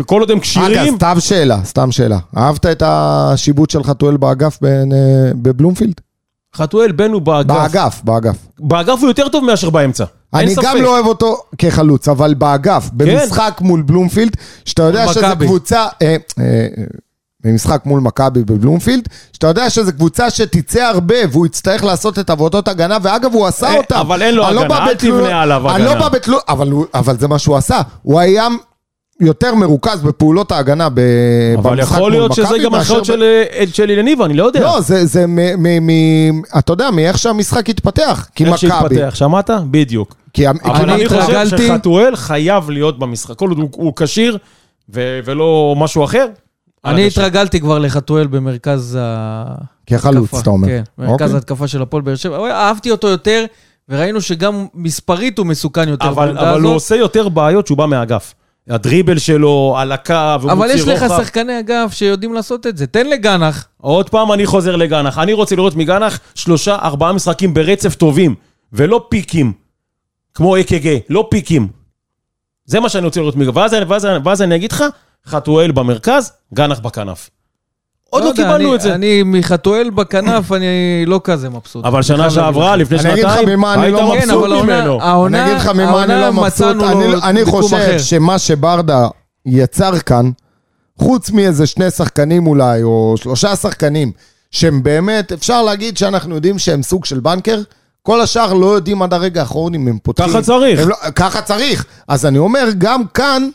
כל 0.05 0.19
עוד 0.19 0.31
הם 0.31 0.37
אגב, 0.37 0.43
כשירים, 0.43 0.95
סתם 0.95 1.19
שאלה, 1.19 1.59
סתם 1.63 1.91
שאלה. 1.91 2.17
אהבת 2.37 2.65
את 2.65 2.83
השיבוט 2.85 3.69
של 3.69 3.83
חתואל 3.83 4.17
באגף 4.17 4.57
בין, 4.61 4.91
אה, 4.91 5.31
בבלומפילד? 5.35 6.01
חתואל 6.55 6.91
בן 6.91 7.11
הוא 7.11 7.21
באגף. 7.21 7.55
באגף, 7.55 8.01
באגף. 8.03 8.37
באגף 8.59 8.99
הוא 9.01 9.07
יותר 9.07 9.29
טוב 9.29 9.43
מאשר 9.43 9.69
באמצע. 9.69 10.05
אני 10.33 10.55
ספק. 10.55 10.63
גם 10.63 10.77
לא 10.77 10.89
אוהב 10.95 11.05
אותו 11.05 11.37
כחלוץ, 11.57 12.07
אבל 12.07 12.33
באגף, 12.33 12.89
במשחק 12.93 13.57
מול 13.61 13.81
בלומפילד, 13.81 14.37
שאתה 14.65 14.83
יודע 14.83 15.07
שזו. 15.07 15.27
קבוצה... 15.39 15.85
אה, 16.01 16.07
אה, 16.07 16.15
אה, 16.39 16.83
במשחק 17.47 17.81
מול 17.85 17.99
מכבי 18.01 18.43
בבלומפילד, 18.43 19.07
שאתה 19.33 19.47
יודע 19.47 19.69
שזו 19.69 19.91
קבוצה 19.93 20.29
שתצא 20.29 20.81
הרבה 20.83 21.15
והוא 21.31 21.45
יצטרך 21.45 21.83
לעשות 21.83 22.19
את 22.19 22.29
עבודות 22.29 22.67
הגנה, 22.67 22.97
ואגב, 23.01 23.33
הוא 23.33 23.45
עשה 23.47 23.67
אה, 23.67 23.77
אותם. 23.77 23.95
אבל 23.95 24.21
אין 24.21 24.35
לו 24.35 24.41
לא 24.41 24.47
הגנה, 24.47 24.67
בא 24.67 24.85
אל 24.87 24.95
תבנה 24.95 25.41
עליו 25.41 25.69
אני 25.75 25.83
לא 25.83 25.89
הגנה. 25.91 25.99
בא 26.01 26.09
בתלונות, 26.09 26.43
אבל, 26.49 26.71
הוא- 26.71 26.85
אבל 26.93 27.17
זה 27.17 27.27
מה 27.27 27.39
שהוא 27.39 27.55
עשה. 27.55 27.81
הוא 28.01 28.19
היה 28.19 28.47
יותר 29.21 29.55
מרוכז 29.55 30.01
בפעולות 30.01 30.51
ההגנה 30.51 30.89
ב- 30.89 30.99
אבל 31.57 31.79
יכול 31.79 32.11
להיות 32.11 32.33
שזה 32.33 32.57
גם 32.63 32.71
מאשר 32.71 32.77
הנחיות 32.95 33.01
ב- 33.01 33.05
של 33.05 33.23
אה, 33.23 33.63
של 33.73 33.89
אילניבה, 33.89 34.25
אני 34.25 34.33
לא 34.33 34.43
יודע. 34.45 34.59
לא, 34.59 34.81
זה, 34.81 35.05
זה 35.05 35.25
מ, 35.27 35.35
מ, 35.63 35.87
מ, 35.87 36.41
אתה 36.57 36.73
יודע, 36.73 36.91
מאיך 36.91 37.17
שהמשחק 37.17 37.69
התפתח. 37.69 38.27
כי 38.35 38.45
איך 38.45 38.57
שהתפתח, 38.57 39.15
שמעת? 39.15 39.49
בדיוק. 39.71 40.15
כי, 40.33 40.49
אבל 40.49 40.57
כי 40.63 40.69
אני 40.83 41.07
חושב 41.09 41.21
התרגלתי- 41.21 41.67
שחתואל 41.67 42.15
חייב 42.15 42.69
להיות 42.69 42.99
במשחק. 42.99 43.35
כל 43.35 43.49
עוד 43.49 43.57
הוא- 43.59 43.69
הוא 43.75 43.93
כשיר 43.95 44.37
ו- 44.93 45.19
ולא 45.25 45.75
משהו 45.77 46.03
אחר. 46.03 46.25
אני. 46.87 47.07
התרגלתי 47.07 47.59
כבר 47.59 47.79
לחתואל 47.79 48.27
במרכז 48.27 48.97
ה... 49.01 49.45
כחלוץ. 49.85 50.33
אתה 50.33 50.49
אומר. 50.49 50.67
כן, 50.67 50.83
מרכז 50.97 51.11
אוקיי. 51.11 51.33
ההתקפה 51.33 51.67
של 51.67 51.81
הפועל 51.81 52.01
באר 52.03 52.15
שבע. 52.15 52.51
אהבתי 52.51 52.91
אותו 52.91 53.07
יותר 53.07 53.45
וראינו 53.89 54.21
שגם 54.21 54.65
מספרית 54.73 55.37
הוא 55.37 55.45
מסוכן 55.45 55.89
יותר 55.89 56.09
אבל, 56.09 56.61
הוא. 56.61 56.73
עושה 56.73 56.95
יותר 56.95 57.29
בעיות 57.29 57.67
שהוא 57.67 57.77
בא 57.77 57.85
מהאגף. 57.85 58.33
הדריבל 58.69 59.17
שלו 59.17 59.75
על 59.77 59.91
הקו, 59.91 60.13
והוא 60.41 60.51
אבל 60.51 60.69
יש 60.69 60.87
לך. 60.87 61.05
שחקני 61.17 61.59
אגף 61.59 61.93
שיודעים 61.93 62.33
לעשות 62.33 62.67
את 62.67 62.77
זה. 62.77 62.87
תן 62.87 63.07
לגנח. 63.07 63.67
עוד 63.77 64.09
פעם 64.09 64.31
אני 64.31 64.45
חוזר 64.45 64.75
לגנח. 64.75 65.17
אני 65.17 65.33
רוצה 65.33 65.55
לראות 65.55 65.75
מגנח 65.75 66.19
שלושה, 66.35 66.75
ארבעה 66.75 67.13
משחקים 67.13 67.53
ברצף 67.53 67.95
טובים, 67.95 68.35
ולא 68.73 69.05
פיקים, 69.09 69.53
כמו 70.33 70.59
אק"ג, 70.59 70.97
לא 71.09 71.27
פיקים. 71.31 71.67
זה 72.65 72.79
מה 72.79 72.89
שאני 72.89 73.05
רוצה 73.05 73.19
לראות 73.19 73.35
מגנח. 73.35 73.55
ואז, 73.55 73.75
ואז, 73.87 74.07
ואז 74.23 74.41
אני 74.41 74.55
אגיד 74.55 74.71
לך, 74.71 74.83
חתואל 75.27 75.71
במרכז, 75.71 76.31
גנח 76.53 76.79
בכנף. 76.79 77.29
עוד 78.09 78.23
לא, 78.23 78.27
יודע, 78.29 78.43
קיבלנו 78.43 78.67
אני- 78.69 78.75
את 78.75 78.81
זה. 78.81 78.95
אני 78.95 79.23
מחתואל 79.25 79.89
בכנף, 79.89 80.51
אני 80.51 80.67
לא 81.07 81.21
כזה 81.23 81.49
מבסוט. 81.49 81.85
אבל 81.85 82.01
שנה 82.01 82.17
להגיד 82.17 82.31
שעברה. 82.35 82.75
לפני 82.75 82.99
אני 82.99 83.13
אגיד 83.13 83.25
לך 83.25 83.31
שנתיים, 83.31 83.49
ממה 83.59 83.73
אני 83.73 83.81
היית 83.81 83.93
לא 83.93 83.99
כן, 83.99 84.17
מבסוט 84.17 84.31
העונה- 84.43 84.63
ממנו. 84.63 85.01
העונה, 85.01 85.41
אני 85.43 85.51
אגיד 85.51 85.61
לך 85.61 85.67
ממה 85.67 86.03
אני 86.03 86.13
לא 86.21 86.33
מבסוט. 86.33 86.75
אני, 86.83 87.05
אני 87.23 87.45
חושב 87.45 87.75
אחר. 87.75 87.97
שמה 87.97 88.39
שברדה 88.39 89.07
יצר 89.45 89.99
כאן, 89.99 90.31
חוץ 90.99 91.31
מאיזה 91.31 91.67
שני 91.67 91.91
שחקנים 91.91 92.47
אולי, 92.47 92.83
או 92.83 93.15
שלושה 93.17 93.55
שחקנים, 93.55 94.11
שהם 94.51 94.83
באמת, 94.83 95.31
אפשר 95.31 95.61
להגיד 95.63 95.97
שאנחנו 95.97 96.35
יודעים 96.35 96.59
שהם 96.59 96.83
סוג 96.83 97.05
של 97.05 97.19
בנקר, 97.19 97.59
כל 98.03 98.21
השאר 98.21 98.53
לא 98.53 98.65
יודעים 98.75 99.01
עד 99.01 99.13
הרגע 99.13 99.39
האחרון 99.41 99.73
אם 99.73 99.87
הם 99.87 99.97
פותחים. 100.03 100.29
ככה 100.29 100.41
צריך. 100.41 100.79
הם 100.79 100.89
לא, 100.89 100.95
ככה 101.15 101.41
צריך. 101.41 101.85
אז 102.07 102.25
אני 102.25 102.37
אומר, 102.37 102.67
גם 102.77 103.01
כאן 103.13 103.49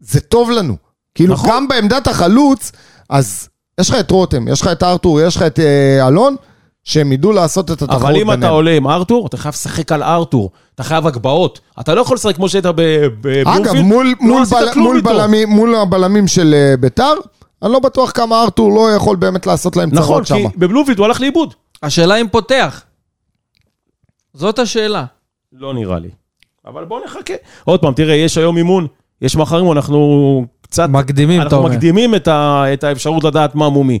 זה 0.00 0.20
טוב 0.20 0.50
לנו. 0.50 0.76
כאילו, 1.14 1.34
נכון. 1.34 1.50
גם 1.50 1.68
בעמדת 1.68 2.06
החלוץ, 2.06 2.72
אז 3.10 3.48
יש 3.80 3.90
לך 3.90 3.96
את 4.00 4.10
רותם, 4.10 4.48
יש 4.48 4.60
לך 4.60 4.68
את 4.68 4.82
ארתור, 4.82 5.20
יש 5.20 5.36
לך 5.36 5.42
את 5.42 5.58
אה, 5.58 6.08
אלון, 6.08 6.36
שהם 6.84 7.12
ידעו 7.12 7.32
לעשות 7.32 7.70
את 7.70 7.82
התחרות 7.82 8.02
אבל 8.02 8.10
אם 8.16 8.18
ביניהם. 8.18 8.38
אתה 8.38 8.48
עולה 8.48 8.70
עם 8.70 8.86
ארתור, 8.86 9.26
אתה 9.26 9.36
חייב 9.36 9.54
לשחק 9.54 9.92
על 9.92 10.02
ארתור. 10.02 10.50
אתה 10.74 10.82
חייב 10.82 11.06
הגבהות. 11.06 11.60
אתה 11.80 11.94
לא 11.94 12.00
יכול 12.00 12.14
לשחק 12.14 12.36
כמו 12.36 12.48
שהיית 12.48 12.66
בבלומפילד. 12.66 13.46
אגב, 13.46 13.74
מול, 13.74 14.06
לא 14.06 14.26
מול, 14.26 14.44
בל, 14.50 14.68
מול. 14.76 15.00
בלמים, 15.00 15.48
מול 15.48 15.74
הבלמים 15.74 16.28
של 16.28 16.54
אה, 16.54 16.76
ביתר, 16.76 17.12
אני 17.62 17.72
לא 17.72 17.78
בטוח 17.78 18.10
כמה 18.10 18.42
ארתור 18.42 18.74
לא 18.74 18.90
יכול 18.94 19.16
באמת 19.16 19.46
לעשות 19.46 19.76
להם 19.76 19.90
נכון, 19.92 20.24
צרות 20.24 20.42
כי 20.42 20.48
שם. 20.52 20.58
בבלומפילד 20.58 20.98
הוא 20.98 21.06
הלך 21.06 21.20
לאיבוד. 21.20 21.54
השאלה 21.82 22.16
אם 22.16 22.28
פותח. 22.28 22.82
זאת 24.34 24.58
השאלה. 24.58 25.04
לא 25.52 25.74
נראה 25.74 25.98
לי. 25.98 26.08
אבל 26.66 26.84
בוא 26.84 27.00
נחכה. 27.04 27.34
עוד 27.64 27.80
פעם, 27.80 27.94
תראה, 27.94 28.14
יש 28.14 28.38
היום 28.38 28.56
אימון, 28.56 28.86
יש 29.22 29.36
מחר 29.36 29.58
אימון, 29.58 29.76
אנחנו 29.76 30.44
קצת... 30.70 30.88
מקדימים, 30.88 31.40
אתה 31.40 31.44
אנחנו 31.44 31.58
אומר. 31.58 31.70
מקדימים 31.70 32.14
את, 32.14 32.28
ה, 32.28 32.64
את 32.72 32.84
האפשרות 32.84 33.24
לדעת 33.24 33.54
מה 33.54 33.68
מומי. 33.68 33.98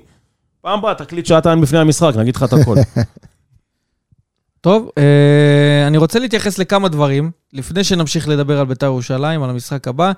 פעם 0.60 0.78
הבאה 0.78 0.94
תקליט 0.94 1.26
שעתיים 1.26 1.62
לפני 1.62 1.78
המשחק, 1.78 2.12
נגיד 2.16 2.36
לך 2.36 2.42
את 2.42 2.52
הכל. 2.52 2.76
טוב, 4.60 4.90
אה, 4.98 5.86
אני 5.86 5.98
רוצה 5.98 6.18
להתייחס 6.18 6.58
לכמה 6.58 6.88
דברים, 6.88 7.30
לפני 7.52 7.84
שנמשיך 7.84 8.28
לדבר 8.28 8.60
על 8.60 8.66
בית"ר 8.66 8.86
ירושלים, 8.86 9.42
על 9.42 9.50
המשחק 9.50 9.88
הבא, 9.88 10.12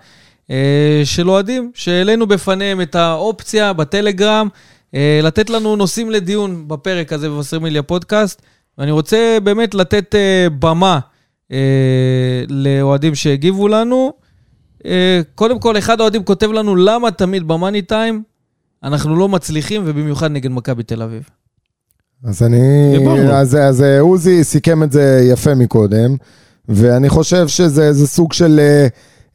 אה, 0.51 1.03
של 1.05 1.31
אוהדים, 1.31 1.71
שהעלינו 1.75 2.27
בפניהם 2.27 2.81
את 2.81 2.95
האופציה 2.95 3.73
בטלגרם, 3.73 4.49
אה, 4.95 5.21
לתת 5.23 5.51
לנו 5.51 5.77
נושאים 5.77 6.11
לדיון 6.11 6.69
בפרק 6.69 7.13
הזה 7.13 7.29
בבשרמיליה 7.29 7.83
פודקאסט, 7.83 8.43
ואני 8.79 8.91
רוצה 8.91 9.39
באמת 9.43 9.75
לתת 9.75 10.15
במה 10.59 10.99
לאוהדים 12.49 13.15
שהגיבו 13.15 13.69
לנו. 13.69 14.22
אה, 14.87 15.21
קודם 15.35 15.59
כל, 15.59 15.79
אחד 15.79 16.01
האוהדים 16.01 16.25
כותב 16.25 16.53
לנו, 16.53 16.77
למה 16.77 17.11
תמיד 17.11 17.49
במאני 17.49 17.83
טיים 17.83 18.23
אנחנו 18.85 19.17
לא 19.17 19.29
מצליחים, 19.29 19.83
ובמיוחד 19.85 20.31
נגד 20.31 20.51
מכבי 20.51 20.83
תל 20.83 21.03
אביב. 21.03 21.23
אז 22.25 22.43
אני... 22.43 22.97
אז, 23.33 23.55
אז 23.55 23.83
אה, 23.83 24.01
עוזי 24.01 24.45
סיכם 24.45 24.83
את 24.83 24.93
זה 24.93 25.29
יפה 25.33 25.55
מקודם, 25.55 26.17
ואני 26.69 27.09
חושב 27.09 27.49
שזה 27.49 27.83
איזה 27.83 28.07
סוג 28.07 28.33
של 28.33 28.61
אה, 28.61 28.87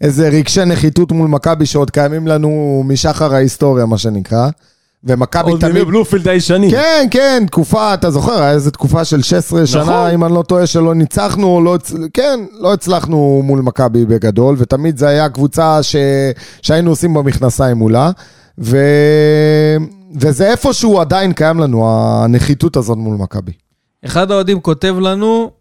איזה 0.01 0.29
רגשי 0.29 0.65
נחיתות 0.65 1.11
מול 1.11 1.27
מכבי 1.27 1.65
שעוד 1.65 1.91
קיימים 1.91 2.27
לנו 2.27 2.83
משחר 2.85 3.33
ההיסטוריה, 3.33 3.85
מה 3.85 3.97
שנקרא. 3.97 4.49
ומכבי 5.03 5.51
עוד 5.51 5.61
תמיד... 5.61 5.73
מימי 5.73 5.85
בלומפילד 5.85 6.27
הישנים. 6.27 6.71
כן, 6.71 7.07
כן, 7.11 7.43
תקופה, 7.47 7.93
אתה 7.93 8.11
זוכר, 8.11 8.41
היה 8.41 8.51
איזו 8.51 8.71
תקופה 8.71 9.05
של 9.05 9.21
16 9.21 9.61
נכון. 9.61 9.85
שנה, 9.85 10.09
אם 10.09 10.23
אני 10.25 10.33
לא 10.33 10.41
טועה, 10.41 10.67
שלא 10.67 10.95
ניצחנו, 10.95 11.61
לא, 11.61 11.77
כן, 12.13 12.39
לא 12.59 12.73
הצלחנו 12.73 13.41
מול 13.43 13.61
מכבי 13.61 14.05
בגדול, 14.05 14.55
ותמיד 14.57 14.97
זו 14.97 15.05
הייתה 15.05 15.29
קבוצה 15.29 15.83
ש... 15.83 15.95
שהיינו 16.61 16.89
עושים 16.89 17.13
במכנסיים 17.13 17.77
מולה, 17.77 18.11
ו... 18.59 18.77
וזה 20.19 20.51
איפשהו 20.51 21.01
עדיין 21.01 21.33
קיים 21.33 21.59
לנו, 21.59 21.89
הנחיתות 21.89 22.77
הזאת 22.77 22.97
מול 22.97 23.17
מכבי. 23.17 23.51
אחד 24.05 24.31
האוהדים 24.31 24.59
כותב 24.59 24.95
לנו, 24.99 25.51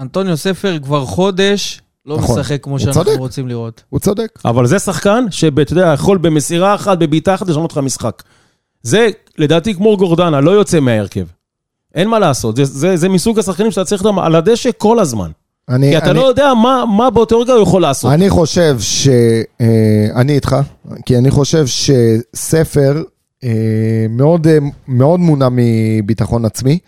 אנטוניו 0.00 0.36
ספר 0.36 0.78
כבר 0.82 1.04
חודש 1.04 1.80
לא 2.06 2.18
נכון. 2.18 2.40
משחק 2.40 2.64
כמו 2.64 2.78
שאנחנו 2.78 3.04
צודק. 3.04 3.18
רוצים 3.18 3.48
לראות. 3.48 3.82
הוא 3.88 4.00
צודק. 4.00 4.38
אבל 4.44 4.66
זה 4.66 4.78
שחקן 4.78 5.24
שאתה 5.30 5.72
יודע, 5.72 5.92
יכול 5.94 6.18
במסירה 6.18 6.74
אחת, 6.74 6.98
בבעיטה 6.98 7.34
אחת, 7.34 7.48
לשנות 7.48 7.72
לך 7.72 7.78
משחק. 7.78 8.22
זה, 8.82 9.08
לדעתי, 9.38 9.74
כמו 9.74 9.96
גורדנה, 9.96 10.40
לא 10.40 10.50
יוצא 10.50 10.80
מההרכב. 10.80 11.26
אין 11.94 12.08
מה 12.08 12.18
לעשות, 12.18 12.56
זה, 12.56 12.64
זה, 12.64 12.96
זה 12.96 13.08
מסוג 13.08 13.38
השחקנים 13.38 13.70
שאתה 13.70 13.84
צריך 13.84 14.04
אותם 14.04 14.18
על 14.18 14.34
הדשא 14.34 14.70
כל 14.78 14.98
הזמן. 14.98 15.30
אני, 15.68 15.90
כי 15.90 15.98
אתה 15.98 16.10
אני, 16.10 16.18
לא 16.18 16.28
יודע 16.28 16.54
מה, 16.54 16.84
מה 16.96 17.10
באותו 17.10 17.40
רגע 17.40 17.52
הוא 17.52 17.62
יכול 17.62 17.82
לעשות. 17.82 18.12
אני 18.12 18.30
חושב 18.30 18.76
ש... 18.80 19.08
אה, 19.60 20.06
אני 20.14 20.32
איתך, 20.32 20.56
כי 21.06 21.18
אני 21.18 21.30
חושב 21.30 21.64
שספר 21.66 23.02
אה, 23.44 24.06
מאוד, 24.10 24.46
אה, 24.46 24.58
מאוד 24.88 25.20
מונע 25.20 25.48
מביטחון 25.52 26.44
עצמי, 26.44 26.78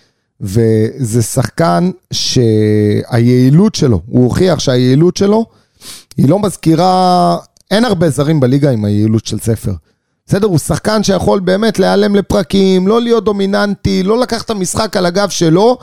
וזה 0.41 1.23
שחקן 1.23 1.91
שהיעילות 2.13 3.75
שלו, 3.75 4.01
הוא 4.07 4.25
הוכיח 4.25 4.59
שהיעילות 4.59 5.17
שלו, 5.17 5.47
היא 6.17 6.29
לא 6.29 6.39
מזכירה, 6.39 7.37
אין 7.71 7.85
הרבה 7.85 8.11
זרים 8.11 8.41
בליגה 8.41 8.71
עם 8.71 8.85
היעילות 8.85 9.27
של 9.27 9.39
ספר. 9.39 9.73
בסדר, 10.27 10.47
הוא 10.47 10.59
שחקן 10.59 11.03
שיכול 11.03 11.41
באמת 11.41 11.79
להיעלם 11.79 12.17
לפרקים, 12.17 12.89
לא 12.89 13.01
להיות 13.01 13.25
דומיננטי, 13.25 14.03
לא 14.03 14.21
לקחת 14.21 14.45
את 14.45 14.51
המשחק 14.51 14.97
על 14.97 15.07
הגב 15.07 15.29
שלו, 15.29 15.79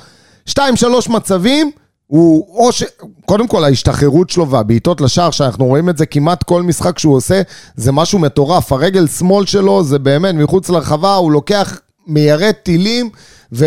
שתיים, 0.46 0.76
שלוש 0.76 1.10
מצבים, 1.10 1.72
הוא 2.08 2.48
או 2.56 2.72
ש... 2.72 2.84
קודם 3.26 3.48
כל 3.48 3.64
ההשתחררות 3.64 4.30
שלו 4.30 4.50
והבעיטות 4.50 5.02
לשער, 5.02 5.32
שאנחנו 5.32 5.66
רואים 5.66 5.90
את 5.90 5.98
זה 5.98 6.06
כמעט 6.06 6.44
כל 6.44 6.64
משחק 6.64 7.00
שהוא 7.00 7.16
עושה, 7.16 7.42
זה 7.76 7.92
משהו 7.92 8.20
מטורף. 8.20 8.72
הרגל 8.72 9.08
שמאל 9.08 9.46
שלו 9.46 9.84
זה 9.84 10.00
באמת 10.00 10.36
מחוץ 10.36 10.70
לרחבה, 10.70 11.16
הוא 11.16 11.32
לוקח, 11.32 11.80
מיירט 12.08 12.56
טילים, 12.64 13.10
ו... 13.54 13.66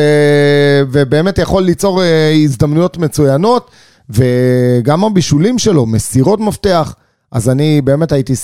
ובאמת 0.92 1.38
יכול 1.38 1.62
ליצור 1.62 2.02
אה, 2.02 2.32
הזדמנויות 2.44 2.98
מצוינות, 2.98 3.70
וגם 4.10 5.04
הבישולים 5.04 5.58
שלו, 5.58 5.86
מסירות 5.86 6.40
מפתח. 6.40 6.94
אז 7.32 7.48
אני 7.48 7.80
באמת 7.80 8.12
הייתי 8.12 8.34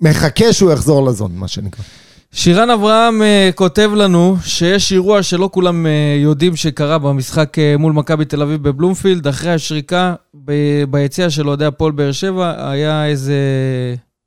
מחכה 0.00 0.52
שהוא 0.52 0.72
יחזור 0.72 1.06
לזון, 1.06 1.32
מה 1.34 1.48
שנקרא. 1.48 1.84
שירן 2.32 2.70
אברהם 2.70 3.22
uh, 3.22 3.54
כותב 3.54 3.90
לנו 3.96 4.36
שיש 4.44 4.92
אירוע 4.92 5.22
שלא 5.22 5.48
כולם 5.52 5.86
uh, 5.86 5.88
יודעים 6.22 6.56
שקרה 6.56 6.98
במשחק 6.98 7.58
uh, 7.58 7.78
מול 7.78 7.92
מכבי 7.92 8.24
תל 8.24 8.42
אביב 8.42 8.62
בבלומפילד, 8.62 9.26
אחרי 9.26 9.52
השריקה 9.52 10.14
ב- 10.44 10.84
ביציע 10.90 11.30
של 11.30 11.48
אוהדי 11.48 11.64
הפועל 11.64 11.92
באר 11.92 12.12
שבע, 12.12 12.70
היה 12.70 13.06
איזה, 13.06 13.34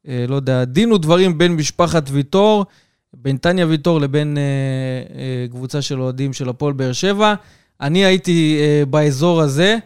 uh, 0.05 0.09
לא 0.27 0.35
יודע, 0.35 0.65
דין 0.65 0.91
ודברים 0.91 1.37
בין 1.37 1.51
משפחת 1.51 2.09
ויטור, 2.11 2.65
בין 3.13 3.37
טניה 3.37 3.65
ויטור 3.65 4.01
לבין 4.01 4.37
uh, 4.37 5.11
uh, 5.11 5.51
קבוצה 5.51 5.81
של 5.81 6.01
אוהדים 6.01 6.33
של 6.33 6.49
הפועל 6.49 6.73
באר 6.73 6.93
שבע. 6.93 7.33
אני 7.81 8.05
הייתי 8.05 8.59
uh, 8.59 8.85
באזור 8.85 9.41
הזה, 9.41 9.77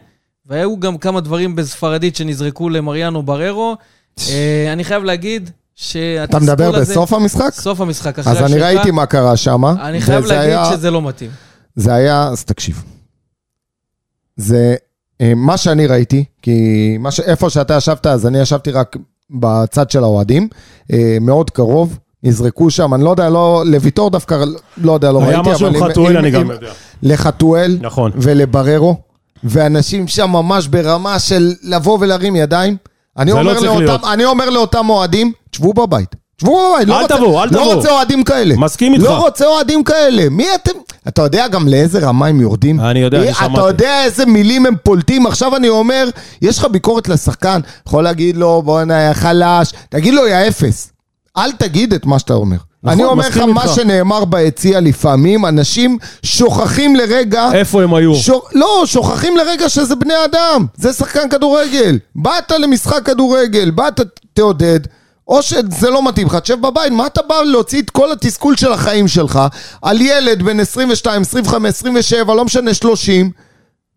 והיו 0.46 0.80
גם 0.80 0.98
כמה 0.98 1.20
דברים 1.20 1.56
בספרדית 1.56 2.16
שנזרקו 2.16 2.68
למריאנו 2.68 3.22
בררו. 3.22 3.76
Uh, 4.18 4.22
אני 4.72 4.84
חייב 4.84 5.04
להגיד 5.04 5.50
אתה 6.24 6.38
מדבר 6.38 6.76
הזה- 6.76 6.92
בסוף 6.92 7.12
המשחק? 7.12 7.50
סוף 7.54 7.80
המשחק, 7.80 8.18
אחרי 8.18 8.32
אז 8.32 8.52
אני. 8.52 8.60
ראיתי 8.60 8.90
מה 8.90 9.06
קרה 9.06 9.36
שם. 9.36 9.64
אני 9.64 10.00
חייב 10.00 10.24
להגיד 10.26 10.58
שזה 10.72 10.90
לא 10.90 11.02
מתאים. 11.02 11.30
זה 11.76 11.94
היה, 11.94 12.22
אז 12.28 12.44
תקשיב. 12.44 12.82
זה 14.36 14.74
אה, 15.20 15.32
מה 15.36 15.56
שאני 15.56 15.86
ראיתי, 15.86 16.24
כי 16.42 16.56
מה 17.00 17.10
ש... 17.10 17.20
איפה 17.20 17.50
שאתה 17.50 17.74
ישבת, 17.76 18.06
אז 18.06 18.26
אני 18.26 18.38
ישבתי 18.40 18.70
רק 18.70 18.96
בצד 19.30 19.90
של 19.90 20.02
האוהדים, 20.02 20.48
אה, 20.92 21.18
מאוד 21.20 21.50
קרוב, 21.50 21.98
נזרקו 22.22 22.70
שם, 22.70 22.94
אני 22.94 23.04
לא 23.04 23.10
יודע, 23.10 23.30
לא, 23.30 23.62
לויטור 23.66 24.10
דווקא, 24.10 24.44
לא 24.76 24.92
יודע, 24.92 25.12
לא 25.12 25.22
היה 25.22 25.38
ראיתי, 25.40 25.50
משהו 25.50 25.66
עם 25.66 25.84
חתואל, 25.90 26.16
אני 26.16 26.30
גם 26.30 26.50
יודע. 26.50 26.70
לחתואל 27.02 27.78
נכון. 27.80 28.12
ולבררו, 28.14 28.96
ואנשים 29.44 30.08
שם 30.08 30.30
ממש 30.30 30.66
ברמה 30.66 31.18
של 31.18 31.52
לבוא 31.62 31.98
ולהרים 32.00 32.36
ידיים. 32.36 32.76
אני 33.18 33.30
לא 33.30 33.38
אומר, 33.40 33.54
צריך 33.60 33.72
לאותם. 33.80 34.08
אני 34.12 34.24
אומר 34.24 34.50
לאותם 34.50 34.90
אוהדים, 34.90 35.32
תשבו 35.50 35.72
בבית. 35.72 36.08
תשבו 36.36 36.72
בבית, 36.74 36.88
לא 36.88 36.96
אל 36.98 37.02
רוצה, 37.02 37.16
תבואו, 37.16 37.42
אל 37.42 37.48
לא 37.48 37.50
תבואו. 37.50 37.74
רוצה 37.76 37.90
אוהדים 37.90 38.24
כאלה. 38.24 38.54
מסכים 38.56 38.94
איתך. 38.94 39.04
לא 39.04 39.18
רוצה 39.18 39.46
אוהדים 39.46 39.84
כאלה. 39.84 40.28
מי 40.28 40.46
אתם? 40.54 40.70
אתה 41.08 41.22
יודע 41.22 41.48
גם 41.48 41.68
לאיזה 41.68 41.98
רמה 41.98 42.26
הם 42.26 42.40
יורדים? 42.40 42.80
אני 42.80 42.98
יודע, 43.00 43.18
אני 43.18 43.26
מי- 43.26 43.34
שמעתי. 43.34 43.52
אתה 43.54 43.60
יודע 43.62 44.04
איזה 44.04 44.26
מילים 44.26 44.66
הם 44.66 44.74
פולטים? 44.82 45.26
עכשיו 45.26 45.56
אני 45.56 45.68
אומר, 45.68 46.08
יש 46.42 46.58
לך 46.58 46.64
ביקורת 46.64 47.08
לשחקן, 47.08 47.60
יכול 47.88 48.04
להגיד 48.04 48.36
לו, 48.36 48.62
בוא'נה, 48.64 49.02
יא 49.02 49.12
חלש, 49.12 49.72
תגיד 49.88 50.14
לו, 50.14 50.26
יא 50.26 50.48
אפס. 50.48 50.92
אל 51.36 51.52
תגיד 51.52 51.92
את 51.94 52.06
מה 52.06 52.18
שאתה 52.18 52.34
אומר. 52.34 52.56
אני 52.86 53.04
אומר 53.04 53.28
לך, 53.28 53.36
מה. 53.36 53.68
שנאמר 53.68 54.24
ביציע 54.24 54.80
לפעמים, 54.80 55.46
אנשים 55.46 55.98
שוכחים 56.22 56.96
לרגע... 56.96 57.48
איפה 57.52 57.82
הם 57.82 57.94
היו? 57.94 58.12
לא, 58.52 58.82
שוכחים 58.86 59.36
לרגע 59.36 59.68
שזה 59.68 59.94
בני 59.94 60.24
אדם, 60.24 60.66
זה 60.74 60.92
שחקן 60.92 61.28
כדורגל. 61.28 61.98
באת 62.16 62.50
למשחק 62.50 63.00
כדורגל, 63.04 63.70
באת, 63.70 64.00
תעודד, 64.34 64.80
או 65.28 65.42
שזה 65.42 65.90
לא 65.90 66.08
מתאים 66.08 66.26
לך, 66.26 66.34
תשב 66.34 66.60
בבית, 66.60 66.92
מה 66.92 67.06
אתה 67.06 67.20
בא 67.28 67.34
להוציא 67.42 67.82
את 67.82 67.90
כל 67.90 68.12
התסכול 68.12 68.56
של 68.56 68.72
החיים 68.72 69.08
שלך 69.08 69.40
על 69.82 70.00
ילד 70.00 70.42
בן 70.42 70.60
22, 70.60 71.22
25, 71.22 71.74
27, 71.74 72.34
לא 72.34 72.44
משנה, 72.44 72.74
30? 72.74 73.30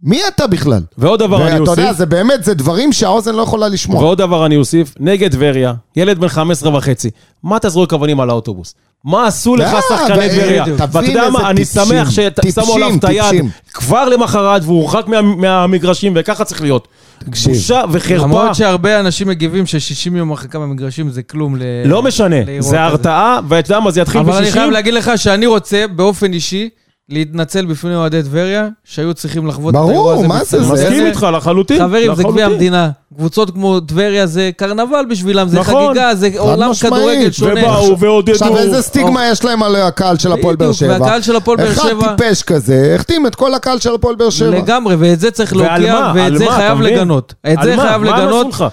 מי 0.04 0.22
אתה 0.28 0.48
בכלל? 0.48 0.82
ועוד 0.98 1.20
דבר 1.20 1.48
אני 1.48 1.60
ואתה 1.60 1.72
יודע, 1.72 1.84
אוסיף, 1.84 1.98
זה 1.98 2.06
באמת, 2.06 2.44
זה 2.44 2.54
דברים 2.54 2.94
שהאוזן 2.94 3.36
לא 3.36 3.42
יכולה 3.42 3.68
לשמוע. 3.68 4.02
ועוד 4.04 4.18
דבר 4.18 4.46
אני 4.46 4.56
אוסיף, 4.58 4.94
נגד 5.00 5.32
טבריה, 5.32 5.74
ילד 5.96 6.20
בן 6.20 6.28
15 6.28 6.78
וחצי, 6.78 7.10
מה 7.44 7.58
אתה 7.58 7.70
זרוק 7.70 7.94
אבנים 7.94 8.20
על 8.20 8.30
האוטובוס? 8.30 8.76
מה 9.06 9.28
עשו 9.28 9.56
לך 9.56 9.74
אה, 9.74 9.82
שחקני 9.90 10.26
ו- 10.26 10.30
טבריה? 10.30 10.64
ואתה 10.78 11.00
יודע 11.06 11.22
איזה 11.26 11.32
מה, 11.32 11.50
אני 11.50 11.60
טיפשים, 11.60 11.84
שמח 11.86 12.10
ששמו 12.10 12.76
עליו 12.76 12.92
את 12.96 13.04
היד 13.04 13.24
טיפשים. 13.24 13.50
כבר 13.74 14.10
למחרת 14.10 14.62
והוא 14.64 14.80
הורחק 14.82 15.08
מה- 15.08 15.22
מהמגרשים, 15.22 16.14
וככה 16.16 16.44
צריך 16.44 16.62
להיות. 16.62 16.88
תקשיב. 17.20 17.54
בושה 17.54 17.82
וחרפה. 17.92 18.24
למרות 18.24 18.56
שהרבה 18.56 19.00
אנשים 19.00 19.28
מגיבים 19.28 19.66
ש-60 19.66 20.18
יום 20.18 20.30
הרחקה 20.32 20.60
במגרשים 20.60 21.10
זה 21.10 21.24
כלום 21.24 21.56
ל... 21.56 21.62
לא 21.86 22.04
משנה, 22.04 22.36
לאירוע 22.46 22.62
זה 22.62 22.68
כזה. 22.70 22.82
הרתעה, 22.82 23.40
ואתה 23.48 23.72
יודע 23.72 23.80
מה, 23.80 23.92
זה 23.92 24.02
יתחיל 24.02 24.22
אבל 24.22 24.34
אני 24.38 24.52
חייב 24.52 24.66
ב-60, 24.66 24.74
להגיד 24.74 24.94
לך 24.94 25.12
שאני 25.16 25.46
רוצה, 25.46 25.86
באופן 25.96 26.34
אישי, 26.34 26.70
להתנצל 27.12 27.66
בפני 27.66 27.96
אוהדי 27.96 28.24
טבריה, 28.24 28.68
שהיו 28.84 29.14
צריכים 29.14 29.48
לחוות 29.48 29.74
ברור, 29.74 29.86
את 29.90 29.96
האירוע 29.96 30.14
הזה. 30.14 30.28
מה 30.28 30.44
זה, 30.44 30.60
מסכים 30.74 31.06
איתך 31.06 31.28
לחלוטין. 31.38 31.80
חברים, 31.80 32.16
זה 32.16 32.24
גביע 32.24 32.34
לחלוטין. 32.34 32.52
המדינה. 32.54 32.90
קבוצות 33.18 33.52
כמו 33.52 33.80
טבריה 33.80 34.28
זה 34.28 34.50
קרנבל 34.58 35.06
בשבילם, 35.10 35.48
זה 35.48 35.60
נכון. 35.60 35.86
חגיגה, 35.88 36.16
זה 36.16 36.30
עולם 36.38 36.70
משמעית. 36.70 36.94
כדורגל 36.94 37.32
שונה. 37.32 37.52
ובאו 37.62 38.00
ועודדו. 38.00 38.32
עכשיו, 38.32 38.58
איזה 38.58 38.82
סטיגמה 38.82 39.28
יש 39.28 39.46
להם 39.46 39.64
על 39.64 39.76
הקהל 39.76 40.18
של 40.18 40.32
הפועל 40.32 40.56
באר 40.56 40.68
בדיוק, 40.68 40.80
שבע? 40.80 40.98
והקהל 41.02 41.22
של 41.22 41.36
הפועל 41.36 41.58
באר 41.58 41.74
שבע- 41.74 42.00
אחד 42.06 42.16
טיפש 42.18 42.44
כזה, 42.44 42.92
החתים 42.96 43.28
את 43.28 43.36
כל 43.36 43.54
הקהל 43.54 43.80
של 43.80 43.94
הפועל 43.96 44.16
באר 44.16 44.30
שבע. 44.30 44.50
לגמרי, 44.50 44.96
ואת 45.00 45.20
זה 45.20 45.32
צריך 45.32 45.56
להוקיע? 45.56 46.12
ואת 46.16 46.38
זה? 46.38 46.46
חייב? 46.50 46.82
לגנות. 46.82 47.34
את 47.54 47.58
זה? 47.64 47.76
חייב 47.78 47.78
מה 47.78 47.94
הם 47.96 48.04
עשו 48.04 48.14
לגנות, 48.26 48.48
לך? 48.50 48.66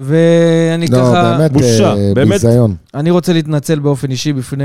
ואני 0.00 0.86
לא, 0.86 0.98
ככה... 0.98 1.36
באמת, 1.38 1.52
בושה, 1.52 1.92
אה, 1.92 2.12
באמת. 2.14 2.28
ביזיון. 2.42 2.74
אני 2.94 3.10
רוצה 3.10 3.32
להתנצל 3.32 3.78
באופן 3.78 4.10
אישי 4.10 4.32
בפני 4.32 4.64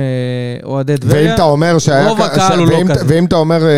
אוהדי 0.63 0.97
טבריה. 0.97 1.21
ואם 1.27 1.33
אתה 1.35 1.43
אומר 1.43 1.77
שהיה... 1.79 2.09
רוב 2.09 2.21
הקהל 2.21 2.59
הוא 2.59 2.67
לא 2.67 2.75
ואם- 2.75 2.87
כזה. 2.87 3.05
ואם 3.07 3.25
אתה 3.25 3.35
אומר, 3.35 3.63
אה, 3.67 3.69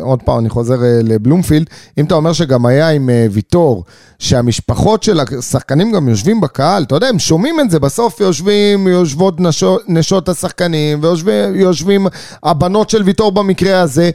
עוד 0.00 0.22
פעם, 0.22 0.38
אני 0.38 0.48
חוזר 0.48 0.84
אה, 0.84 1.00
לבלומפילד, 1.02 1.66
אם 1.98 2.04
אתה 2.04 2.14
אומר 2.14 2.32
שגם 2.32 2.66
היה 2.66 2.88
עם 2.88 3.10
אה, 3.10 3.26
ויטור, 3.30 3.84
שהמשפחות 4.18 5.02
של 5.02 5.20
השחקנים 5.38 5.92
גם 5.92 6.08
יושבים 6.08 6.40
בקהל, 6.40 6.82
אתה 6.82 6.94
יודע, 6.94 7.06
הם 7.06 7.18
שומעים 7.18 7.60
את 7.60 7.70
זה, 7.70 7.78
בסוף 7.80 8.20
יושבים, 8.20 8.88
יושבות 8.88 9.40
נשות, 9.40 9.82
נשות 9.88 10.28
השחקנים, 10.28 10.98
ויושבים 11.02 12.06
הבנות 12.42 12.90
של 12.90 13.02
ויטור 13.02 13.32
במקרה 13.32 13.80
הזה, 13.80 14.10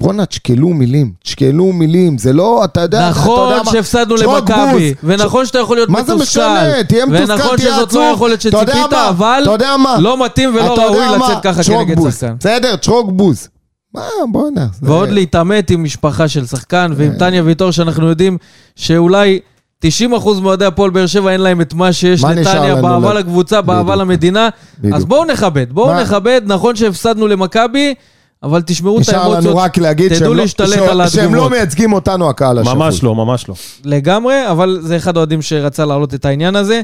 ובואנה, 0.00 0.26
תשקלו 0.26 0.68
מילים, 0.68 1.12
תשקלו 1.24 1.72
מילים, 1.72 2.18
זה 2.18 2.32
לא, 2.32 2.64
אתה 2.64 2.80
יודע, 2.80 2.98
אתה 3.10 3.10
נכון 3.20 3.50
יודע 3.50 3.62
מה- 3.62 3.72
שהפסדנו 3.72 4.16
למכבי. 4.16 4.94
ונכון 5.04 5.46
שאתה 5.46 5.58
יכול 5.58 5.76
להיות 5.76 5.88
מה 5.88 6.02
זה 6.02 6.14
מתוסכל, 6.14 6.40
משנה? 6.40 6.84
תהיה 6.88 7.06
מתוסכל, 7.06 7.32
ונכון 7.32 7.56
תהיה 7.56 7.68
שזאת 7.74 7.92
לא 7.92 8.00
עצוב. 8.02 8.14
יכולת 8.14 8.46
אתה 8.46 8.58
יודע 8.58 8.72
שציפית? 8.72 8.92
אבל 9.08 9.40
אתה 9.42 9.50
יודע? 9.50 9.74
לא 9.98 10.24
מתאים 10.24 10.50
ולא 10.54 10.74
אתה 10.74 10.82
יודע 10.82 11.06
ראוי? 11.10 11.18
לצאת 11.18 11.42
ככה 11.42 11.62
כנגד. 11.64 11.96
שחקן. 12.10 12.34
בסדר, 12.38 12.76
תשרוק 12.76 13.10
בוז. 13.12 13.48
מה, 13.94 14.02
בואנה. 14.32 14.66
ועוד 14.82 15.08
להתעמת 15.10 15.70
עם 15.70 15.84
משפחה 15.84 16.28
של 16.28 16.46
שחקן, 16.46 16.92
ועם 16.96 17.12
כן. 17.12 17.18
טניה 17.18 17.42
ויטור, 17.42 17.70
שאנחנו 17.70 18.08
יודעים 18.08 18.38
שאולי 18.76 19.38
90% 19.86 19.88
מאוהדי 20.42 20.64
הפועל 20.64 20.90
באר 20.90 21.06
שבע 21.06 21.30
אין 21.32 21.40
להם 21.40 21.60
את 21.60 21.74
מה 21.74 21.92
שיש 21.92 22.24
לטניה, 22.24 22.74
באהבה 22.82 23.14
לקבוצה, 23.14 23.60
באהבה. 23.62 23.96
למדינה. 23.96 24.48
אז 24.94 25.04
בואו 25.04 25.24
נכבד, 25.24 25.72
בואו? 25.72 26.00
נכבד, 26.00 26.40
נכון 26.44 26.76
שהפסדנו 26.76 27.28
למכבי, 27.28 27.94
אבל 28.42 28.62
תשמרו 28.62 28.96
את 28.96 29.00
נשאר 29.00 29.22
לנו 29.24 29.32
האמוציות, 29.34 29.56
רק 29.56 29.78
להגיד 29.78 30.06
תדעו 30.08 30.18
שהם 30.18 30.28
לא- 30.28 30.36
להשתלט 30.36 30.68
ש- 30.68 30.78
על 30.78 31.08
שהם 31.08 31.34
לא. 31.34 31.50
מייצגים 31.50 31.92
אותנו, 31.92 32.30
הקהל 32.30 32.58
השפוי. 32.58 32.74
ממש 32.74 33.02
לא, 33.02 33.14
ממש 33.14 33.48
לא. 33.48 33.54
לגמרי, 33.84 34.50
אבל 34.50 34.78
זה 34.82 34.96
אחד 34.96 35.16
האוהדים 35.16 35.42
שרצה 35.42 35.84
להעלות 35.84 36.14
את 36.14 36.24
העניין 36.24 36.56
הזה. 36.56 36.80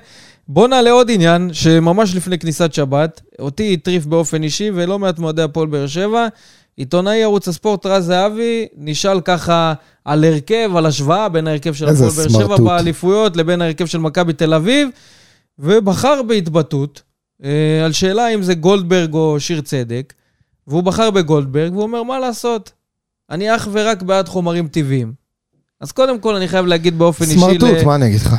בואו 0.48 0.66
נעלה 0.66 0.90
עוד 0.90 1.10
עניין, 1.10 1.50
שממש 1.52 2.14
לפני 2.16 2.38
כניסת 2.38 2.74
שבת, 2.74 3.20
אותי 3.38 3.74
הטריף 3.74 4.06
באופן 4.06 4.42
אישי, 4.42 4.70
ולא 4.74 4.98
מעט 4.98 5.18
מועדי 5.18 5.42
הפועל 5.42 5.66
באר 5.66 5.86
שבע. 5.86 6.26
עיתונאי 6.76 7.22
ערוץ 7.22 7.48
הספורט 7.48 7.86
רז 7.86 8.04
זהבי 8.06 8.66
נשאל 8.76 9.20
ככה 9.20 9.72
על 10.04 10.24
הרכב, 10.24 10.70
על 10.76 10.86
השוואה 10.86 11.28
בין 11.28 11.46
ההרכב 11.48 11.74
של 11.74 11.88
הפועל 11.88 12.10
באר 12.10 12.28
שבע. 12.28 12.56
באליפויות 12.56 13.36
לבין 13.36 13.62
ההרכב 13.62 13.86
של 13.86 13.98
מכבי 13.98 14.32
תל 14.32 14.54
אביב, 14.54 14.88
ובחר 15.58 16.20
בהתבטאות 16.28 17.02
אה, 17.44 17.50
על 17.84 17.92
שאלה 17.92 18.28
אם 18.28 18.42
זה 18.42 18.54
גולדברג 18.54 19.14
או 19.14 19.40
שיר 19.40 19.60
צדק, 19.60 20.12
והוא 20.68 20.82
בחר 20.82 21.10
בגולדברג, 21.10 21.72
והוא 21.72 21.82
אומר, 21.82 22.02
מה 22.02 22.18
לעשות? 22.18 22.72
אני 23.30 23.56
אך 23.56 23.68
ורק 23.72 24.02
בעד 24.02 24.28
חומרים 24.28 24.68
טבעיים. 24.68 25.12
אז 25.80 25.92
קודם 25.92 26.20
כל 26.20 26.34
אני 26.36 26.48
חייב 26.48 26.66
להגיד 26.66 26.98
באופן 26.98 27.24
אישי 27.24 27.38
סמרטוט, 27.38 27.78
ל- 27.82 27.84
מה 27.86 27.94
אני 27.94 28.06
אגיד 28.06 28.20
לך? 28.20 28.34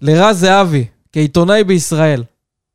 לרז 0.00 0.40
זהבי, 0.40 0.84
כעיתונאי 1.12 1.64
בישראל. 1.64 2.22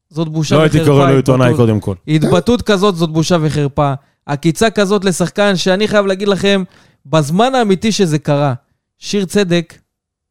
זאת 0.09 0.29
בושה 0.29 0.55
לא 0.55 0.59
וחרפה. 0.59 0.77
הייתי 0.77 0.89
קורא 0.89 1.09
לו 1.09 1.15
עיתונאי 1.15 1.53
קודם 1.55 1.79
כל. 1.79 1.95
התבטאות 2.07 2.61
כזאת 2.61 2.95
זאת 2.95 3.09
בושה 3.11 3.37
וחרפה. 3.41 3.93
עקיצה 4.25 4.69
כזאת 4.69 5.05
לשחקן, 5.05 5.55
שאני 5.55 5.87
חייב 5.87 6.05
להגיד 6.05 6.27
לכם, 6.27 6.63
בזמן 7.05 7.55
האמיתי 7.55 7.91
שזה 7.91 8.19
קרה, 8.19 8.53
שיר 8.97 9.25
צדק 9.25 9.73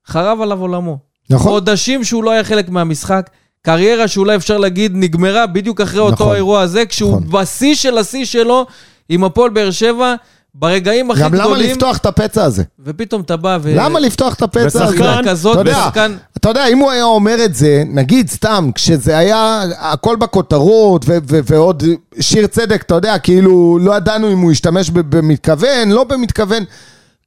חרב 0.06 0.40
עליו 0.40 0.60
עולמו. 0.60 0.98
נכון? 1.30 1.52
חודשים 1.52 2.04
שהוא 2.04 2.24
לא 2.24 2.30
היה 2.30 2.44
חלק 2.44 2.68
מהמשחק, 2.68 3.30
קריירה 3.64 4.08
שאולי 4.08 4.36
אפשר 4.36 4.58
להגיד 4.58 4.92
נגמרה 4.94 5.46
בדיוק 5.46 5.80
אחרי 5.80 6.00
אותו 6.00 6.12
נכון. 6.12 6.32
האירוע 6.32 6.60
הזה, 6.60 6.86
כשהוא 6.86 7.10
נכון. 7.20 7.40
בשיא 7.40 7.74
של 7.74 7.98
השיא 7.98 8.24
שלו 8.24 8.66
עם 9.08 9.24
הפועל 9.24 9.50
באר 9.50 9.70
שבע, 9.70 10.14
ברגעים 10.54 11.10
הכי 11.10 11.20
גם 11.22 11.34
למה 11.34 11.44
גדולים, 11.44 11.70
לפתוח 11.70 11.96
את 11.96 12.06
הפצע 12.06 12.44
הזה? 12.44 12.62
ופתאום 12.84 13.20
אתה 13.22 13.36
בא 13.36 13.58
ו... 13.62 13.72
למה 13.76 14.00
לפתוח 14.00 14.34
את 14.34 14.42
הפצע 14.42 14.84
הזה? 14.84 14.94
ושחקן- 14.96 15.22
כזאת, 15.28 15.58
ושחקן... 15.66 16.16
אתה 16.36 16.48
יודע, 16.48 16.66
אם 16.66 16.78
הוא 16.78 16.90
היה 16.90 17.04
אומר 17.04 17.44
את 17.44 17.54
זה, 17.54 17.82
נגיד 17.86 18.28
סתם, 18.30 18.70
כשזה 18.74 19.18
היה 19.18 19.62
הכל 19.78 20.16
בכותרות, 20.16 21.04
ו- 21.08 21.18
ו- 21.30 21.40
ועוד 21.46 21.82
שיר 22.20 22.46
צדק, 22.46 22.82
אתה 22.86 22.94
יודע, 22.94 23.18
כאילו, 23.18 23.78
לא 23.82 23.96
ידענו 23.96 24.32
אם 24.32 24.38
הוא 24.38 24.52
ישתמש 24.52 24.90
ב- 24.90 25.16
במתכוון, 25.16 25.90
לא 25.90 26.04
במתכוון. 26.04 26.64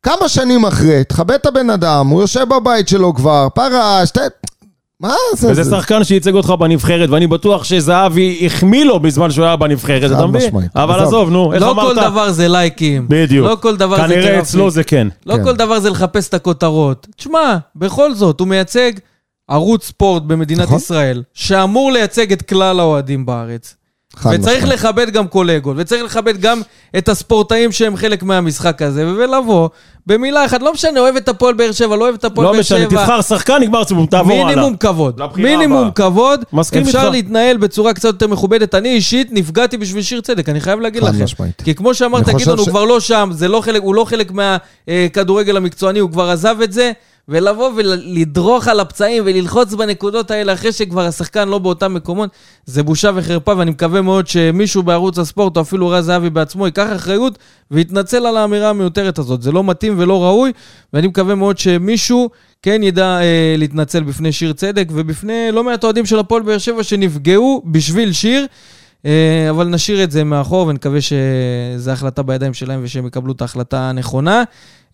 כמה 0.04 0.30
שנים 0.30 0.66
אחרי, 0.66 1.04
תכבד 1.04 1.36
את 1.36 1.46
הבן 1.46 1.70
אדם, 1.70 2.08
הוא 2.08 2.22
יושב 2.22 2.44
בבית 2.50 2.88
שלו 2.88 3.14
כבר, 3.16 3.48
פרש, 3.54 4.12
ת... 4.12 4.18
מה 5.02 5.14
זה? 5.36 5.52
וזה 5.52 5.64
זה- 5.64 5.72
שחקן 5.78 6.04
שייצג 6.04 6.34
אותך 6.34 6.50
בנבחרת, 6.50 7.10
ואני 7.10 7.28
בטוח 7.28 7.64
שזהבי 7.64 8.44
החמיא 8.46 8.86
לו 8.86 9.00
בזמן 9.00 9.32
שהוא 9.32 9.46
היה 9.46 9.56
בנבחרת, 9.56 10.12
אתה 10.12 10.26
מבין? 10.28 10.52
אבל 10.76 11.00
עזוב. 11.00 11.30
נו, 11.30 11.54
איך 11.54 11.62
לא 11.62 11.72
אמרת? 11.72 11.86
כל 11.88 11.96
דבר 11.96 12.32
זה 12.32 12.48
לייקים. 12.48 13.06
בדיוק. 13.10 13.48
לא 13.48 13.58
כל 13.62 13.78
דבר 13.78 13.96
זה 13.96 14.02
כנראה 14.04 14.22
traffic. 14.22 14.40
אצלו 14.42 14.70
זה 14.70 14.84
כן. 14.84 15.08
לא 15.26 15.36
כן. 15.38 15.44
כל 15.44 15.56
דבר 15.56 15.80
זה 15.80 15.90
לחפש 15.90 16.30
את 16.30 16.34
הכותרות. 16.34 17.08
תשמע, 17.16 17.58
בכל 17.76 18.14
זאת, 18.14 18.40
הוא 18.40 18.48
מייצג 18.48 18.92
ערוץ 19.48 19.86
ספורט 19.88 20.24
במדינת 20.24 20.62
נכון. 20.62 20.78
ישראל, 20.78 21.24
שאמור 21.34 21.92
לייצג 21.92 22.32
את 22.32 22.42
כלל 22.42 22.80
האוהדים 22.80 23.26
בארץ. 23.26 23.76
וצריך 24.26 24.64
משמעית. 24.64 24.80
לכבד 24.80 25.10
גם 25.10 25.28
קולגות, 25.28 25.76
וצריך 25.80 26.04
לכבד 26.04 26.42
גם 26.42 26.62
את 26.98 27.10
הספורטאים 27.10 27.72
שהם 27.72 27.96
חלק 27.96 28.24
מהמשחק 28.24 28.82
הזה, 28.82 29.08
ולבוא 29.08 29.70
במילה 30.08 30.46
אחת, 30.46 30.62
לא 30.62 30.74
משנה, 30.74 31.00
אוהב 31.00 31.16
את 31.16 31.30
הפועל 31.30 31.54
באר 31.54 31.72
שבע, 31.72 31.96
לא 31.96 32.04
אוהב 32.04 32.16
את 32.16 32.26
הפועל 32.26 32.46
לא 32.48 32.52
באר 32.52 32.60
משנה, 32.60 32.80
שבע. 32.80 32.90
תבחר 32.90 33.22
שחקן, 33.22 33.58
נגמר 33.62 33.84
סיבוב, 33.86 34.06
תעבור 34.10 34.34
הלאה. 34.34 34.46
מינימום 34.48 34.78
כבוד. 34.78 35.20
לבחירה 35.20 35.50
מינימום 35.50 35.80
הבאה. 35.80 35.92
כבוד. 35.92 36.44
מסכים 36.54 36.82
אפשר 36.82 37.00
איתך. 37.00 37.12
להתנהל 37.12 37.58
בצורה 37.58 37.94
קצת 37.94 38.06
יותר 38.06 38.28
מכובדת. 38.28 38.76
אני 38.76 38.90
אישית 38.90 39.28
נפגעתי 39.32 39.78
בשביל 39.78 40.04
שיר 40.04 40.22
צדק, 40.22 40.50
אני 40.50 40.60
חייב 40.62 40.80
להגיד 40.80 41.04
לכם. 41.04 41.24
משמעית. 41.24 41.62
כי 41.62 41.76
כמו 41.76 41.94
שאמרת, 41.94 42.30
גדעון, 42.30 42.58
הוא 42.58 42.66
ש- 42.66 42.70
כבר 42.70 42.84
לא 42.86 43.00
שם, 43.00 43.30
זה 43.34 43.48
לא 43.48 43.62
חלק, 43.62 43.82
הוא 43.82 43.96
לא 43.96 44.06
חלק 44.06 44.32
מהכדורגל 44.88 45.58
המקצועני, 45.58 46.00
הוא 46.00 46.12
כבר 46.12 46.30
עזב 46.30 46.56
את 46.64 46.74
זה. 46.74 46.92
ולבוא 47.30 47.72
ולדרוך 47.76 48.68
על 48.68 48.80
הפצעים 48.80 49.24
וללחוץ 49.26 49.74
בנקודות 49.74 50.32
האלה 50.32 50.54
אחרי 50.54 50.72
שכבר 50.72 51.06
השחקן 51.06 51.50
לא 51.50 51.58
באותם 51.58 51.94
מקומות, 51.94 52.30
זה 52.66 52.84
בושה 52.84 53.12
וחרפה, 53.16 53.54
ואני 53.58 53.72
מקווה 53.72 54.02
מאוד 54.02 54.28
שמישהו 54.28 54.84
בערוץ 54.84 55.20
הספורט, 55.20 55.58
או 55.58 55.62
אפילו 55.62 55.90
רז 55.90 56.06
זהבי 56.06 56.30
בעצמו, 56.30 56.66
ייקח 56.66 56.88
אחריות 56.96 57.38
ויתנצל 57.72 58.26
על 58.26 58.38
האמירה 58.38 58.70
המיותרת 58.70 59.20
הזאת. 59.20 59.42
זה 59.42 59.52
לא 59.52 59.64
מתאים 59.64 59.96
ולא 59.98 60.24
ראוי, 60.24 60.52
ואני 60.94 61.08
מקווה 61.08 61.36
מאוד 61.36 61.58
שמישהו 61.58 62.30
כן 62.62 62.84
ידע 62.84 63.20
אה, 63.22 63.56
להתנצל 63.58 64.04
בפני 64.04 64.32
שיר 64.32 64.54
צדק, 64.54 64.88
ובפני 64.92 65.50
לא 65.52 65.64
מעט 65.64 65.84
אוהדים 65.84 66.06
של 66.06 66.20
הפועל 66.20 66.42
באר 66.42 66.58
שבע 66.58 66.84
שנפגעו 66.84 67.62
בשביל 67.66 68.14
שיר. 68.14 68.46
אה, 69.06 69.50
אבל 69.50 69.68
נשאיר 69.68 70.04
את 70.04 70.12
זה 70.12 70.24
מאחור 70.24 70.68
ונקווה 70.68 71.00
שזו 71.02 71.92
החלטה 71.92 72.24
בידיים 72.24 72.54
שלהם 72.54 72.80
ושהם 72.84 73.08
יקבלו 73.08 73.34
את 73.34 73.42
ההחלטה 73.42 73.90
הנכונה. 73.90 74.44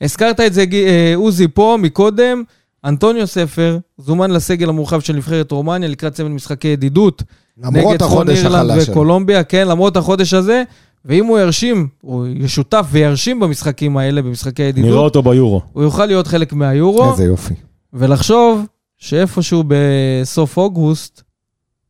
הזכרת 0.02 0.40
את 0.40 0.54
זה, 0.54 0.66
אה, 0.74 1.14
עוזי, 1.16 1.48
פה 1.48 1.78
מקודם. 1.80 2.44
אנטוניו 2.86 3.28
ספר 3.28 3.78
זומן 3.98 4.32
לסגל 4.32 4.70
המורחב 4.70 5.00
של 5.00 5.16
נבחרת 5.16 5.52
רומניה 5.52 5.90
לקראת 5.90 6.14
צמד 6.14 6.32
משחקי 6.32 6.68
ידידות. 6.68 7.24
למרות 7.58 7.92
נגד 7.92 8.02
החודש 8.04 8.38
אירלנד 8.38 8.70
החלש 8.70 8.84
שלו. 8.84 8.94
וקולומביה, 8.94 9.44
כן, 9.44 9.68
למרות 9.68 9.98
החודש 9.98 10.34
הזה. 10.34 10.64
ואם 11.06 11.26
הוא 11.26 11.40
ירשים, 11.40 11.88
הוא 12.02 12.28
ישותף 12.28 12.86
וירשים 12.92 13.40
במשחקים 13.40 13.98
האלה, 13.98 14.22
במשחקי 14.22 14.62
נראה 14.62 14.68
הידידות, 14.68 15.04
אותו 15.04 15.22
ביורו. 15.24 15.62
הוא 15.74 15.84
יוכל 15.84 16.06
להיות 16.06 16.28
חלק 16.28 16.54
מהיורו. 16.54 17.12
איזה 17.12 17.24
יופי. 17.24 17.54
ולחשוב 17.94 18.66
שאיפשהו 18.98 19.64
בסוף 19.68 20.58
אוגוסט, 20.58 21.24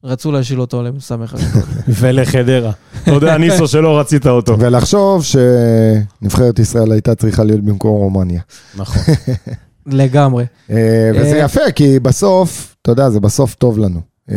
רצו 0.04 0.32
להשיל 0.32 0.62
אותו 0.62 0.84
לסמך. 0.84 1.36
ולחדרה. 2.00 2.72
אתה 3.04 3.12
יודע, 3.12 3.38
ניסו, 3.44 3.68
שלא 3.68 4.00
רצית 4.00 4.28
אותו. 4.28 4.60
ולחשוב 4.60 5.24
שנבחרת 5.24 6.60
ישראל 6.60 6.92
הייתה 6.92 7.16
צריכה 7.16 7.44
להיות 7.44 7.62
במקום 7.62 7.92
רומניה. 7.92 8.42
נכון. 8.76 9.02
לגמרי. 9.86 10.46
אה, 10.70 11.12
וזה 11.16 11.40
אה, 11.40 11.46
יפה, 11.46 11.72
כי 11.76 12.00
בסוף, 12.00 12.76
אתה 12.82 12.92
יודע, 12.92 13.10
זה 13.10 13.20
בסוף 13.20 13.56
טוב 13.56 13.78
לנו. 13.78 14.13
אה, 14.32 14.36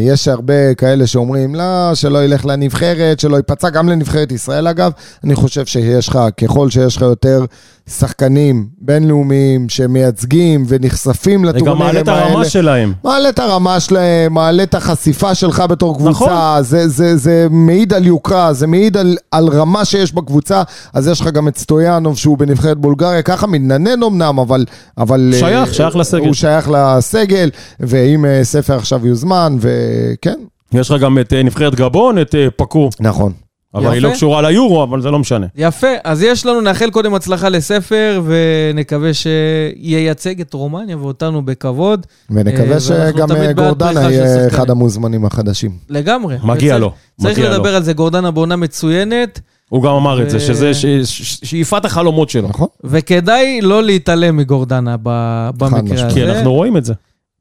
יש 0.00 0.28
הרבה 0.28 0.74
כאלה 0.74 1.06
שאומרים, 1.06 1.54
לא, 1.54 1.94
שלא 1.94 2.24
ילך 2.24 2.46
לנבחרת, 2.46 3.20
שלא 3.20 3.36
ייפצע, 3.36 3.70
גם 3.70 3.88
לנבחרת 3.88 4.32
ישראל 4.32 4.68
אגב. 4.68 4.92
אני 5.24 5.34
חושב 5.34 5.66
שיש 5.66 6.08
לך, 6.08 6.18
ככל 6.36 6.70
שיש 6.70 6.96
לך 6.96 7.02
יותר 7.02 7.44
שחקנים 7.88 8.66
בינלאומיים 8.78 9.68
שמייצגים 9.68 10.64
ונחשפים 10.68 11.46
זה 11.46 11.52
גם 11.52 11.56
לטורנירים 11.56 11.82
האלה. 11.82 11.92
מעלה 11.92 12.00
את 12.00 12.08
הרמה 12.08 12.44
שלהם. 12.44 12.92
מעלה 13.04 13.28
את 13.28 13.38
הרמה 13.38 13.80
שלהם, 13.80 14.34
מעלה 14.34 14.62
את 14.62 14.74
החשיפה 14.74 15.34
שלך 15.34 15.60
בתור 15.68 15.96
קבוצה, 15.96 16.24
נכון. 16.24 16.62
זה, 16.62 16.88
זה, 16.88 17.16
זה 17.16 17.46
מעיד 17.50 17.92
על 17.92 18.06
יוקרה, 18.06 18.52
זה 18.52 18.66
מעיד 18.66 18.96
על, 18.96 19.16
על 19.30 19.48
רמה 19.48 19.84
שיש 19.84 20.12
בקבוצה, 20.12 20.62
אז 20.94 21.08
יש 21.08 21.20
לך 21.20 21.26
גם 21.26 21.48
את 21.48 21.58
סטויאנוב 21.58 22.16
שהוא 22.16 22.38
בנבחרת 22.38 22.78
בולגריה, 22.78 23.22
ככה 23.22 23.46
מתננן 23.46 24.02
אמנם, 24.02 24.38
אבל... 24.38 24.64
אבל 24.98 25.32
שייך, 25.38 25.68
אה, 25.68 25.74
שייך 25.74 25.96
לסגל. 25.96 26.24
הוא 26.24 26.34
שייך 26.34 26.70
לסגל, 26.70 27.50
ואם 27.80 28.24
אה, 28.24 28.40
ספר 28.42 28.76
עכשיו 28.76 29.06
יוזמן, 29.12 29.56
וכן, 29.60 30.38
יש 30.72 30.90
לך 30.90 31.00
גם 31.00 31.18
את 31.18 31.32
אה, 31.32 31.42
נבחרת 31.42 31.74
גבון, 31.74 32.20
את 32.20 32.34
אה, 32.34 32.48
פקו. 32.56 32.90
נכון. 33.00 33.32
אבל 33.74 33.92
היא 33.92 34.02
לא 34.02 34.08
יפה. 34.08 34.16
קשורה 34.16 34.42
ליורו, 34.42 34.82
אבל 34.82 35.02
זה 35.02 35.10
לא 35.10 35.18
משנה. 35.18 35.46
יפה, 35.56 35.86
אז 36.04 36.22
יש 36.22 36.46
לנו, 36.46 36.60
נאחל 36.60 36.90
קודם 36.90 37.14
הצלחה 37.14 37.48
לספר, 37.48 38.22
ונקווה 38.24 39.10
שייצג 39.14 40.40
את 40.40 40.54
רומניה 40.54 40.96
ואותנו 40.98 41.42
בכבוד. 41.44 42.06
ונקווה 42.30 42.80
שגם 42.80 42.96
אה, 43.32 43.36
בעד 43.36 43.56
גורדנה 43.56 44.00
יהיה. 44.12 44.46
אחד 44.48 44.70
המוזמנים 44.70 45.24
החדשים. 45.24 45.70
לגמרי. 45.90 46.36
מגיע 46.44 46.78
לו, 46.78 46.92
צריך 47.20 47.38
מגיע 47.38 47.48
לו. 47.50 47.54
לדבר 47.54 47.74
על 47.76 47.82
זה, 47.82 47.92
גורדנה 47.92 48.30
בעונה 48.30 48.56
מצוינת, 48.56 49.40
הוא 49.68 49.82
גם 49.82 49.92
אמר 49.94 50.22
את 50.22 50.30
זה, 50.30 50.36
ו- 50.36 50.40
שזה 50.40 50.74
ש- 50.74 50.86
ש- 51.04 51.40
שאיפת 51.42 51.84
החלומות 51.84 52.30
שלו. 52.30 52.48
נכון? 52.48 52.68
וכדאי 52.84 53.60
לא 53.62 53.82
להתעלם 53.82 54.36
מגורדנה 54.36 54.96
ב- 55.02 55.50
במקרה. 55.56 56.06
הזה. 56.06 56.14
כי 56.14 56.24
אנחנו 56.24 56.52
רואים 56.52 56.76
את 56.76 56.84
זה. 56.84 56.92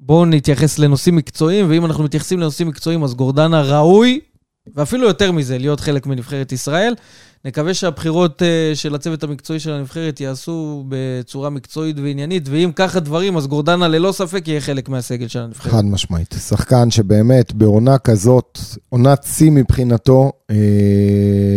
בואו 0.02 0.26
נתייחס 0.26 0.80
לנושאים 0.80 1.16
מקצועיים, 1.16 1.70
ואם 1.70 1.86
אנחנו 1.86 2.04
מתייחסים 2.04 2.40
לנושאים 2.40 2.68
מקצועיים, 2.68 3.04
אז 3.04 3.14
גורדנה 3.14 3.62
ראוי, 3.62 4.20
ואפילו 4.76 5.08
יותר 5.08 5.32
מזה, 5.32 5.58
להיות 5.58 5.80
חלק 5.80 6.06
מנבחרת 6.06 6.52
ישראל. 6.52 6.94
נקווה 7.46 7.74
שהבחירות 7.74 8.42
אה, 8.42 8.72
של 8.74 8.96
הצוות 8.96 9.24
המקצועי 9.24 9.60
של 9.60 9.72
הנבחרת 9.72 10.22
ייעשו 10.22 10.86
בצורה 10.90 11.50
מקצועית 11.50 12.00
ועניינית, 12.00 12.50
ואם 12.50 12.72
ככה 12.76 13.00
דברים, 13.00 13.38
אז 13.38 13.48
גורדנה 13.48 13.88
ללא 13.88 14.12
ספק 14.12 14.48
יהיה 14.48 14.62
חלק 14.62 14.90
מהסגל 14.90 15.28
של 15.28 15.40
הנבחרת. 15.40 15.74
חד 15.74 15.86
משמעית. 15.86 16.36
שחקן 16.48 16.92
שבאמת 16.92 17.54
בעונה 17.54 17.98
כזאת, 17.98 18.60
עונת 18.90 19.24
שיא 19.24 19.52
מבחינתו, 19.52 20.32
אה, 20.52 20.56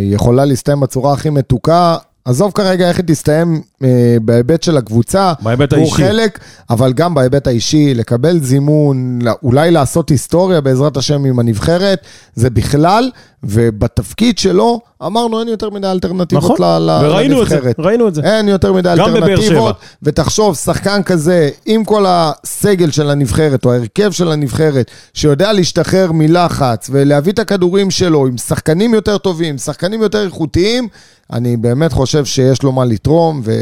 יכולה 0.05 0.45
להסתיים 0.45 0.81
בצורה 0.81 1.13
הכי 1.13 1.31
מתוקה. 1.31 1.97
עזוב 2.27 2.53
כרגע 2.55 2.89
איך 2.89 2.97
היא 2.97 3.05
תסתיים 3.07 3.63
אה, 3.85 3.89
בהיבט 4.23 4.63
של 4.63 4.77
הקבוצה. 4.77 5.33
בהיבט 5.43 5.73
הוא 5.73 5.81
האישי. 5.81 5.95
חלק, 5.97 6.39
אבל 6.71 6.93
גם 6.93 7.15
בהיבט 7.15 7.47
האישי, 7.47 7.95
לקבל 7.95 8.39
זימון, 8.43 9.19
לא- 9.23 9.33
אולי 9.43 9.71
לעשות 9.71 10.09
היסטוריה 10.09 10.61
בעזרת 10.61 10.97
השם 10.97 11.25
עם 11.25 11.39
הנבחרת, 11.39 11.99
זה 12.35 12.51
בכלל, 12.51 13.11
ובתפקיד 13.45 14.39
שלו, 14.39 14.81
אמרנו 15.07 15.41
אין 15.41 15.49
יותר 15.49 15.71
מדי 15.71 15.87
אלטרנטיבות 15.87 16.45
נכון, 16.45 16.57
ל- 16.61 16.79
ל- 16.91 17.05
וראינו 17.05 17.43
את 17.43 17.49
זה. 17.49 17.59
ראינו 17.79 18.09
את 18.09 18.15
זה. 18.15 18.23
אין 18.23 18.49
יותר 18.49 18.73
מדי 18.73 18.95
גם 18.99 19.17
אלטרנטיבות, 19.17 19.77
ותחשוב, 20.03 20.57
שחקן 20.57 21.03
כזה, 21.03 21.49
עם 21.67 21.85
כל 21.85 22.05
הסגל 22.09 22.91
של 22.91 23.11
הנבחרת, 23.11 23.65
או 23.65 23.73
ההרכב 23.73 24.11
של 24.13 24.31
הנבחרת, 24.33 24.91
שיודע 25.15 25.53
להשתחרר 25.53 26.13
מלחץ 26.13 26.89
ולהביא 26.93 27.33
את 27.33 27.39
הכדורים 27.39 27.91
שלו 27.91 28.27
עם 28.27 28.37
שחקנים 28.39 28.95
יותר 28.95 29.19
טובים, 29.19 29.59
שחקנים 29.59 30.03
יותר 30.03 30.25
איכותיים, 30.25 30.89
אני 31.33 31.57
באמת 31.57 31.93
חושב 31.93 32.25
שיש 32.25 32.63
לו 32.63 32.73
מה 32.73 32.85
לתרום, 32.85 33.41
ו... 33.45 33.53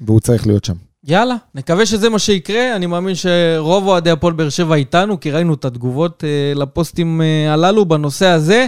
והוא 0.00 0.20
צריך 0.20 0.46
להיות 0.46 0.64
שם. 0.64 0.74
יאללה, 1.06 1.36
נקווה 1.54 1.86
שזה 1.86 2.08
מה 2.08 2.18
שיקרה. 2.18 2.76
אני 2.76 2.86
מאמין 2.86 3.14
שרוב 3.14 3.86
אוהדי 3.86 4.10
הפועל 4.10 4.32
באר 4.32 4.48
שבע 4.48 4.74
איתנו, 4.74 5.20
כי 5.20 5.30
ראינו 5.30 5.54
את 5.54 5.64
התגובות 5.64 6.24
אה, 6.24 6.52
לפוסטים 6.54 7.22
אה, 7.22 7.52
הללו 7.52 7.84
בנושא 7.84 8.26
הזה. 8.26 8.66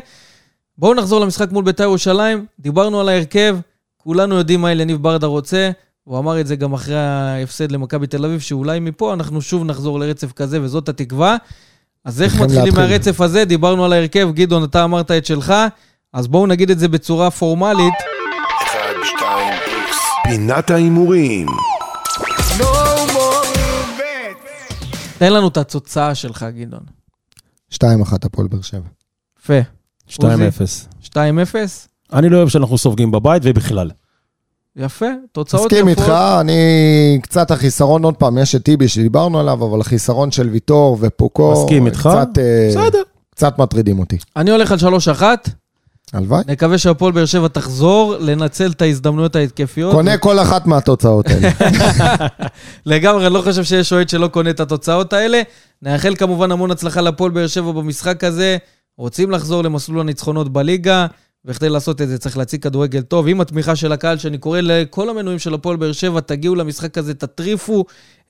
בואו 0.78 0.94
נחזור 0.94 1.20
למשחק 1.20 1.53
מול 1.53 1.64
בית"ר 1.64 1.82
ירושלים. 1.82 2.47
דיברנו 2.61 3.01
על 3.01 3.09
ההרכב, 3.09 3.57
כולנו 3.97 4.34
יודעים 4.34 4.61
מה 4.61 4.72
אליניב 4.72 5.03
ברדה 5.03 5.26
רוצה. 5.26 5.70
הוא 6.05 6.18
אמר 6.18 6.40
את 6.40 6.47
זה 6.47 6.57
גם 6.57 6.72
אחרי 6.72 6.99
ההפסד 6.99 7.72
למכבי 7.72 8.07
תל 8.07 8.24
אביב, 8.24 8.40
שאולי 8.40 8.80
מפה 8.80 9.12
אנחנו 9.14 9.42
שוב 9.42 9.64
נחזור 9.64 10.01
לרצף 10.01 10.32
כזה, 10.32 10.62
וזאת 10.62 10.88
התקווה. 10.88 11.36
אז 12.05 12.22
איך 12.22 12.40
מתחילים 12.40 12.64
להתחיל. 12.64 12.84
מהרצף 12.84 13.20
הזה? 13.20 13.44
דיברנו 13.44 13.84
על 13.84 13.92
ההרכב, 13.92 14.28
גדעון, 14.34 14.64
אתה 14.64 14.84
אמרת 14.84 15.11
את 15.11 15.26
שלך, 15.26 15.55
אז 16.17 16.29
בואו 16.29 16.47
נגיד 16.47 16.71
את 16.71 16.79
זה 16.79 16.89
בצורה 16.89 17.31
פורמלית. 17.31 17.95
1, 18.62 18.79
2, 19.19 19.53
איקס. 19.53 19.97
פינת 20.25 20.71
ההימורים. 20.71 21.47
תן 25.19 25.33
לנו 25.33 25.49
את 25.49 25.57
התוצאה 25.57 26.14
שלך, 26.14 26.47
גדעון. 26.55 26.83
2-1 27.75 27.77
הפועל 28.25 28.49
באר 28.49 28.61
שבע. 28.61 28.89
יפה. 29.39 29.61
2-0. 30.11 30.23
2-0? 31.05 31.17
אני 32.12 32.29
לא 32.29 32.37
אוהב 32.37 32.49
שאנחנו 32.49 32.79
סופגים 32.79 33.11
בבית 33.11 33.43
ובכלל. 33.45 33.91
יפה, 34.77 35.07
תוצאות 35.33 35.73
מסכים 35.73 35.89
יפות. 35.89 36.05
איתך, 36.05 36.12
אני 36.41 37.19
קצת 37.23 37.51
החיסרון, 37.51 38.05
עוד 38.05 38.17
פעם, 38.17 38.39
יש 38.39 38.55
את 38.55 38.62
טיבי 38.62 38.89
שדיברנו 38.89 39.41
עליו, 39.41 39.64
אבל 39.64 39.81
החיסרון 39.81 40.31
של 40.31 40.49
ויטור 40.49 40.99
ופוקו, 41.01 41.53
מסכים 41.53 41.87
איתך. 41.87 42.01
קצת, 42.01 42.39
אה, 42.39 42.69
בסדר. 42.71 43.03
קצת 43.31 43.59
מטרידים 43.59 43.99
אותי. 43.99 44.19
אני 44.37 44.51
הולך 44.51 44.73
על 44.73 44.79
3-1, 44.79 45.23
הלוואי. 46.13 46.43
נקווה 46.47 46.79
שהפועל 46.79 47.13
באר 47.13 47.27
שבע 47.27 47.49
תחזור, 47.49 48.17
לנצל 48.21 48.71
את 48.71 48.83
ההזדמנויות 48.83 49.37
ההתקפיות. 49.37 49.93
קונה 49.93 50.19
כל 50.19 50.39
אחת 50.39 50.67
מהתוצאות 50.67 51.27
האלה. 51.29 51.49
לגמרי, 52.87 53.31
לא 53.31 53.43
חושב 53.43 53.65
שיש 53.65 53.93
אוהד 53.93 54.09
שלא 54.09 54.29
קונה 54.29 54.51
את 54.51 54.61
התוצאות 54.61 55.13
האלה. 55.13 55.43
נאחל 55.83 56.17
כמובן 56.17 56.53
המון 56.53 56.71
הצלחה 56.71 57.01
לפועל 57.01 57.31
באר 57.31 57.47
שבע 57.47 57.73
במשחק 57.73 58.25
הזה. 58.25 58.57
רוצים 58.99 59.31
לחזור 59.31 59.65
למסלול 59.65 60.01
הניצחונות 60.01 60.53
בליגה, 60.53 61.07
וכדי 61.45 61.69
לעשות 61.69 62.03
את 62.03 62.09
זה 62.09 62.19
צריך 62.19 62.39
להציג 62.39 62.63
כדורגל 62.63 63.03
טוב. 63.03 63.29
עם 63.29 63.41
התמיכה 63.41 63.77
של 63.77 63.93
הקהל, 63.93 64.19
שאני 64.19 64.39
קורא 64.39 64.61
לכל 64.61 65.09
המנויים 65.09 65.39
של 65.39 65.55
הפועל 65.55 65.77
באר 65.77 65.93
שבע, 65.93 66.21
תגיעו 66.21 66.55
למשחק 66.55 66.99
הזה, 66.99 67.15
תטריפו 67.15 67.85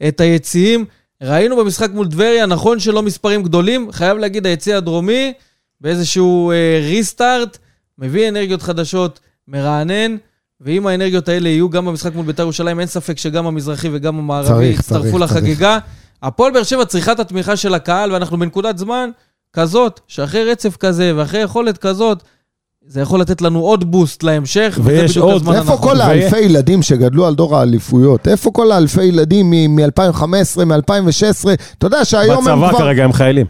את 0.09 0.21
היציעים. 0.21 0.85
ראינו 1.23 1.57
במשחק 1.57 1.91
מול 1.91 2.09
טבריה, 2.09 2.47
נכון 2.47 2.81
שלא 2.81 3.03
מספרים 3.03 3.43
גדולים, 3.43 3.93
חייב 3.93 4.19
להגיד, 4.19 4.47
היציע 4.47 4.77
הדרומי, 4.77 5.33
באיזשהו 5.81 6.51
אה, 6.51 6.81
ריסטארט, 6.83 7.59
מביא 7.99 8.29
אנרגיות 8.29 8.63
חדשות, 8.63 9.21
מרענן, 9.49 10.17
ואם 10.61 10.87
האנרגיות 10.87 11.29
האלה 11.29 11.49
יהיו 11.49 11.71
גם 11.71 11.87
במשחק 11.87 12.15
מול 12.15 12.27
בית"ר 12.27 12.43
ירושלים, 12.43 12.81
אין 12.81 12.89
ספק 12.89 13.19
שגם 13.19 13.47
המזרחי 13.47 13.89
וגם 13.93 14.19
המערבי 14.19 14.65
יצטרפו 14.67 15.19
לחגיגה. 15.19 15.79
הפועל 16.23 16.53
באר 16.53 16.63
שבע 16.63 16.85
צריכה 16.85 17.13
את 17.13 17.21
התמיכה 17.21 17.57
של 17.57 17.75
הקהל, 17.75 18.13
ואנחנו 18.13 18.39
בנקודת 18.39 18.79
זמן 18.79 19.11
כזאת, 19.53 20.01
שאחרי 20.09 20.51
רצף 20.51 20.77
כזה 20.77 21.13
ואחרי 21.17 21.41
יכולת 21.41 21.79
כזאת, 21.79 22.23
זה 22.87 23.01
יכול 23.01 23.21
לתת 23.21 23.43
לנו 23.43 23.61
עוד 23.61 23.91
בוסט 23.91 24.23
להמשך, 24.23 24.79
וזה 24.81 24.89
ויש 24.89 25.11
בדיוק 25.11 25.25
עוד. 25.25 25.35
הזמן 25.43 25.55
איפה 25.55 25.73
הנכון. 25.73 25.91
כל 25.91 25.97
ו- 25.97 26.03
האלפי 26.03 26.39
ילדים 26.39 26.83
שגדלו 26.83 27.27
על 27.27 27.35
דור 27.35 27.57
האליפויות? 27.57 28.29
איפה 28.29 28.51
כל 28.51 28.73
האלפי 28.73 29.05
ילדים 29.05 29.51
מ-2015, 29.51 30.65
מ-2016? 30.65 31.49
אתה 31.79 31.87
יודע 31.87 32.05
שהיום 32.05 32.49
הם 32.49 32.59
בצבא 32.59 32.69
כבר... 32.69 32.79
כרגע 32.79 33.05
הם 33.05 33.13
חיילים. 33.13 33.47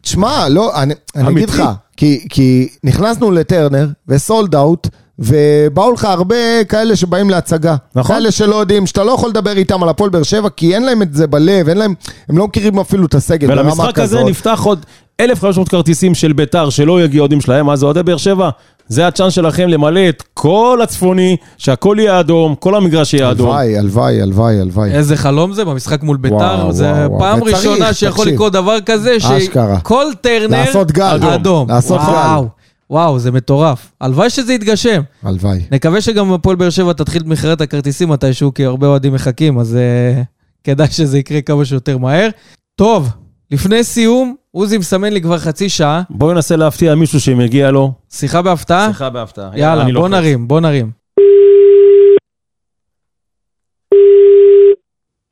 תשמע, 0.00 0.48
לא, 0.48 0.82
אני, 0.82 0.94
אני. 1.16 1.30
אגיד 1.30 1.48
לך, 1.50 1.62
כי, 1.96 2.26
כי 2.28 2.68
נכנסנו 2.84 3.30
לטרנר 3.30 3.88
וסולד 4.08 4.54
אאוט, 4.54 4.88
ובאו 5.18 5.92
לך 5.92 6.04
הרבה 6.04 6.64
כאלה 6.68 6.96
שבאים 6.96 7.30
להצגה. 7.30 7.76
נכון. 7.94 8.16
כאלה 8.16 8.30
שלא 8.30 8.56
יודעים, 8.56 8.86
שאתה 8.86 9.04
לא 9.04 9.12
יכול 9.12 9.30
לדבר 9.30 9.56
איתם 9.56 9.82
על 9.82 9.88
הפועל 9.88 10.10
באר 10.10 10.22
שבע, 10.22 10.48
כי 10.48 10.74
אין 10.74 10.84
להם 10.84 11.02
את 11.02 11.14
זה 11.14 11.26
בלב, 11.26 11.68
אין 11.68 11.78
להם, 11.78 11.94
הם 12.28 12.38
לא 12.38 12.46
מכירים 12.46 12.78
אפילו 12.78 13.06
את 13.06 13.14
הסגל 13.14 13.46
ברמה 13.48 13.62
כזאת. 13.62 13.78
ולמשחק 13.78 13.98
הזה 13.98 14.24
נפתח 14.24 14.60
עוד 14.64 14.86
1,500 15.20 15.68
כרטיסים 15.68 16.14
של 16.14 16.32
ביתר 16.32 16.70
שלא 16.70 17.04
יגיעו 17.04 17.22
אוהדים 17.22 17.40
שלהם, 17.40 17.70
אז 17.70 17.84
אוהדי 17.84 18.02
באר 18.02 18.16
שבע, 18.16 18.50
זה 18.88 19.06
הצ'אנס 19.06 19.32
שלכם 19.32 19.68
למלא 19.68 20.08
את 20.08 20.22
כל 20.34 20.80
הצפוני, 20.82 21.36
שהכל 21.58 21.96
יהיה 21.98 22.20
אדום, 22.20 22.54
כל 22.54 22.74
המגרש 22.74 23.14
יהיה 23.14 23.30
אדום. 23.30 23.48
הלוואי, 23.50 23.78
הלוואי, 23.78 24.22
הלוואי, 24.22 24.60
הלוואי. 24.60 24.92
איזה 24.92 25.16
חלום 25.16 25.52
זה 25.52 25.64
במשחק 25.64 26.02
מול 26.02 26.16
ביתר, 26.16 26.70
זה 26.70 26.92
וואו. 27.06 27.18
פעם 27.18 27.42
וצריך, 27.42 27.56
ראשונה 27.56 27.92
שיכול 27.92 28.24
תקשיב. 28.24 28.34
לקרות 28.34 28.52
דבר 28.52 28.80
כזה. 28.86 29.16
שכל 29.20 30.06
טרנר 30.20 30.64
לעשות 30.64 30.92
גל. 30.92 31.04
אדום. 31.04 31.30
אדום. 31.32 31.68
לעשות 31.68 32.00
גל. 32.00 32.06
וואו, 32.06 32.48
וואו, 32.90 33.18
זה 33.18 33.30
מטורף. 33.30 33.92
הלוואי 34.00 34.30
שזה 34.30 34.52
יתגשם. 34.54 35.02
הלוואי. 35.22 35.60
נקווה 35.70 36.00
שגם 36.00 36.32
הפועל 36.32 36.56
באר 36.56 36.70
שבע 36.70 36.92
תתחיל 36.92 37.22
את 37.22 37.26
מכירת 37.26 37.60
הכרטיסים 37.60 38.08
מתישהו, 38.08 38.54
כי 38.54 38.64
הרבה 38.64 38.86
אוהדים 38.86 39.14
מחכים, 39.14 39.58
אז 39.58 39.78
uh, 39.78 40.24
כדאי 40.64 40.86
שזה 40.90 41.18
יקרה 41.18 41.40
כמה 41.40 41.64
שיותר 41.64 41.98
מהר. 41.98 42.28
טוב, 42.76 43.08
לפני 43.50 43.84
סיום, 43.84 44.34
עוזי 44.54 44.78
מסמן 44.78 45.12
לי 45.12 45.20
כבר 45.20 45.38
חצי 45.38 45.68
שעה, 45.68 46.02
בואו 46.10 46.32
ננסה 46.32 46.56
להפתיע 46.56 46.94
מישהו 46.94 47.20
שמגיע 47.20 47.70
לו. 47.70 47.92
שיחה 48.10 48.42
בהפתעה. 48.42 48.88
שיחה 48.88 49.10
בהפתעה. 49.10 49.50
יאללה, 49.54 49.84
בוא. 49.94 50.08
נרים, 50.08 50.48
בוא 50.48 50.60
נרים. 50.60 50.90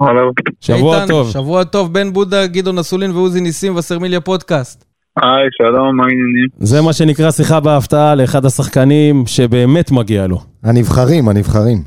הלו. 0.01 0.31
שבוע 0.61 0.97
איתן, 0.97 1.09
טוב. 1.09 1.31
שבוע 1.31 1.65
טוב, 1.65 1.93
בן 1.93 2.13
בודה, 2.13 2.47
גדעון 2.47 2.79
אסולין 2.79 3.11
ועוזי 3.11 3.41
ניסים 3.41 3.77
וסרמיליה 3.77 4.21
פודקאסט. 4.21 4.85
היי, 5.17 5.49
שלום, 5.59 5.97
מה 5.97 6.03
העניינים? 6.03 6.49
זה 6.59 6.81
מה 6.83 6.93
שנקרא 6.93 7.31
שיחה 7.31 7.61
בהפתעה 7.61 8.15
לאחד 8.15 8.45
השחקנים 8.45 9.27
שבאמת 9.27 9.91
מגיע 9.91 10.27
לו. 10.27 10.41
הנבחרים, 10.65 11.29
הנבחרים. 11.29 11.83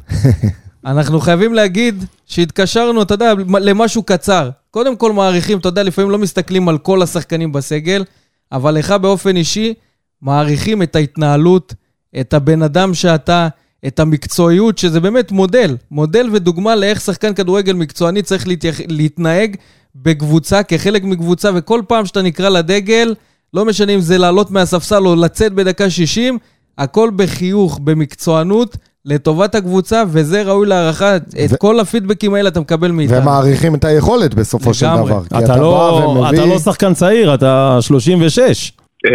אנחנו 0.85 1.19
חייבים 1.19 1.53
להגיד 1.53 2.03
שהתקשרנו, 2.25 3.01
אתה 3.01 3.13
יודע, 3.13 3.33
למשהו 3.61 4.03
קצר. 4.03 4.49
קודם 4.73 4.95
כל 4.95 5.11
מעריכים, 5.11 5.57
אתה 5.57 5.67
יודע, 5.67 5.83
לפעמים 5.83 6.11
לא 6.11 6.17
מסתכלים 6.17 6.69
על 6.69 6.77
כל 6.77 7.01
השחקנים 7.01 7.51
בסגל, 7.51 8.03
אבל 8.51 8.71
לך 8.71 8.91
באופן 8.91 9.35
אישי, 9.35 9.73
מעריכים 10.21 10.81
את 10.81 10.95
ההתנהלות, 10.95 11.73
את 12.19 12.33
הבן 12.33 12.61
אדם 12.61 12.93
שאתה, 12.93 13.47
את 13.87 13.99
המקצועיות, 13.99 14.77
שזה 14.77 14.99
באמת 14.99 15.31
מודל. 15.31 15.77
מודל 15.91 16.29
ודוגמה 16.31 16.75
לאיך 16.75 17.01
שחקן 17.01 17.33
כדורגל 17.33 17.73
מקצועני 17.73 18.21
צריך 18.21 18.47
להתייח... 18.47 18.79
להתנהג 18.87 19.55
בקבוצה, 19.95 20.63
כחלק 20.63 21.03
מקבוצה, 21.03 21.49
וכל 21.55 21.81
פעם 21.87 22.05
שאתה 22.05 22.21
נקרא 22.21 22.49
לדגל, 22.49 23.15
לא 23.53 23.65
משנה 23.65 23.91
אם 23.91 24.01
זה 24.01 24.17
לעלות 24.17 24.51
מהספסל 24.51 25.07
או 25.07 25.15
לצאת 25.15 25.53
בדקה 25.53 25.89
60, 25.89 26.37
הכל 26.77 27.11
בחיוך, 27.15 27.79
במקצוענות, 27.83 28.77
לטובת 29.13 29.55
הקבוצה, 29.55 30.03
וזה 30.13 30.43
ראוי 30.43 30.67
להערכה. 30.67 31.15
את 31.17 31.23
ו- 31.51 31.59
כל 31.59 31.79
הפידבקים 31.79 32.33
האלה 32.33 32.49
אתה 32.49 32.59
מקבל 32.59 32.91
מאיתנו. 32.91 33.17
ומעריכים 33.21 33.75
את 33.75 33.83
היכולת 33.83 34.33
בסופו 34.33 34.73
של 34.73 34.85
לגמרי. 34.85 35.09
דבר. 35.11 35.21
כי 35.23 35.45
אתה 35.45 35.53
בא 35.53 35.59
לא, 35.59 36.01
ומביא- 36.07 36.29
אתה 36.39 36.45
לא 36.53 36.57
שחקן 36.59 36.93
צעיר, 36.93 37.33
אתה 37.33 37.77
36. 37.81 38.71
אה, 39.05 39.11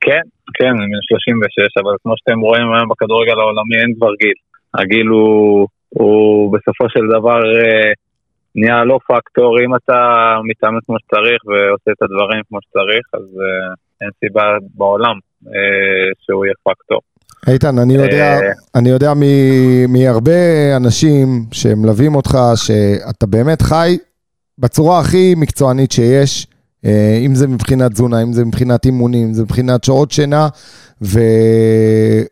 כן, 0.00 0.24
כן, 0.58 0.66
אני 0.68 0.86
בן 0.92 1.02
36, 1.08 1.72
אבל 1.82 1.94
כמו 2.02 2.14
שאתם 2.16 2.40
רואים 2.40 2.66
היום 2.74 2.88
בכדורגל 2.90 3.36
העולמי 3.40 3.76
אין 3.82 3.94
כבר 3.96 4.12
גיל. 4.20 4.38
הגיל 4.74 5.06
הוא, 5.06 5.68
הוא 5.88 6.52
בסופו 6.54 6.84
של 6.94 7.04
דבר 7.18 7.38
אה, 7.56 7.90
נהיה 8.54 8.84
לא 8.84 8.98
פקטור, 9.08 9.60
אם 9.64 9.74
אתה 9.74 9.98
מתאמץ 10.50 10.82
כמו 10.86 10.96
שצריך 11.02 11.40
ועושה 11.48 11.90
את 11.96 12.02
הדברים 12.02 12.40
כמו 12.48 12.58
שצריך, 12.64 13.04
אז 13.14 13.26
אה, 13.44 13.68
אין 14.00 14.10
סיבה 14.20 14.44
בעולם 14.74 15.16
אה, 15.46 16.08
שהוא 16.22 16.44
יהיה 16.44 16.54
פקטור. 16.68 17.00
איתן, 17.48 17.78
אני 17.78 17.94
יודע, 17.94 18.34
אה, 18.34 18.52
אני 18.74 18.88
יודע 18.88 19.12
מ- 19.14 19.92
מהרבה 19.92 20.76
אנשים 20.76 21.26
שמלווים 21.52 22.14
אותך, 22.14 22.38
שאתה 22.56 23.26
באמת 23.26 23.62
חי 23.62 23.98
בצורה 24.58 25.00
הכי 25.00 25.34
מקצוענית 25.36 25.92
שיש, 25.92 26.46
אה, 26.84 27.18
אם 27.26 27.34
זה 27.34 27.48
מבחינת 27.48 27.90
תזונה, 27.90 28.22
אם 28.22 28.32
זה 28.32 28.44
מבחינת 28.44 28.86
אימונים, 28.86 29.26
אם 29.26 29.32
זה 29.32 29.42
מבחינת 29.42 29.84
שעות 29.84 30.10
שינה, 30.10 30.48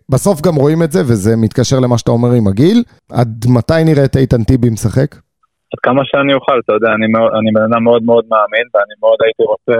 ובסוף 0.08 0.40
גם 0.40 0.54
רואים 0.54 0.82
את 0.82 0.92
זה, 0.92 1.00
וזה 1.00 1.36
מתקשר 1.36 1.80
למה 1.80 1.98
שאתה 1.98 2.10
אומר 2.10 2.32
עם 2.32 2.46
הגיל. 2.46 2.82
עד 3.12 3.44
מתי 3.48 3.84
נראה 3.84 4.04
את 4.04 4.16
איתן 4.16 4.44
טיבי 4.44 4.70
משחק? 4.70 5.14
עד 5.72 5.80
כמה 5.82 6.02
שאני 6.04 6.34
אוכל, 6.34 6.60
אתה 6.64 6.72
יודע, 6.72 6.88
אני, 6.96 7.06
אני 7.38 7.50
בן 7.54 7.62
אדם 7.62 7.84
מאוד 7.84 8.02
מאוד 8.02 8.24
מאמין, 8.32 8.66
ואני 8.74 8.94
מאוד 9.02 9.18
הייתי 9.24 9.42
רוצה 9.42 9.78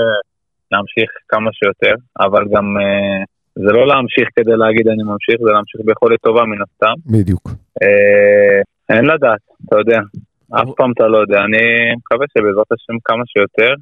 להמשיך 0.73 1.11
כמה 1.29 1.51
שיותר, 1.53 1.95
אבל 2.21 2.43
גם 2.55 2.67
אה, 2.81 3.25
זה 3.57 3.71
לא 3.77 3.87
להמשיך 3.87 4.29
כדי 4.37 4.57
להגיד 4.57 4.89
אני 4.89 5.03
ממשיך, 5.03 5.37
זה 5.45 5.51
להמשיך 5.53 5.81
ביכולת 5.85 6.21
טובה 6.21 6.43
מן 6.45 6.63
הסתם. 6.65 6.95
בדיוק. 7.07 7.51
אה, 7.83 8.61
אין 8.97 9.05
לדעת, 9.05 9.43
אתה 9.65 9.77
יודע, 9.79 10.01
אף 10.51 10.69
פעם 10.77 10.93
אתה 10.93 11.07
לא 11.07 11.19
יודע, 11.19 11.39
אני 11.39 11.65
מקווה 11.99 12.27
שבעזרת 12.33 12.73
השם 12.73 12.97
כמה 13.05 13.23
שיותר, 13.27 13.73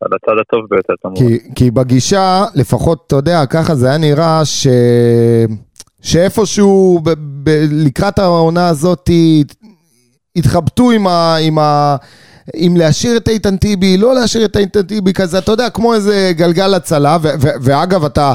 על 0.00 0.10
הצד 0.14 0.40
הטוב 0.40 0.60
ביותר, 0.70 0.94
כמובן. 1.02 1.20
כי, 1.20 1.54
כי 1.54 1.70
בגישה, 1.70 2.44
לפחות, 2.54 3.04
אתה 3.06 3.16
יודע, 3.16 3.46
ככה 3.46 3.74
זה 3.74 3.88
היה 3.88 3.98
נראה 3.98 4.44
ש... 4.44 4.66
שאיפשהו 6.02 7.00
ב... 7.04 7.10
ב... 7.42 7.50
לקראת 7.86 8.18
העונה 8.18 8.68
הזאת 8.68 9.10
התחבטו 10.36 10.90
עם 10.90 11.06
ה... 11.06 11.36
עם 11.42 11.58
ה... 11.58 11.96
אם 12.54 12.74
להשאיר 12.76 13.16
את 13.16 13.28
איתן 13.28 13.56
טיבי, 13.56 13.96
לא 13.96 14.14
להשאיר 14.14 14.44
את 14.44 14.56
איתן 14.56 14.82
טיבי 14.82 15.12
כזה, 15.12 15.38
אתה 15.38 15.52
יודע, 15.52 15.70
כמו 15.70 15.94
איזה 15.94 16.30
גלגל 16.36 16.74
הצלה, 16.74 17.16
ו- 17.22 17.28
ו- 17.40 17.56
ואגב, 17.62 18.04
אתה 18.04 18.34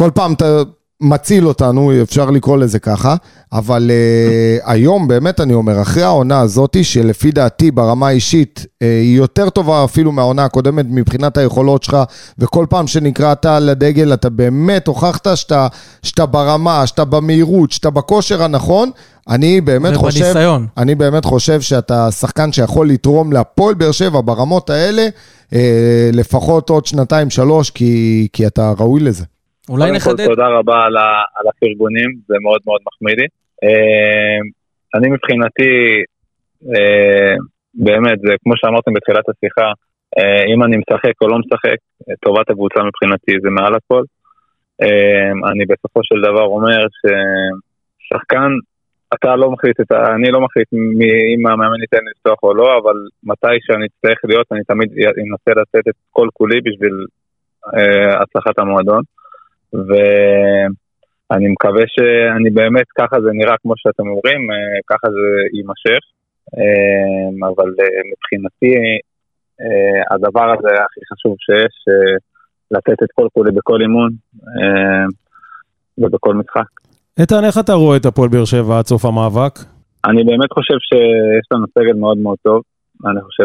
כל 0.00 0.10
פעם 0.14 0.32
אתה 0.32 0.62
מציל 1.00 1.48
אותנו, 1.48 2.02
אפשר 2.02 2.30
לקרוא 2.30 2.58
לזה 2.58 2.78
ככה, 2.78 3.16
אבל 3.52 3.90
uh, 3.90 4.70
היום 4.70 5.08
באמת 5.08 5.40
אני 5.40 5.54
אומר, 5.54 5.82
אחרי 5.82 6.02
העונה 6.02 6.40
הזאת, 6.40 6.76
שלפי 6.82 7.30
דעתי 7.30 7.70
ברמה 7.70 8.08
האישית 8.08 8.60
uh, 8.60 8.84
היא 8.84 9.16
יותר 9.16 9.50
טובה 9.50 9.84
אפילו 9.84 10.12
מהעונה 10.12 10.44
הקודמת 10.44 10.86
מבחינת 10.88 11.36
היכולות 11.36 11.82
שלך, 11.82 11.96
וכל 12.38 12.66
פעם 12.70 12.86
שנקראת 12.86 13.46
לדגל 13.46 14.14
אתה 14.14 14.30
באמת 14.30 14.86
הוכחת 14.86 15.28
שאתה, 15.36 15.66
שאתה 16.02 16.26
ברמה, 16.26 16.86
שאתה 16.86 17.04
במהירות, 17.04 17.72
שאתה 17.72 17.90
בכושר 17.90 18.42
הנכון, 18.42 18.90
אני 19.28 19.60
באמת 19.60 19.96
חושב, 19.96 20.20
ובניסיון. 20.20 20.66
אני 20.76 20.94
באמת 20.94 21.24
חושב 21.24 21.60
שאתה 21.60 22.10
שחקן 22.10 22.52
שיכול 22.52 22.88
לתרום 22.88 23.32
להפועל 23.32 23.74
באר 23.74 23.92
שבע 23.92 24.20
ברמות 24.24 24.70
האלה, 24.70 25.08
אה, 25.52 26.10
לפחות 26.12 26.70
עוד 26.70 26.86
שנתיים 26.86 27.30
שלוש, 27.30 27.70
כי, 27.70 28.28
כי 28.32 28.46
אתה 28.46 28.72
ראוי 28.78 29.00
לזה. 29.00 29.24
אולי 29.70 29.82
קודם 29.82 30.00
כל, 30.00 30.10
נחדד. 30.12 30.26
תודה 30.26 30.48
רבה 30.48 30.84
על, 30.84 30.96
ה, 30.96 31.22
על 31.36 31.44
הפרגונים, 31.48 32.10
זה 32.28 32.34
מאוד 32.42 32.60
מאוד 32.66 32.80
מחמיא 32.86 33.14
לי. 33.20 33.26
אה, 33.64 34.38
אני 34.94 35.08
מבחינתי, 35.08 35.72
אה, 36.74 37.34
באמת, 37.74 38.18
זה 38.26 38.32
כמו 38.42 38.52
שאמרתם 38.56 38.92
בתחילת 38.92 39.24
השיחה, 39.28 39.68
אה, 40.18 40.42
אם 40.54 40.62
אני 40.64 40.76
משחק 40.76 41.22
או 41.22 41.28
לא 41.28 41.38
משחק, 41.38 41.78
טובת 42.24 42.50
הקבוצה 42.50 42.80
מבחינתי 42.82 43.32
זה 43.42 43.50
מעל 43.50 43.74
הכל. 43.74 44.02
אה, 44.82 45.50
אני 45.50 45.64
בסופו 45.70 46.00
של 46.02 46.18
דבר 46.28 46.42
אומר 46.42 46.80
ששחקן, 46.98 48.50
אתה 49.14 49.36
לא 49.36 49.50
מחליט 49.50 49.80
את 49.80 49.92
ה... 49.92 50.14
אני 50.14 50.30
לא 50.30 50.40
מחליט 50.40 50.68
מי- 50.72 51.34
אם 51.34 51.46
המאמן 51.46 51.80
ייתן 51.80 52.04
לי 52.04 52.10
לפתוח 52.16 52.38
או 52.42 52.54
לא, 52.54 52.78
אבל 52.78 52.96
מתי 53.24 53.56
שאני 53.60 53.86
אצטרך 53.86 54.18
להיות, 54.24 54.46
אני 54.52 54.60
תמיד 54.64 54.88
אנסה 54.92 55.60
לתת 55.60 55.88
את 55.88 55.94
כל 56.10 56.28
כולי 56.32 56.60
בשביל 56.60 57.04
אה, 57.76 58.22
הצלחת 58.22 58.58
המועדון. 58.58 59.02
ואני 59.72 61.48
מקווה 61.48 61.84
שאני 61.86 62.50
באמת, 62.50 62.86
ככה 62.98 63.20
זה 63.20 63.30
נראה 63.32 63.54
כמו 63.62 63.72
שאתם 63.76 64.08
אומרים, 64.08 64.50
אה, 64.50 64.78
ככה 64.86 65.08
זה 65.10 65.56
יימשך. 65.56 66.02
אה, 66.58 67.48
אבל 67.48 67.70
אה, 67.80 68.00
מבחינתי, 68.10 68.74
הדבר 70.10 70.54
הזה 70.58 70.68
הכי 70.68 71.00
חשוב 71.12 71.34
שיש, 71.38 71.74
לתת 72.70 73.02
את 73.02 73.08
כל 73.14 73.26
כולי 73.32 73.50
בכל 73.52 73.82
אימון 73.82 74.10
ובכל 75.98 76.34
משחק. 76.34 76.68
איתן, 77.20 77.44
איך 77.44 77.58
אתה 77.58 77.72
רואה 77.72 77.96
את 77.96 78.06
הפועל 78.06 78.28
באר 78.28 78.44
שבע 78.44 78.78
עד 78.78 78.86
סוף 78.86 79.04
המאבק? 79.04 79.54
אני 80.04 80.24
באמת 80.24 80.52
חושב 80.52 80.78
שיש 80.88 81.46
לנו 81.52 81.66
סגל 81.78 81.98
מאוד 81.98 82.18
מאוד 82.18 82.36
טוב. 82.42 82.62
אני 83.06 83.20
חושב 83.20 83.44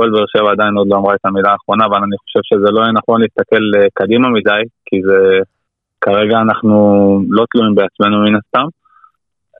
שפועל 0.00 0.10
באר 0.10 0.24
שבע 0.36 0.50
עדיין 0.50 0.74
עוד 0.74 0.88
לא 0.90 0.96
אמרה 0.96 1.14
את 1.14 1.24
המילה 1.24 1.50
האחרונה, 1.52 1.86
אבל 1.86 1.96
אני 1.96 2.16
חושב 2.22 2.40
שזה 2.42 2.70
לא 2.74 2.80
יהיה 2.80 2.92
נכון 2.92 3.20
להסתכל 3.20 3.64
אה, 3.76 3.86
קדימה 3.94 4.28
מדי, 4.28 4.62
כי 4.86 4.96
זה... 5.02 5.38
כרגע 6.04 6.36
אנחנו 6.46 6.78
לא 7.28 7.44
תלויים 7.50 7.74
בעצמנו 7.74 8.16
מן 8.24 8.36
הסתם, 8.40 8.66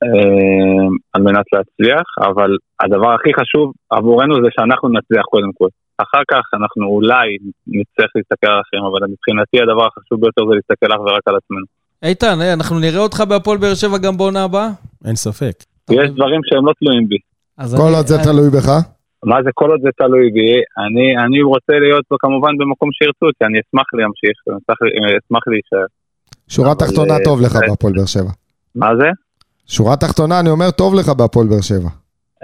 אה, 0.03 0.87
על 1.13 1.23
מנת 1.23 1.47
להצליח, 1.53 2.07
אבל 2.29 2.51
הדבר 2.83 3.11
הכי 3.15 3.31
חשוב 3.41 3.73
עבורנו 3.91 4.35
זה 4.35 4.49
שאנחנו 4.51 4.89
נצליח 4.89 5.25
קודם 5.25 5.53
כל. 5.59 5.69
אחר 5.99 6.23
כך 6.31 6.45
אנחנו 6.59 6.85
אולי 6.87 7.27
נצטרך 7.67 8.11
להסתכל 8.17 8.51
על 8.55 8.61
אחרים, 8.65 8.85
אבל 8.85 9.01
מבחינתי 9.13 9.57
הדבר 9.63 9.87
החשוב 9.87 10.21
ביותר 10.21 10.43
זה 10.49 10.55
להסתכל 10.55 10.93
אך 10.95 11.01
ורק 11.01 11.25
על 11.27 11.37
עצמנו. 11.37 11.67
איתן, 12.03 12.37
אה, 12.41 12.53
אנחנו 12.53 12.79
נראה 12.79 13.03
אותך 13.03 13.21
בהפועל 13.29 13.59
באר 13.59 13.75
שבע 13.75 13.99
גם 13.99 14.17
בעונה 14.17 14.45
הבאה? 14.45 14.69
אין 15.05 15.17
ספק. 15.17 15.57
יש 15.91 16.11
דברים 16.11 16.41
שהם 16.45 16.67
לא 16.67 16.73
תלויים 16.79 17.09
בי. 17.09 17.19
כל 17.77 17.93
עוד 17.97 18.07
זה 18.07 18.17
תלוי 18.25 18.51
בך. 18.51 19.00
מה 19.25 19.37
זה 19.45 19.51
כל 19.55 19.71
עוד 19.71 19.81
זה 19.83 19.89
תלוי 19.97 20.31
בי, 20.31 20.53
אני, 20.85 21.25
אני 21.25 21.43
רוצה 21.43 21.73
להיות 21.85 22.05
פה 22.09 22.17
כמובן 22.19 22.53
במקום 22.59 22.89
שירצו 22.93 23.27
אותי, 23.27 23.45
אני 23.45 23.59
אשמח 23.61 23.87
להמשיך, 23.95 24.37
אני 24.49 24.57
אשמח, 24.57 24.79
אשמח 25.25 25.43
להישאר. 25.47 25.87
שורה 26.49 26.75
תחתונה 26.75 27.15
אה, 27.15 27.25
טוב 27.25 27.41
לך 27.41 27.53
באמת. 27.53 27.69
בהפועל 27.69 27.93
באר 27.93 28.07
שבע. 28.07 28.33
מה 28.75 28.91
זה? 29.01 29.09
שורה 29.67 29.97
תחתונה, 29.97 30.41
אני 30.41 30.51
אומר, 30.51 30.71
טוב 30.71 30.95
לך 30.95 31.09
בהפועל 31.09 31.47
באר 31.47 31.61
שבע. 31.61 31.91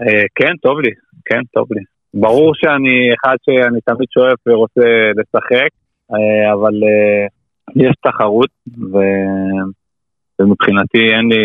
אה, 0.00 0.24
כן, 0.34 0.52
טוב 0.62 0.80
לי, 0.80 0.90
כן, 1.24 1.40
טוב 1.54 1.66
לי. 1.70 1.82
ברור 2.14 2.52
שאני 2.54 2.96
אחד 3.16 3.36
שאני 3.44 3.80
תמיד 3.80 4.08
שואף 4.14 4.40
ורוצה 4.46 4.88
לשחק, 5.18 5.70
אה, 6.12 6.52
אבל 6.54 6.74
אה, 6.88 7.26
יש 7.76 7.94
תחרות, 8.02 8.50
ו... 8.92 8.96
ומבחינתי 10.40 11.04
אין 11.14 11.26
לי, 11.32 11.42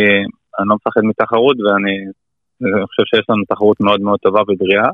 אני 0.60 0.68
לא 0.70 0.76
מפחד 0.76 1.02
מתחרות, 1.04 1.58
ואני 1.60 1.96
אני 2.62 2.86
חושב 2.88 3.04
שיש 3.06 3.26
לנו 3.30 3.44
תחרות 3.50 3.78
מאוד 3.80 4.02
מאוד 4.02 4.20
טובה 4.20 4.42
ובריאה, 4.42 4.90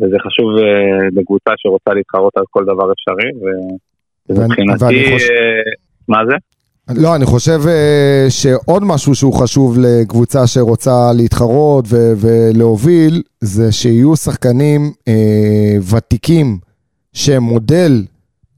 וזה 0.00 0.16
חשוב 0.26 0.48
אה, 0.58 1.08
לקבוצה 1.20 1.50
שרוצה 1.56 1.94
להתחרות 1.94 2.32
על 2.36 2.44
כל 2.50 2.64
דבר 2.64 2.92
אפשרי, 2.92 3.30
ומבחינתי, 4.28 5.12
חושב- 5.12 5.30
אה, 5.30 5.72
מה 6.08 6.18
זה? 6.30 6.36
לא, 7.02 7.16
אני 7.16 7.24
חושב 7.24 7.60
אה, 7.68 8.26
שעוד 8.28 8.82
משהו 8.84 9.14
שהוא 9.14 9.32
חשוב 9.32 9.78
לקבוצה 9.78 10.46
שרוצה 10.46 11.12
להתחרות 11.16 11.84
ו- 11.88 12.12
ולהוביל, 12.16 13.22
זה 13.40 13.72
שיהיו 13.72 14.16
שחקנים 14.16 14.92
אה, 15.08 15.76
ותיקים 15.96 16.58
שהם 17.12 17.42
מודל 17.42 18.02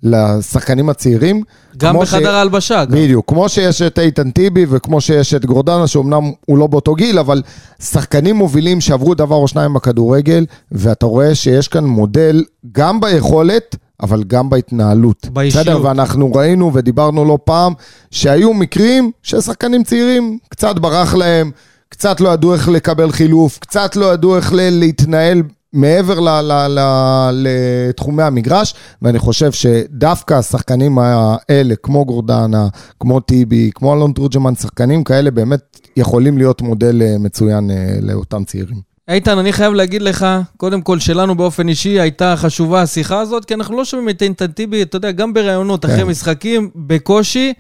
לשחקנים 0.03 0.89
הצעירים. 0.89 1.43
גם 1.77 1.99
בחדר 1.99 2.35
ההלבשה, 2.35 2.85
גם. 2.85 2.93
בדיוק, 2.93 3.29
כמו 3.29 3.49
שיש 3.49 3.83
את 3.83 3.99
איתן 3.99 4.31
טיבי 4.31 4.67
וכמו 4.69 5.01
שיש 5.01 5.35
את 5.35 5.45
גורדנה, 5.45 5.87
שאומנם 5.87 6.33
הוא 6.47 6.59
לא 6.59 6.67
באותו 6.67 6.95
גיל, 6.95 7.19
אבל 7.19 7.43
שחקנים 7.83 8.37
מובילים 8.37 8.81
שעברו 8.81 9.15
דבר 9.15 9.37
או 9.37 9.49
שניים 9.49 9.75
בכדורגל, 9.75 10.47
ואתה 10.73 11.07
רואה 11.07 11.35
שיש 11.35 11.69
כאן 11.69 11.85
מודל 11.85 12.45
גם 12.73 13.01
ביכולת, 13.01 13.77
אבל 14.03 14.25
גם 14.25 14.51
בהתנהלות. 14.51 15.27
באישיות. 15.33 15.67
בסדר, 15.67 15.85
ואנחנו 15.85 16.33
ראינו 16.33 16.75
ודיברנו 16.75 17.25
לא 17.25 17.39
פעם, 17.45 17.73
שהיו 18.11 18.55
מקרים 18.55 19.11
ששחקנים 19.23 19.85
צעירים, 19.85 20.39
קצת 20.49 20.79
ברח 20.79 21.15
להם, 21.15 21.51
קצת 21.89 22.21
לא 22.21 22.29
ידעו 22.29 22.55
איך 22.55 22.69
לקבל 22.69 23.13
חילוף, 23.13 23.59
קצת 23.59 23.97
לא 23.97 24.13
ידעו 24.13 24.37
איך 24.37 24.53
להתנהל 24.55 25.43
מעבר 25.73 26.21
ל- 26.21 26.29
ל- 26.29 26.67
ל- 26.69 27.33
לתחומי 27.33 28.23
המגרש, 28.23 28.75
ואני 29.03 29.19
חושב 29.19 29.53
שדווקא 29.53 30.35
השחקנים 30.35 30.99
האלה, 30.99 31.75
כמו 31.83 32.05
גורדנה, 32.05 32.69
כמו 33.01 33.21
טיבי, 33.21 33.71
כמו 33.75 33.95
אלון 33.95 34.13
תורג'מן, 34.13 34.55
שחקנים 34.55 35.05
כאלה 35.05 35.31
באמת 35.31 35.79
יכולים 35.97 36.39
להיות 36.39 36.63
מודל 36.63 37.03
אה, 37.03 37.19
מצוין 37.19 37.71
אה, 37.71 37.99
לאותם 38.03 38.45
צעירים. 38.45 38.89
איתן, 39.09 39.39
אני 39.39 39.53
חייב 39.53 39.73
להגיד 39.73 40.03
לך, 40.03 40.27
קודם 40.57 40.83
כל, 40.83 40.99
שלנו 40.99 41.35
באופן 41.35 41.69
אישי 41.69 42.01
הייתה 42.01 42.35
חשובה 42.37 42.83
השיחה 42.83 43.21
הזאת, 43.21 43.45
כי 43.45 43.55
אנחנו 43.55 43.77
לא 43.77 43.85
שומעים 43.85 44.09
את 44.09 44.23
איתן 44.23 44.47
טיבי, 44.47 44.83
אתה 44.83 44.97
יודע, 44.97 45.11
גם 45.11 45.35
בראיונות 45.35 45.85
אחרי 45.85 45.97
כן. 45.97 46.07
משחקים, 46.07 46.71
בקושי, 46.77 47.53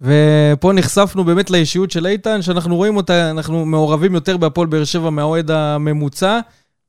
ופה 0.00 0.72
נחשפנו 0.72 1.24
באמת 1.24 1.50
לאישיות 1.50 1.90
של 1.90 2.06
איתן, 2.06 2.42
שאנחנו 2.42 2.76
רואים 2.76 2.96
אותה, 2.96 3.30
אנחנו 3.30 3.66
מעורבים 3.66 4.14
יותר 4.14 4.36
בהפועל 4.36 4.66
באר 4.66 4.84
שבע 4.84 5.10
מהאוהד 5.10 5.50
הממוצע, 5.50 6.40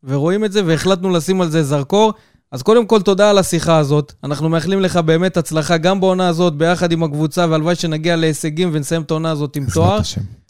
ורואים 0.07 0.45
את 0.45 0.51
זה, 0.51 0.61
והחלטנו 0.65 1.09
לשים 1.09 1.41
על 1.41 1.49
זה 1.49 1.63
זרקור. 1.63 2.13
אז 2.51 2.63
קודם 2.63 2.85
כל, 2.85 3.01
תודה 3.01 3.29
על 3.29 3.37
השיחה 3.37 3.77
הזאת. 3.77 4.13
אנחנו 4.23 4.49
מאחלים 4.49 4.81
לך 4.81 4.97
באמת 4.97 5.37
הצלחה 5.37 5.77
גם 5.77 5.99
בעונה 5.99 6.27
הזאת, 6.27 6.53
ביחד 6.53 6.91
עם 6.91 7.03
הקבוצה, 7.03 7.45
והלוואי 7.49 7.75
שנגיע 7.75 8.15
להישגים 8.15 8.69
ונסיים 8.73 9.01
את 9.01 9.11
העונה 9.11 9.31
הזאת 9.31 9.55
עם 9.55 9.63
תואר. 9.73 9.99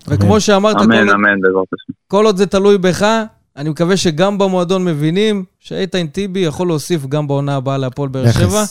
וכמו 0.07 0.39
שאמרת, 0.39 0.77
כל 0.77 0.83
אמן, 0.83 1.09
אמן, 1.09 1.41
בעזרת 1.41 1.65
השם. 1.73 1.93
כל 2.07 2.25
עוד 2.25 2.37
זה 2.37 2.45
תלוי 2.45 2.77
בך, 2.77 3.23
אני 3.57 3.69
מקווה 3.69 3.97
שגם 3.97 4.37
במועדון 4.37 4.85
מבינים 4.85 5.43
שאיתן 5.59 6.07
טיבי 6.07 6.39
יכול 6.39 6.67
להוסיף 6.67 7.05
גם 7.05 7.27
בעונה 7.27 7.55
הבאה 7.55 7.77
להפועל 7.77 8.09
באר. 8.09 8.31
שבע. 8.31 8.63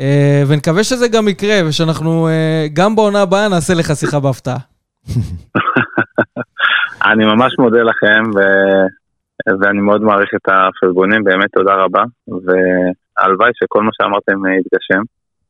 אה, 0.00 0.42
ונקווה 0.46 0.84
שזה 0.84 1.08
גם 1.08 1.28
יקרה, 1.28 1.60
ושאנחנו 1.66 2.28
אה, 2.28 2.66
גם 2.72 2.96
בעונה 2.96 3.22
הבאה 3.22 3.48
נעשה 3.48 3.74
לך 3.74 3.96
שיחה 3.96 4.20
בהפתעה. 4.20 4.58
אני 7.10 7.24
ממש 7.24 7.52
מודה 7.58 7.82
לכם, 7.82 8.30
ו... 8.36 8.40
ואני 9.60 9.80
מאוד 9.80 10.02
מעריך 10.02 10.30
את 10.36 10.48
הפרגונים, 10.52 11.24
באמת 11.24 11.50
תודה 11.52 11.74
רבה, 11.74 12.02
והלוואי 12.28 13.50
שכל 13.54 13.82
מה 13.82 13.90
שאמרתם 13.96 14.46
אה, 14.46 14.52
יתגשם. 14.60 15.02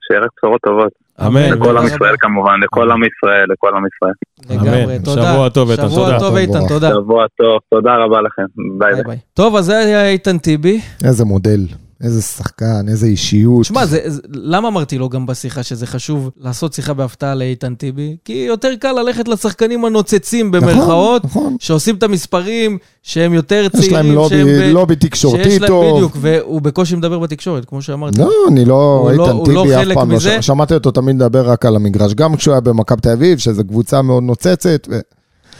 שיהיה 0.07 0.21
רק 0.21 0.31
בשורות 0.37 0.61
טובות. 0.61 0.93
אמן. 1.27 1.53
לכל 1.53 1.79
עם 1.79 1.87
ישראל 1.87 2.15
כמובן, 2.19 2.61
לכל 2.63 2.91
עם 2.91 3.01
ישראל, 3.05 3.47
לכל 3.53 3.71
עם 3.77 3.85
ישראל. 3.87 4.17
לגמרי, 4.51 4.85
אמן. 4.85 5.05
תודה. 5.05 5.23
שבוע 5.23 5.49
טוב, 5.49 5.71
איתן, 5.71 5.89
שבוע 5.89 6.07
תודה. 6.07 6.19
טוב, 6.19 6.37
איתן, 6.37 6.69
תודה. 6.69 6.91
שבוע 6.91 7.27
טוב, 7.37 7.59
תודה 7.71 7.95
רבה 7.97 8.21
לכם. 8.21 8.43
ביי. 8.79 9.03
ביי. 9.05 9.17
טוב, 9.35 9.57
אז 9.57 9.65
זה 9.65 9.79
היה 9.79 10.09
איתן 10.09 10.39
טיבי. 10.39 10.81
איזה 11.05 11.25
מודל, 11.25 11.61
איזה 12.03 12.23
שחקן, 12.23 12.89
איזה 12.89 13.07
אישיות. 13.07 13.65
שמע, 13.65 13.87
זה- 13.87 14.01
זה- 14.07 14.21
למה 14.33 14.69
אמרתי 14.69 14.99
לו 14.99 15.09
גם 15.09 15.27
בשיחה 15.27 15.63
שזה 15.63 15.87
חשוב 15.87 16.31
לעשות 16.41 16.73
שיחה 16.73 16.95
בהפתעה 16.95 17.35
לאיתן 17.35 17.75
טיבי? 17.75 18.17
כי 18.25 18.33
יותר 18.49 18.69
קל 18.81 18.93
ללכת 18.93 19.29
לשחקנים 19.29 19.85
הנוצצים 19.85 20.51
במרכאות, 20.51 21.25
נכון. 21.25 21.57
שעושים 21.61 21.95
את 21.97 22.03
המספרים, 22.03 22.79
שהם 23.03 23.35
יותר 23.35 23.67
יש 23.75 23.81
צעירים, 23.81 23.93
להם 23.95 24.13
לובי, 24.15 24.29
שהם 24.37 24.47
ב- 24.47 24.73
לובי 24.73 24.97
תקשורתי 24.97 25.45
שיש 25.45 25.61
להם- 25.61 25.69
טוב. 25.69 25.95
בדיוק, 25.97 26.17
והוא 26.21 26.61
בקושי 26.63 26.97
מדבר 26.97 27.19
בתקשורת, 27.19 27.65
כמו 27.65 27.83
שאמרתי. 27.83 28.19
לא, 28.21 28.31
אני 28.49 28.65
לא, 28.65 28.69
לא- 29.17 29.25
איתן 29.25 29.37
הוא 29.37 29.49
לא 29.53 29.63
טיבי 29.63 29.75
אף 29.93 29.95
פעם 29.95 30.11
לא 30.11 30.17
מזה. 30.17 30.43
ש- 30.43 30.47
שמעתי 30.47 30.75
אותו 30.75 30.91
תמיד 30.91 31.17
מדבר 31.17 31.51
רק 31.51 31.67
על 31.67 31.77
המגרש, 31.77 32.15
גם 32.15 32.37
כשהוא 32.37 32.53
היה 32.53 32.61
במכבי 32.61 33.01
תל 33.01 33.09
אביב, 33.11 33.39
שזו 33.39 33.63
קבוצה 33.65 34.03
מאוד 34.03 34.23
נוצצת. 34.23 34.87
ו- 34.91 35.01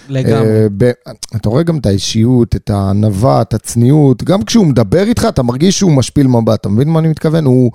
לגמרי. 0.09 0.49
אה, 0.83 1.13
אתה 1.37 1.49
רואה 1.49 1.63
גם 1.63 1.79
את 1.79 1.87
האישיות, 1.87 2.57
את 2.57 2.71
הענווה, 2.71 3.43
את 3.43 3.55
הצניעות, 3.55 4.25
גם 4.25 4.43
כשהוא 4.43 4.67
מדבר 4.67 5.03
איתך, 5.03 5.27
אתה 5.29 5.43
מרגיש 5.43 5.79
שהוא 5.79 5.93
משפיל 5.93 6.27
מבט, 6.27 6.61
אתה 6.61 6.69
מבין 6.69 6.89
מה 6.89 6.99
אני 6.99 7.09
מתכוון? 7.09 7.45
הוא, 7.45 7.71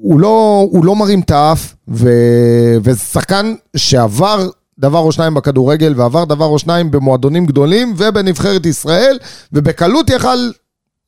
הוא, 0.00 0.20
לא, 0.20 0.66
הוא 0.70 0.84
לא 0.84 0.96
מרים 0.96 1.20
את 1.20 1.30
האף, 1.30 1.74
ו... 1.88 2.08
וזה 2.82 2.98
שחקן 2.98 3.54
שעבר 3.76 4.48
דבר 4.78 4.98
או 4.98 5.12
שניים 5.12 5.34
בכדורגל, 5.34 5.94
ועבר 5.96 6.24
דבר 6.24 6.44
או 6.44 6.58
שניים 6.58 6.90
במועדונים 6.90 7.46
גדולים 7.46 7.94
ובנבחרת 7.96 8.66
ישראל, 8.66 9.18
ובקלות 9.52 10.10
יכל 10.10 10.36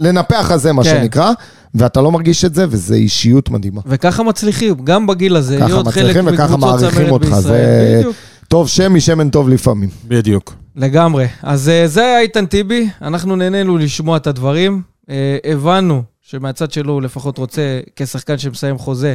לנפח 0.00 0.50
הזה, 0.50 0.72
מה 0.72 0.84
כן. 0.84 0.90
שנקרא, 0.90 1.32
ואתה 1.74 2.00
לא 2.00 2.12
מרגיש 2.12 2.44
את 2.44 2.54
זה, 2.54 2.66
וזו 2.70 2.94
אישיות 2.94 3.50
מדהימה. 3.50 3.80
וככה 3.86 4.22
מצליחים, 4.22 4.74
גם 4.84 5.06
בגיל 5.06 5.36
הזה, 5.36 5.56
ככה 5.56 5.66
להיות 5.68 5.86
חלק 5.88 6.04
מצליחים 6.16 6.26
וככה 6.34 6.56
מקבוצות 6.56 6.80
מעריכים 6.80 7.06
צמרת 7.06 7.10
אותך, 7.12 7.24
בישראל. 7.26 7.42
זה- 7.42 7.96
בדיוק. 7.98 8.16
טוב 8.48 8.68
שם 8.68 8.94
משמן 8.94 9.30
טוב 9.30 9.48
לפעמים. 9.48 9.88
בדיוק. 10.08 10.54
לגמרי. 10.76 11.26
אז 11.42 11.68
אה, 11.68 11.88
זה 11.88 12.00
היה 12.02 12.20
איתן 12.20 12.46
טיבי, 12.46 12.88
אנחנו 13.02 13.36
נהנינו 13.36 13.78
לשמוע 13.78 14.16
את 14.16 14.26
הדברים. 14.26 14.82
אה, 15.10 15.38
הבנו 15.44 16.02
שמהצד 16.22 16.72
שלו 16.72 16.92
הוא 16.92 17.02
לפחות 17.02 17.38
רוצה, 17.38 17.80
כשחקן 17.96 18.38
שמסיים 18.38 18.78
חוזה, 18.78 19.14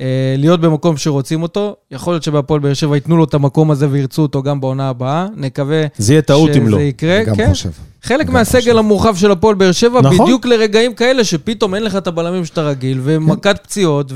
אה, 0.00 0.34
להיות 0.38 0.60
במקום 0.60 0.96
שרוצים 0.96 1.42
אותו. 1.42 1.76
יכול 1.90 2.12
להיות 2.12 2.22
שבהפועל 2.22 2.60
באר 2.60 2.74
שבע 2.74 2.96
ייתנו 2.96 3.16
לו 3.16 3.24
את 3.24 3.34
המקום 3.34 3.70
הזה 3.70 3.88
וירצו 3.90 4.22
אותו 4.22 4.42
גם 4.42 4.60
בעונה 4.60 4.88
הבאה. 4.88 5.26
נקווה 5.36 5.82
זה 5.96 6.12
יהיה 6.12 6.22
טעות 6.22 6.50
אם 6.56 6.68
לא. 6.68 6.76
שזה 6.76 6.84
יקרה. 6.84 7.24
גם 7.24 7.36
כן. 7.36 7.48
חושב. 7.48 7.70
חלק 8.02 8.26
גם 8.26 8.32
מהסגל 8.32 8.60
חושב. 8.60 8.76
המורחב 8.76 9.16
של 9.16 9.30
הפועל 9.30 9.54
באר 9.54 9.72
שבע, 9.72 10.00
נכון. 10.00 10.26
בדיוק 10.26 10.46
לרגעים 10.46 10.94
כאלה 10.94 11.24
שפתאום 11.24 11.74
אין 11.74 11.82
לך 11.82 11.96
את 11.96 12.06
הבלמים 12.06 12.44
שאתה 12.44 12.62
רגיל, 12.62 13.00
ומכת 13.02 13.60
פציעות, 13.62 14.12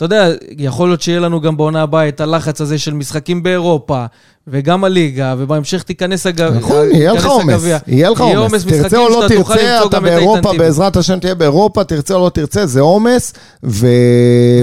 ואתה 0.00 0.04
יודע, 0.04 0.28
יכול 0.58 0.88
להיות 0.88 1.02
שיהיה 1.02 1.20
לנו 1.20 1.40
גם 1.40 1.56
בעונה 1.56 1.82
הבאה 1.82 2.08
את 2.08 2.20
הלחץ 2.20 2.60
הזה 2.60 2.78
של 2.78 2.94
משחקים 2.94 3.42
באירופה, 3.42 4.04
וגם 4.46 4.84
הליגה, 4.84 5.34
ובהמשך 5.38 5.82
תיכנס 5.82 6.26
הגביע. 6.26 6.60
נכון, 6.60 6.90
יהיה 6.90 7.12
לך 7.12 7.26
עומס, 7.26 7.62
יהיה 7.86 8.10
לך 8.10 8.20
עומס. 8.20 8.64
תרצה 8.64 8.98
או 8.98 9.08
לא 9.08 9.24
תרצה, 9.28 9.84
אתה 9.86 9.98
את 9.98 10.02
באירופה. 10.02 10.52
בעזרת 10.58 10.96
השם 10.96 11.18
תהיה 11.18 11.34
באירופה, 11.34 11.84
תרצה 11.84 12.14
או 12.14 12.24
לא 12.24 12.30
תרצה, 12.30 12.66
זה 12.66 12.80
עומס, 12.80 13.32
ו... 13.64 13.86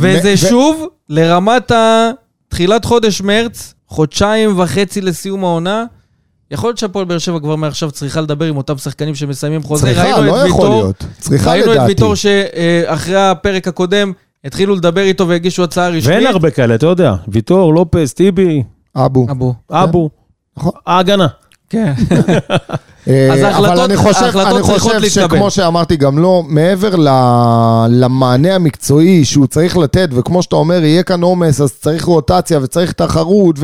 וזה 0.02 0.38
שוב 0.38 0.88
לרמת 1.10 1.72
ה... 1.72 2.12
תחילת 2.54 2.86
חודש 2.86 3.22
מרץ, 3.22 3.74
חודשיים 3.88 4.60
וחצי 4.60 5.02
לסיום 5.02 5.44
העונה. 5.44 5.86
יכול 6.52 6.70
להיות 6.70 6.78
שהפועל 6.78 7.06
באר 7.06 7.18
שבע 7.18 7.40
כבר 7.40 7.56
מעכשיו 7.56 7.92
צריכה 7.92 8.22
לדבר 8.22 8.46
עם 8.46 8.58
אותם 8.58 8.78
שחקנים 8.78 9.16
שמסיימים 9.16 9.64
חוזה. 9.64 9.86
צריכה, 9.86 10.04
ראינו 10.04 10.24
לא 10.24 10.42
את 10.42 10.48
יכול 10.48 10.66
ויטור, 10.66 10.82
להיות. 10.82 11.04
צריכה 11.20 11.52
ראינו 11.52 11.66
את 11.66 11.70
לדעתי. 11.70 11.90
ויטור 11.90 12.16
שאחרי 12.16 13.16
הפרק 13.16 13.68
הקודם 13.68 14.12
התחילו 14.46 14.76
לדבר 14.76 15.02
איתו 15.02 15.28
והגישו 15.28 15.64
הצעה 15.64 15.89
רשמית. 15.89 16.06
ואין 16.16 16.28
הרבה 16.28 16.52
כאלה, 16.52 16.76
אתה 16.76 16.86
יודע. 16.86 17.16
ויטור, 17.28 17.74
לופס, 17.74 18.14
טיבי, 18.14 18.64
אבו. 18.96 19.28
אבו. 19.32 19.54
אבו. 19.72 20.10
נכון. 20.58 20.72
ההגנה. 20.88 21.28
כן. 21.70 21.94
אה, 23.08 23.34
אז 23.34 23.39
אבל 23.39 23.44
ההחלטות- 23.46 23.86
אני 23.89 23.98
חושב, 23.98 24.24
ההחלטות 24.24 24.52
אני 24.56 24.62
צריכות 24.64 24.82
חושב 24.82 24.98
להתקבל. 25.00 25.38
שכמו 25.38 25.52
שאמרתי 25.52 25.96
גם 25.96 26.18
לא, 26.20 26.44
מעבר 26.48 26.96
ל- 26.96 27.08
למענה 27.89 28.56
המקצועי 28.56 29.26
שהוא 29.26 29.48
צריך 29.48 29.78
לתת, 29.78 30.10
וכמו 30.12 30.44
שאתה 30.44 30.56
אומר, 30.56 30.84
יהיה 30.84 31.04
כאן 31.04 31.22
עומס, 31.22 31.62
אז 31.62 31.74
צריך 31.74 32.06
רוטציה 32.06 32.60
וצריך 32.62 32.91
תחרות 32.91 33.60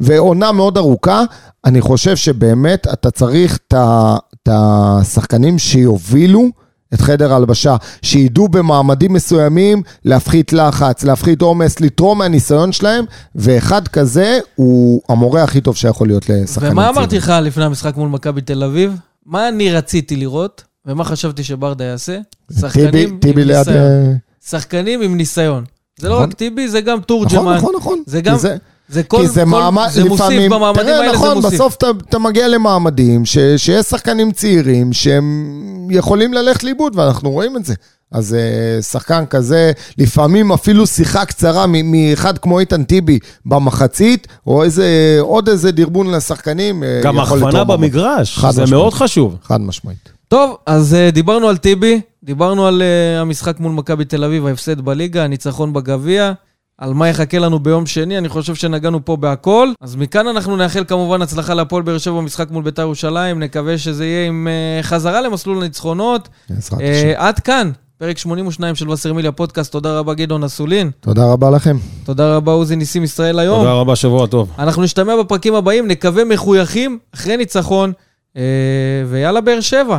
ועונה 0.00 0.52
מאוד 0.52 0.76
ארוכה, 0.78 1.22
אני 1.64 1.80
חושב 1.80 2.16
שבאמת 2.16 2.86
אתה 2.92 3.10
צריך 3.10 3.58
את 3.72 4.48
השחקנים 4.48 5.58
שיובילו. 5.58 6.48
את 6.94 7.00
חדר 7.00 7.32
ההלבשה, 7.32 7.76
שידעו 8.02 8.48
במעמדים 8.48 9.12
מסוימים 9.12 9.82
להפחית 10.04 10.52
לחץ, 10.52 11.04
להפחית 11.04 11.42
עומס, 11.42 11.80
לתרום 11.80 12.18
מהניסיון 12.18 12.72
שלהם, 12.72 13.04
ואחד 13.34 13.88
כזה 13.88 14.38
הוא 14.54 15.00
המורה 15.08 15.42
הכי 15.42 15.60
טוב 15.60 15.76
שיכול 15.76 16.08
להיות 16.08 16.28
לשחקנים 16.28 16.72
ומה 16.72 16.82
צעירים. 16.82 16.98
אמרתי 16.98 17.18
לך 17.18 17.32
לפני 17.42 17.64
המשחק 17.64 17.96
מול 17.96 18.08
מכבי 18.08 18.40
תל 18.40 18.64
אביב? 18.64 18.96
מה 19.26 19.48
אני 19.48 19.72
רציתי 19.72 20.16
לראות, 20.16 20.64
ומה 20.86 21.04
חשבתי 21.04 21.44
שברדה 21.44 21.84
יעשה? 21.84 22.18
טיבי, 22.48 22.60
שחקנים 22.60 23.08
עם 23.08 23.18
טיבי. 23.20 23.44
ניסיון. 23.44 23.76
אה, 23.76 24.12
שחקנים 24.46 25.02
עם 25.02 25.16
ניסיון. 25.16 25.64
זה 25.98 26.08
לא 26.08 26.14
נכון. 26.14 26.28
רק 26.28 26.34
טיבי, 26.34 26.68
זה 26.68 26.80
גם 26.80 26.92
נכון, 26.92 27.04
תורג'מן. 27.06 27.56
נכון, 27.56 27.74
נכון. 27.76 28.02
זה 28.06 28.22
כי 28.22 28.30
גם... 28.30 28.38
זה, 28.38 28.56
זה 28.88 29.02
כל... 29.02 29.18
כי 29.20 29.28
זה 29.28 29.40
כל- 29.40 29.46
מעמד, 29.46 29.88
זה 29.90 30.04
מוסיף 30.04 30.20
לפעמים, 30.26 30.50
במעמדים 30.50 30.82
תראה, 30.84 31.00
האלה, 31.00 31.12
נכון, 31.12 31.28
זה 31.28 31.34
מוסיף. 31.34 31.52
בסוף 31.54 31.74
אתה, 31.74 31.86
אתה 32.08 32.18
מגיע 32.18 32.48
למעמדים 32.48 33.24
ש, 33.24 33.38
שיש 33.56 33.86
שחקנים 33.86 34.32
צעירים 34.32 34.92
שהם 34.92 35.54
יכולים 35.90 36.34
ללכת 36.34 36.64
לאיבוד, 36.64 36.92
ואנחנו 36.96 37.30
רואים 37.30 37.56
את 37.56 37.64
זה. 37.64 37.74
אז 38.12 38.34
אה, 38.34 38.82
שחקן 38.82 39.26
כזה, 39.26 39.72
לפעמים 39.98 40.52
אפילו 40.52 40.86
שיחה 40.86 41.24
קצרה 41.24 41.64
מאחד 41.66 42.38
כמו 42.38 42.58
איתן 42.58 42.84
טיבי 42.84 43.18
במחצית, 43.46 44.26
או 44.46 44.62
איזה, 44.62 45.18
עוד 45.20 45.48
איזה 45.48 45.72
דרבון 45.72 46.10
לשחקנים, 46.10 46.84
אה, 46.84 47.00
גם 47.02 47.18
הכוונה. 47.18 47.64
במגרש, 47.64 48.38
חד 48.38 48.50
זה 48.50 48.62
משמעית. 48.62 48.80
מאוד 48.82 48.94
חשוב. 48.94 49.36
חד 49.42 49.60
משמעית. 49.60 50.08
טוב, 50.28 50.56
אז 50.66 50.96
דיברנו 51.12 51.48
על 51.48 51.56
טיבי, 51.56 52.00
דיברנו 52.24 52.66
על 52.66 52.82
המשחק 53.20 53.60
מול 53.60 53.72
מכבי 53.72 54.04
תל 54.04 54.24
אביב, 54.24 54.46
ההפסד 54.46 54.80
בליגה, 54.80 55.24
הניצחון 55.24 55.72
בגביע, 55.72 56.32
על 56.78 56.94
מה 56.94 57.08
יחכה 57.08 57.38
לנו 57.38 57.58
ביום 57.58 57.86
שני, 57.86 58.18
אני 58.18 58.28
חושב 58.28 58.54
שנגענו 58.54 59.04
פה 59.04 59.16
בהכל. 59.16 59.68
אז 59.80 59.96
מכאן 59.96 60.26
אנחנו 60.28 60.56
נאחל 60.56 60.84
כמובן 60.88 61.22
הצלחה 61.22 61.54
להפועל 61.54 61.82
באר 61.82 61.98
שבע 61.98 62.14
במשחק 62.16 62.50
מול 62.50 62.62
בית"ר 62.62 62.82
ירושלים, 62.82 63.38
נקווה 63.42 63.78
שזה 63.78 64.06
יהיה 64.06 64.26
עם 64.26 64.48
uh, 64.80 64.82
חזרה 64.82 65.20
למסלול 65.20 65.58
הניצחונות. 65.58 66.28
בעזרת 66.50 66.80
Uh, 66.80 66.82
השם. 66.82 67.12
עד 67.16 67.40
כאן, 67.40 67.70
פרק 67.98 68.18
82 68.18 68.74
של 68.74 68.90
וסרמיליה 68.90 69.32
פודקאסט. 69.32 69.72
תודה 69.72 69.98
רבה, 69.98 70.14
גדעון 70.14 70.44
אסולין. 70.44 70.90
תודה 71.00 71.32
רבה 71.32 71.50
לכם. 71.50 71.76
תודה 72.04 72.36
רבה, 72.36 72.52
עוזי 72.52 72.76
ניסים 72.76 73.04
ישראל 73.04 73.38
היום. 73.38 73.58
תודה 73.58 73.72
רבה, 73.72 73.96
שבוע 73.96 74.26
טוב. 74.26 74.50
אנחנו 74.58 74.82
נשתמע 74.82 75.16
בפרקים 75.16 75.54
הבאים, 75.54 75.88
נקווה 75.88 76.24
מחויכים, 76.24 76.98
אחרי 77.14 77.36
ניצחון, 77.36 77.92
אה, 78.36 78.42
ויאללה, 79.10 79.40
באר 79.40 79.60
שבע. 79.60 79.98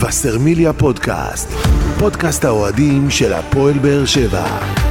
וסרמיליה 0.00 0.72
פודקאסט, 0.72 1.48
פודקאסט 1.98 2.44
האוהדים 2.44 3.10
של 3.10 3.32
הפועל 3.32 3.78
באר 3.78 4.04
שבע. 4.04 4.89